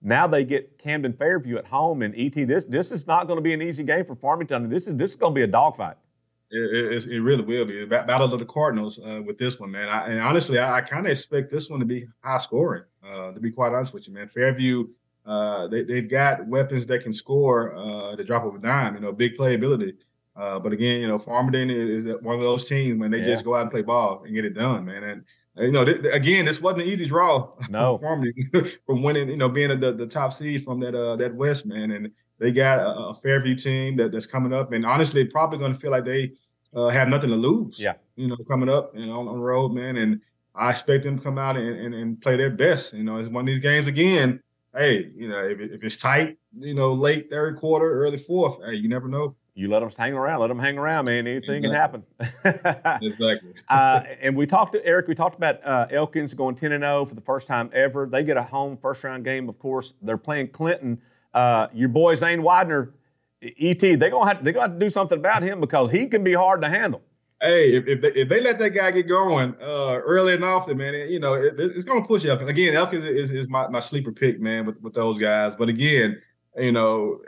Now 0.00 0.26
they 0.26 0.44
get 0.44 0.78
Camden 0.78 1.12
Fairview 1.12 1.58
at 1.58 1.66
home, 1.66 2.02
and 2.02 2.14
ET. 2.16 2.34
This 2.34 2.64
this 2.64 2.92
is 2.92 3.06
not 3.06 3.26
going 3.26 3.36
to 3.36 3.42
be 3.42 3.52
an 3.52 3.62
easy 3.62 3.82
game 3.82 4.04
for 4.04 4.14
Farmington. 4.14 4.68
This 4.68 4.86
is 4.86 4.96
this 4.96 5.10
is 5.10 5.16
going 5.16 5.34
to 5.34 5.38
be 5.38 5.42
a 5.42 5.48
dogfight. 5.48 5.96
It, 6.50 6.94
it, 6.94 7.06
it, 7.12 7.20
really 7.20 7.42
will 7.42 7.66
be 7.66 7.84
battle 7.84 8.32
of 8.32 8.38
the 8.38 8.46
Cardinals 8.46 8.98
uh, 8.98 9.20
with 9.22 9.36
this 9.36 9.60
one, 9.60 9.70
man. 9.70 9.86
I, 9.90 10.06
and 10.06 10.20
honestly, 10.20 10.58
I, 10.58 10.76
I 10.76 10.80
kind 10.80 11.04
of 11.04 11.12
expect 11.12 11.50
this 11.50 11.68
one 11.68 11.78
to 11.80 11.84
be 11.84 12.06
high 12.24 12.38
scoring. 12.38 12.84
Uh, 13.06 13.32
to 13.32 13.40
be 13.40 13.50
quite 13.50 13.74
honest 13.74 13.92
with 13.92 14.08
you, 14.08 14.14
man, 14.14 14.28
Fairview 14.28 14.86
uh, 15.28 15.68
they, 15.68 15.82
they've 15.82 16.08
got 16.08 16.46
weapons 16.46 16.86
that 16.86 17.02
can 17.02 17.12
score 17.12 17.76
uh, 17.76 18.16
the 18.16 18.24
drop 18.24 18.44
of 18.44 18.54
a 18.54 18.58
dime. 18.58 18.94
You 18.94 19.00
know, 19.00 19.12
big 19.12 19.36
playability. 19.36 19.94
Uh, 20.34 20.58
but 20.58 20.72
again, 20.72 21.00
you 21.00 21.06
know, 21.06 21.18
Farmington 21.18 21.68
is, 21.68 22.06
is 22.06 22.14
one 22.22 22.34
of 22.36 22.40
those 22.40 22.66
teams 22.66 22.98
when 22.98 23.10
they 23.10 23.18
yeah. 23.18 23.24
just 23.24 23.44
go 23.44 23.54
out 23.54 23.62
and 23.62 23.70
play 23.70 23.82
ball 23.82 24.22
and 24.24 24.34
get 24.34 24.46
it 24.46 24.54
done, 24.54 24.86
man. 24.86 25.04
And 25.04 25.24
you 25.60 25.72
know, 25.72 25.84
th- 25.84 26.04
again, 26.12 26.44
this 26.44 26.60
wasn't 26.60 26.82
an 26.82 26.88
easy 26.88 27.06
draw. 27.06 27.50
No, 27.70 27.98
from 28.86 29.02
winning, 29.02 29.28
you 29.28 29.36
know, 29.36 29.48
being 29.48 29.78
the, 29.80 29.92
the 29.92 30.06
top 30.06 30.32
seed 30.32 30.64
from 30.64 30.80
that 30.80 30.94
uh, 30.94 31.16
that 31.16 31.34
West 31.34 31.66
man, 31.66 31.90
and 31.90 32.10
they 32.38 32.52
got 32.52 32.78
a, 32.80 33.08
a 33.08 33.14
Fairview 33.14 33.54
team 33.54 33.96
that, 33.96 34.12
that's 34.12 34.26
coming 34.26 34.52
up, 34.52 34.72
and 34.72 34.86
honestly, 34.86 35.24
probably 35.24 35.58
going 35.58 35.72
to 35.72 35.78
feel 35.78 35.90
like 35.90 36.04
they 36.04 36.32
uh, 36.74 36.88
have 36.88 37.08
nothing 37.08 37.30
to 37.30 37.36
lose. 37.36 37.78
Yeah, 37.78 37.94
you 38.16 38.28
know, 38.28 38.36
coming 38.48 38.68
up 38.68 38.94
and 38.94 39.10
on, 39.10 39.28
on 39.28 39.36
the 39.36 39.42
road, 39.42 39.72
man, 39.72 39.96
and 39.96 40.20
I 40.54 40.70
expect 40.70 41.04
them 41.04 41.18
to 41.18 41.22
come 41.22 41.38
out 41.38 41.56
and, 41.56 41.78
and, 41.78 41.94
and 41.94 42.20
play 42.20 42.36
their 42.36 42.50
best. 42.50 42.94
You 42.94 43.04
know, 43.04 43.18
it's 43.18 43.28
one 43.28 43.42
of 43.42 43.46
these 43.46 43.60
games 43.60 43.86
again. 43.86 44.42
Hey, 44.74 45.10
you 45.14 45.28
know, 45.28 45.44
if, 45.44 45.60
if 45.60 45.82
it's 45.82 45.96
tight, 45.96 46.36
you 46.58 46.74
know, 46.74 46.92
late 46.92 47.30
third 47.30 47.56
quarter, 47.56 47.90
early 48.02 48.18
fourth, 48.18 48.58
hey, 48.64 48.76
you 48.76 48.88
never 48.88 49.08
know 49.08 49.34
you 49.58 49.68
let 49.68 49.80
them 49.80 49.90
hang 49.98 50.14
around. 50.14 50.38
Let 50.38 50.46
them 50.46 50.58
hang 50.60 50.78
around, 50.78 51.06
man. 51.06 51.26
Anything 51.26 51.64
exactly. 51.64 52.02
can 52.14 52.54
happen. 52.54 53.02
exactly. 53.02 53.54
uh, 53.68 54.02
and 54.22 54.36
we 54.36 54.46
talked 54.46 54.72
to 54.74 54.86
Erick. 54.86 55.08
We 55.08 55.16
talked 55.16 55.36
about 55.36 55.58
uh, 55.64 55.88
Elkins 55.90 56.32
going 56.32 56.54
ten 56.54 56.70
and 56.70 56.82
zero 56.82 57.00
oh 57.00 57.04
for 57.04 57.16
the 57.16 57.20
first 57.20 57.48
time 57.48 57.68
ever. 57.72 58.06
They 58.06 58.22
get 58.22 58.36
a 58.36 58.42
home 58.42 58.78
first 58.80 59.02
round 59.02 59.24
game. 59.24 59.48
Of 59.48 59.58
course, 59.58 59.94
they're 60.00 60.16
playing 60.16 60.48
Clinton. 60.48 61.00
Uh, 61.34 61.66
your 61.74 61.88
boy 61.88 62.14
Zane 62.14 62.42
Widener, 62.44 62.94
ET. 63.42 63.80
They're 63.80 63.96
gonna 63.96 64.32
have 64.32 64.44
they 64.44 64.52
gonna 64.52 64.68
have 64.68 64.78
to 64.78 64.86
do 64.86 64.90
something 64.90 65.18
about 65.18 65.42
him 65.42 65.60
because 65.60 65.90
he 65.90 66.08
can 66.08 66.22
be 66.22 66.34
hard 66.34 66.62
to 66.62 66.68
handle. 66.68 67.02
Hey, 67.40 67.76
if, 67.76 67.86
if, 67.86 68.00
they, 68.00 68.12
if 68.12 68.28
they 68.28 68.40
let 68.40 68.58
that 68.58 68.70
guy 68.70 68.90
get 68.90 69.06
going 69.06 69.54
uh, 69.60 70.00
early 70.04 70.34
and 70.34 70.44
often, 70.44 70.76
man, 70.76 70.94
you 71.10 71.18
know 71.18 71.34
it, 71.34 71.54
it's 71.58 71.84
going 71.84 72.02
to 72.02 72.06
push 72.06 72.24
Elkins. 72.24 72.50
Again, 72.50 72.74
Elkins 72.74 73.04
is, 73.04 73.30
is 73.30 73.48
my, 73.48 73.68
my 73.68 73.78
sleeper 73.78 74.10
pick, 74.10 74.40
man, 74.40 74.66
with, 74.66 74.80
with 74.82 74.92
those 74.94 75.18
guys. 75.18 75.54
But 75.54 75.68
again, 75.68 76.20
you 76.56 76.72
know, 76.72 77.20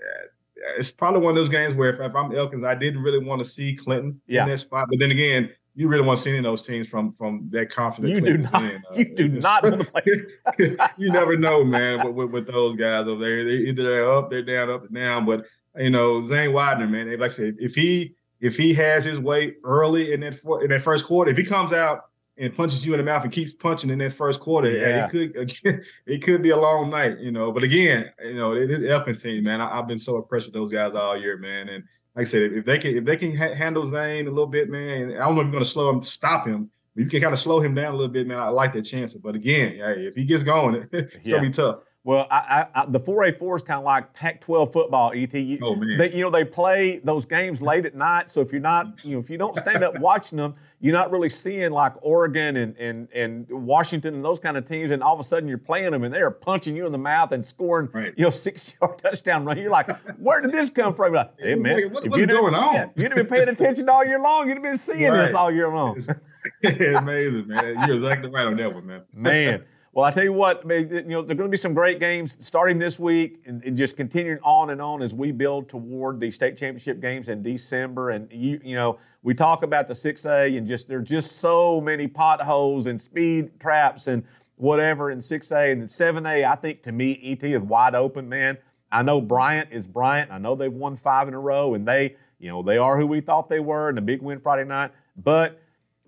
it's 0.78 0.90
probably 0.90 1.20
one 1.20 1.30
of 1.30 1.36
those 1.36 1.48
games 1.48 1.74
where 1.74 1.90
if, 1.92 2.00
if 2.00 2.14
I'm 2.14 2.34
Elkins, 2.34 2.64
I 2.64 2.74
didn't 2.74 3.02
really 3.02 3.24
want 3.24 3.40
to 3.42 3.48
see 3.48 3.74
Clinton 3.74 4.20
yeah. 4.26 4.44
in 4.44 4.50
that 4.50 4.58
spot. 4.58 4.88
But 4.90 4.98
then 4.98 5.10
again, 5.10 5.50
you 5.74 5.88
really 5.88 6.02
want 6.02 6.18
to 6.18 6.22
see 6.22 6.30
any 6.30 6.38
of 6.38 6.44
those 6.44 6.62
teams 6.62 6.88
from 6.88 7.12
from 7.12 7.48
that 7.50 7.70
confident. 7.70 8.14
You 8.14 8.20
Clinton's 8.20 8.50
do 8.50 8.52
not. 8.52 8.64
In. 8.64 8.76
Uh, 8.76 8.94
you 8.94 9.14
do 9.14 9.28
not 9.28 9.62
want 9.62 9.80
to 9.80 9.90
play. 10.58 10.76
you 10.98 11.12
never 11.12 11.36
know, 11.36 11.64
man. 11.64 12.04
With, 12.06 12.14
with, 12.14 12.30
with, 12.30 12.46
those 12.46 12.74
guys 12.76 13.06
over 13.06 13.20
there, 13.24 13.44
they 13.44 13.68
either 13.68 13.82
they're 13.82 14.10
up, 14.10 14.30
they're 14.30 14.42
down, 14.42 14.70
up 14.70 14.84
and 14.84 14.94
down. 14.94 15.24
But 15.26 15.46
you 15.76 15.90
know, 15.90 16.20
Zane 16.20 16.52
Widener, 16.52 16.88
man, 16.88 17.08
like 17.18 17.30
I 17.30 17.34
said, 17.34 17.56
if 17.58 17.74
he 17.74 18.14
if 18.40 18.56
he 18.56 18.74
has 18.74 19.04
his 19.04 19.18
way 19.18 19.54
early 19.64 20.12
in 20.12 20.20
that 20.20 20.34
for, 20.34 20.62
in 20.62 20.70
that 20.70 20.82
first 20.82 21.06
quarter, 21.06 21.30
if 21.30 21.36
he 21.36 21.44
comes 21.44 21.72
out 21.72 22.09
and 22.40 22.56
punches 22.56 22.84
you 22.84 22.94
in 22.94 22.98
the 22.98 23.04
mouth 23.04 23.22
and 23.22 23.32
keeps 23.32 23.52
punching 23.52 23.90
in 23.90 23.98
that 23.98 24.12
first 24.12 24.40
quarter, 24.40 24.70
yeah. 24.70 25.04
it 25.04 25.10
could 25.10 25.36
again, 25.36 25.82
it 26.06 26.22
could 26.22 26.42
be 26.42 26.50
a 26.50 26.56
long 26.56 26.90
night, 26.90 27.18
you 27.20 27.30
know. 27.30 27.52
But 27.52 27.62
again, 27.62 28.10
you 28.24 28.34
know, 28.34 28.54
this 28.66 28.88
Elkins 28.88 29.22
team, 29.22 29.44
man, 29.44 29.60
I, 29.60 29.76
have 29.76 29.86
been 29.86 29.98
so 29.98 30.16
impressed 30.16 30.46
with 30.46 30.54
those 30.54 30.72
guys 30.72 30.94
all 30.94 31.16
year, 31.16 31.36
man. 31.36 31.68
And 31.68 31.84
like 32.16 32.22
I 32.22 32.24
said, 32.24 32.52
if 32.52 32.64
they 32.64 32.78
can 32.78 32.96
if 32.96 33.04
they 33.04 33.16
can 33.16 33.36
ha- 33.36 33.54
handle 33.54 33.84
Zane 33.84 34.26
a 34.26 34.30
little 34.30 34.46
bit, 34.46 34.70
man, 34.70 35.12
I 35.12 35.26
don't 35.26 35.34
know 35.34 35.42
if 35.42 35.44
you're 35.44 35.52
going 35.52 35.64
to 35.64 35.70
slow 35.70 35.90
him, 35.90 36.02
stop 36.02 36.46
him. 36.46 36.70
But 36.94 37.04
you 37.04 37.10
can 37.10 37.20
kind 37.20 37.32
of 37.32 37.38
slow 37.38 37.60
him 37.60 37.74
down 37.74 37.94
a 37.94 37.96
little 37.96 38.12
bit, 38.12 38.26
man. 38.26 38.38
I 38.38 38.48
like 38.48 38.72
that 38.72 38.82
chance. 38.82 39.14
But 39.14 39.36
again, 39.36 39.76
yeah, 39.76 39.90
if 39.90 40.14
he 40.14 40.24
gets 40.24 40.42
going, 40.42 40.88
it's 40.92 41.16
yeah. 41.22 41.36
gonna 41.36 41.48
be 41.48 41.52
tough. 41.52 41.80
Well, 42.02 42.26
I, 42.30 42.66
I, 42.74 42.82
I, 42.82 42.86
the 42.86 42.98
4A4 42.98 43.56
is 43.56 43.62
kind 43.62 43.76
of 43.78 43.84
like 43.84 44.10
Pac-12 44.14 44.72
football. 44.72 45.12
Et, 45.14 45.34
you, 45.34 45.58
Oh, 45.60 45.74
man. 45.74 45.98
They, 45.98 46.10
you 46.14 46.22
know, 46.22 46.30
they 46.30 46.44
play 46.44 46.98
those 47.04 47.26
games 47.26 47.60
late 47.60 47.84
at 47.84 47.94
night. 47.94 48.32
So 48.32 48.40
if 48.40 48.52
you're 48.52 48.60
not, 48.62 48.86
you 49.04 49.12
know, 49.12 49.18
if 49.20 49.28
you 49.28 49.36
don't 49.36 49.54
stand 49.58 49.84
up 49.84 49.98
watching 49.98 50.38
them, 50.38 50.54
you're 50.80 50.94
not 50.94 51.10
really 51.10 51.28
seeing 51.28 51.72
like 51.72 51.92
Oregon 52.00 52.56
and 52.56 52.74
and 52.78 53.06
and 53.14 53.46
Washington 53.50 54.14
and 54.14 54.24
those 54.24 54.38
kind 54.38 54.56
of 54.56 54.66
teams. 54.66 54.92
And 54.92 55.02
all 55.02 55.12
of 55.12 55.20
a 55.20 55.24
sudden 55.24 55.46
you're 55.46 55.58
playing 55.58 55.90
them 55.90 56.04
and 56.04 56.14
they're 56.14 56.30
punching 56.30 56.74
you 56.74 56.86
in 56.86 56.92
the 56.92 56.96
mouth 56.96 57.32
and 57.32 57.46
scoring, 57.46 57.90
Right. 57.92 58.14
you 58.16 58.24
know, 58.24 58.30
six-yard 58.30 58.98
touchdown 59.02 59.44
run. 59.44 59.58
You're 59.58 59.70
like, 59.70 59.90
where 60.18 60.40
did 60.40 60.52
this 60.52 60.70
come 60.70 60.94
from? 60.94 61.12
You're 61.12 61.24
like, 61.24 61.38
hey 61.38 61.54
man, 61.54 61.74
like, 61.82 61.92
what- 61.92 62.06
if 62.06 62.10
what 62.12 62.18
you'd 62.20 62.30
is 62.30 62.34
have- 62.36 62.40
going 62.44 62.54
on? 62.54 62.72
yeah, 62.74 62.86
you'd 62.96 63.08
have 63.12 63.16
been 63.16 63.26
paying 63.26 63.48
attention 63.50 63.90
all 63.90 64.06
year 64.06 64.18
long. 64.18 64.48
You'd 64.48 64.54
have 64.54 64.62
been 64.62 64.78
seeing 64.78 65.12
this 65.12 65.34
all 65.34 65.52
year 65.52 65.68
long. 65.68 65.96
It's 65.98 66.08
amazing, 66.96 67.46
man. 67.48 67.86
You're 67.86 67.96
exactly 67.96 68.30
right 68.30 68.46
on 68.46 68.56
that 68.56 68.72
one, 68.74 68.86
man. 68.86 69.02
Man. 69.12 69.64
Well, 69.92 70.04
I 70.04 70.12
tell 70.12 70.22
you 70.22 70.32
what, 70.32 70.62
you 70.68 71.02
know, 71.02 71.22
there 71.22 71.32
are 71.32 71.36
going 71.36 71.38
to 71.38 71.48
be 71.48 71.56
some 71.56 71.74
great 71.74 71.98
games 71.98 72.36
starting 72.38 72.78
this 72.78 72.96
week 72.96 73.42
and, 73.46 73.60
and 73.64 73.76
just 73.76 73.96
continuing 73.96 74.38
on 74.44 74.70
and 74.70 74.80
on 74.80 75.02
as 75.02 75.12
we 75.12 75.32
build 75.32 75.68
toward 75.68 76.20
the 76.20 76.30
state 76.30 76.56
championship 76.56 77.00
games 77.00 77.28
in 77.28 77.42
December. 77.42 78.10
And 78.10 78.30
you, 78.30 78.60
you 78.62 78.76
know, 78.76 79.00
we 79.24 79.34
talk 79.34 79.64
about 79.64 79.88
the 79.88 79.94
6A 79.94 80.56
and 80.56 80.68
just 80.68 80.86
there's 80.86 81.08
just 81.08 81.38
so 81.38 81.80
many 81.80 82.06
potholes 82.06 82.86
and 82.86 83.00
speed 83.00 83.58
traps 83.58 84.06
and 84.06 84.22
whatever 84.54 85.10
in 85.10 85.18
6A 85.18 85.72
and 85.72 85.82
then 85.82 85.88
7A. 85.88 86.48
I 86.48 86.54
think 86.54 86.84
to 86.84 86.92
me, 86.92 87.20
ET 87.24 87.42
is 87.42 87.60
wide 87.60 87.96
open, 87.96 88.28
man. 88.28 88.58
I 88.92 89.02
know 89.02 89.20
Bryant 89.20 89.70
is 89.72 89.88
Bryant. 89.88 90.30
I 90.30 90.38
know 90.38 90.54
they've 90.54 90.72
won 90.72 90.96
five 90.98 91.26
in 91.26 91.34
a 91.34 91.40
row 91.40 91.74
and 91.74 91.86
they, 91.86 92.14
you 92.38 92.48
know, 92.48 92.62
they 92.62 92.78
are 92.78 92.96
who 92.96 93.08
we 93.08 93.20
thought 93.20 93.48
they 93.48 93.60
were 93.60 93.88
and 93.88 93.98
a 93.98 94.02
big 94.02 94.22
win 94.22 94.38
Friday 94.38 94.68
night. 94.68 94.92
But 95.16 95.60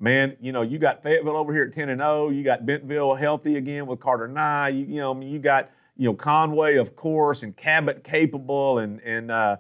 man, 0.03 0.37
you 0.41 0.51
know, 0.53 0.63
you 0.63 0.79
got 0.79 1.03
Fayetteville 1.03 1.37
over 1.37 1.53
here 1.55 1.65
at 1.65 1.73
10 1.73 1.89
and 1.89 2.01
0. 2.01 2.31
You 2.31 2.43
got 2.43 2.67
Bentonville 2.67 3.15
healthy 3.15 3.57
again 3.57 3.87
with 3.87 4.01
Carter 4.01 4.27
Nye. 4.29 4.69
You, 4.71 4.85
you 4.87 4.97
know, 5.01 5.15
I 5.15 5.17
mean, 5.17 5.31
you 5.31 5.39
got, 5.39 5.71
you 5.97 6.09
know, 6.09 6.15
Conway, 6.15 6.77
of 6.77 6.97
course, 6.97 7.43
and 7.45 7.57
Cabot 7.57 8.03
capable. 8.05 8.79
And, 8.81 9.01
and, 9.01 9.31
uh, 9.31 9.57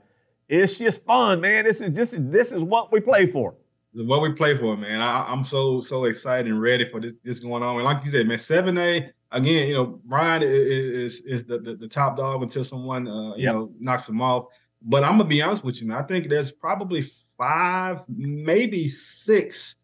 it's 0.49 0.77
just 0.77 1.03
fun, 1.05 1.41
man. 1.41 1.65
This 1.65 1.81
is 1.81 1.95
just, 1.95 2.15
this 2.31 2.51
is 2.53 2.61
what 2.61 2.93
we 2.93 3.01
play 3.01 3.31
for. 3.31 3.55
What 3.95 4.21
we 4.21 4.33
play 4.33 4.57
for, 4.59 4.77
man. 4.77 5.01
I, 5.01 5.23
I'm 5.31 5.45
so 5.45 5.81
so 5.81 6.05
excited 6.07 6.51
and 6.51 6.61
ready 6.61 6.89
for 6.91 6.99
this, 7.01 7.13
this 7.23 7.39
going 7.41 7.63
on. 7.63 7.77
And 7.77 7.85
like 7.85 8.05
you 8.05 8.11
said, 8.11 8.27
man, 8.27 8.39
seven 8.39 8.77
A 8.79 9.11
again. 9.31 9.69
You 9.69 9.75
know, 9.75 9.87
Bryant 10.05 10.43
i- 10.45 10.47
i- 10.47 10.51
is 10.51 11.21
is 11.27 11.45
the, 11.45 11.59
the, 11.59 11.75
the 11.77 11.89
top 11.89 12.17
dog 12.17 12.43
until 12.43 12.65
someone 12.65 13.07
uh, 13.07 13.35
you 13.37 13.45
Yep. 13.45 13.55
know 13.55 13.73
knocks 13.79 14.09
him 14.09 14.21
off. 14.23 14.47
But 14.81 15.05
I'm 15.05 15.13
gonna 15.19 15.25
be 15.29 15.43
honest 15.43 15.63
with 15.63 15.81
you, 15.83 15.89
man. 15.89 15.99
I 15.99 16.03
think 16.05 16.29
there's 16.31 16.53
probably 16.53 17.03
five, 17.37 18.01
maybe 18.09 18.89
six 18.89 19.77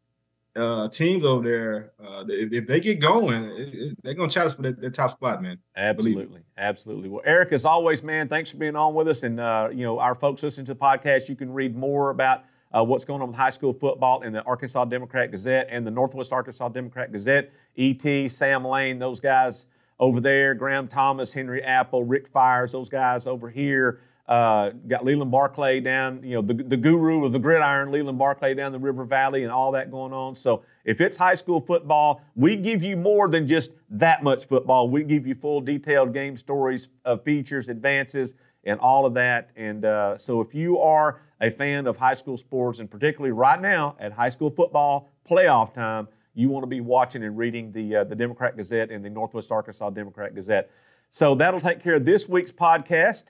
uh, 0.58 0.88
teams 0.88 1.24
over 1.24 1.48
there. 1.48 1.92
Uh, 2.02 2.24
if, 2.28 2.52
if 2.52 2.66
they 2.66 2.80
get 2.80 3.00
going, 3.00 3.44
it, 3.44 3.74
it, 3.74 4.02
they're 4.02 4.14
gonna 4.14 4.28
challenge 4.28 4.56
for 4.56 4.62
that 4.62 4.94
top 4.94 5.12
spot, 5.12 5.42
man. 5.42 5.58
Absolutely, 5.76 6.40
absolutely. 6.56 7.08
Well, 7.08 7.22
Erick, 7.24 7.52
as 7.52 7.64
always, 7.64 8.02
man, 8.02 8.28
thanks 8.28 8.50
for 8.50 8.56
being 8.56 8.76
on 8.76 8.94
with 8.94 9.08
us. 9.08 9.22
And 9.22 9.40
uh, 9.40 9.68
you 9.72 9.84
know, 9.84 9.98
our 9.98 10.14
folks 10.14 10.42
listening 10.42 10.66
to 10.66 10.74
the 10.74 10.80
podcast, 10.80 11.28
you 11.28 11.36
can 11.36 11.52
read 11.52 11.76
more 11.76 12.10
about 12.10 12.44
uh, 12.76 12.84
what's 12.84 13.04
going 13.04 13.22
on 13.22 13.28
with 13.28 13.36
high 13.36 13.50
school 13.50 13.72
football 13.72 14.22
in 14.22 14.32
the 14.32 14.42
Arkansas 14.42 14.84
Democrat 14.86 15.30
Gazette 15.30 15.68
and 15.70 15.86
the 15.86 15.90
Northwest 15.90 16.32
Arkansas 16.32 16.68
Democrat 16.68 17.12
Gazette. 17.12 17.52
Et, 17.76 18.28
Sam 18.28 18.64
Lane, 18.64 18.98
those 18.98 19.20
guys 19.20 19.66
over 20.00 20.20
there, 20.20 20.54
Graham 20.54 20.86
Thomas, 20.88 21.32
Henry 21.32 21.62
Apple, 21.62 22.04
Rick 22.04 22.28
Fires, 22.28 22.72
those 22.72 22.88
guys 22.88 23.26
over 23.26 23.48
here. 23.48 24.00
Uh, 24.28 24.72
got 24.86 25.06
Leland 25.06 25.30
Barclay 25.30 25.80
down, 25.80 26.22
you 26.22 26.34
know, 26.34 26.42
the, 26.42 26.52
the 26.52 26.76
guru 26.76 27.24
of 27.24 27.32
the 27.32 27.38
gridiron, 27.38 27.90
Leland 27.90 28.18
Barclay 28.18 28.52
down 28.52 28.72
the 28.72 28.78
River 28.78 29.04
Valley 29.06 29.42
and 29.42 29.50
all 29.50 29.72
that 29.72 29.90
going 29.90 30.12
on. 30.12 30.36
So 30.36 30.64
if 30.84 31.00
it's 31.00 31.16
high 31.16 31.34
school 31.34 31.62
football, 31.62 32.20
we 32.36 32.54
give 32.54 32.82
you 32.82 32.94
more 32.94 33.30
than 33.30 33.48
just 33.48 33.70
that 33.88 34.22
much 34.22 34.44
football. 34.44 34.90
We 34.90 35.02
give 35.02 35.26
you 35.26 35.34
full 35.34 35.62
detailed 35.62 36.12
game 36.12 36.36
stories, 36.36 36.90
uh, 37.06 37.16
features, 37.16 37.70
advances, 37.70 38.34
and 38.64 38.78
all 38.80 39.06
of 39.06 39.14
that. 39.14 39.48
And 39.56 39.86
uh, 39.86 40.18
so 40.18 40.42
if 40.42 40.54
you 40.54 40.78
are 40.78 41.22
a 41.40 41.50
fan 41.50 41.86
of 41.86 41.96
high 41.96 42.12
school 42.12 42.36
sports, 42.36 42.80
and 42.80 42.90
particularly 42.90 43.32
right 43.32 43.60
now 43.60 43.96
at 43.98 44.12
high 44.12 44.28
school 44.28 44.50
football 44.50 45.08
playoff 45.26 45.72
time, 45.72 46.06
you 46.34 46.50
want 46.50 46.64
to 46.64 46.68
be 46.68 46.82
watching 46.82 47.24
and 47.24 47.36
reading 47.38 47.72
the 47.72 47.96
uh, 47.96 48.04
the 48.04 48.14
Democrat 48.14 48.56
Gazette 48.56 48.90
and 48.90 49.02
the 49.02 49.10
Northwest 49.10 49.50
Arkansas 49.50 49.88
Democrat 49.90 50.34
Gazette. 50.34 50.70
So 51.10 51.34
that'll 51.34 51.60
take 51.60 51.82
care 51.82 51.94
of 51.94 52.04
this 52.04 52.28
week's 52.28 52.52
podcast. 52.52 53.24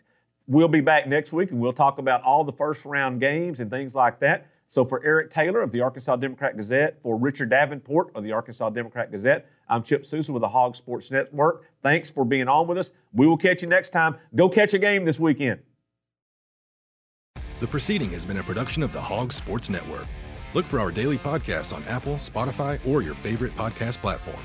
We'll 0.48 0.66
be 0.66 0.80
back 0.80 1.06
next 1.06 1.32
week 1.34 1.50
and 1.50 1.60
we'll 1.60 1.74
talk 1.74 1.98
about 1.98 2.22
all 2.22 2.42
the 2.42 2.52
first 2.52 2.86
round 2.86 3.20
games 3.20 3.60
and 3.60 3.70
things 3.70 3.94
like 3.94 4.18
that. 4.20 4.46
So 4.66 4.82
for 4.82 5.04
Erick 5.04 5.30
Taylor 5.30 5.60
of 5.60 5.72
the 5.72 5.82
Arkansas 5.82 6.16
Democrat 6.16 6.56
Gazette, 6.56 6.98
for 7.02 7.18
Richard 7.18 7.50
Davenport 7.50 8.10
of 8.14 8.24
the 8.24 8.32
Arkansas 8.32 8.70
Democrat 8.70 9.12
Gazette, 9.12 9.46
I'm 9.68 9.82
Chip 9.82 10.06
Souza 10.06 10.32
with 10.32 10.40
the 10.40 10.48
Hog 10.48 10.74
Sports 10.74 11.10
Network. 11.10 11.64
Thanks 11.82 12.08
for 12.08 12.24
being 12.24 12.48
on 12.48 12.66
with 12.66 12.78
us. 12.78 12.92
We 13.12 13.26
will 13.26 13.36
catch 13.36 13.60
you 13.60 13.68
next 13.68 13.90
time. 13.90 14.16
Go 14.36 14.48
catch 14.48 14.72
a 14.72 14.78
game 14.78 15.04
this 15.04 15.18
weekend. 15.18 15.60
The 17.60 17.66
proceeding 17.66 18.10
has 18.10 18.24
been 18.24 18.38
a 18.38 18.42
production 18.42 18.82
of 18.82 18.94
the 18.94 19.00
Hog 19.02 19.32
Sports 19.32 19.68
Network. 19.68 20.06
Look 20.54 20.64
for 20.64 20.80
our 20.80 20.90
daily 20.90 21.18
podcasts 21.18 21.74
on 21.74 21.84
Apple, 21.84 22.14
Spotify, 22.14 22.78
or 22.86 23.02
your 23.02 23.14
favorite 23.14 23.54
podcast 23.54 23.98
platform. 23.98 24.40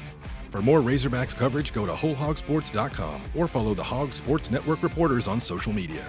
For 0.53 0.61
more 0.61 0.81
Razorbacks 0.81 1.35
coverage, 1.35 1.73
go 1.73 1.87
to 1.87 1.93
wholehogsports.com 1.93 3.23
or 3.33 3.47
follow 3.47 3.73
the 3.73 3.81
Hog 3.81 4.13
Sports 4.13 4.51
Network 4.51 4.83
reporters 4.83 5.27
on 5.27 5.41
social 5.41 5.73
media. 5.73 6.07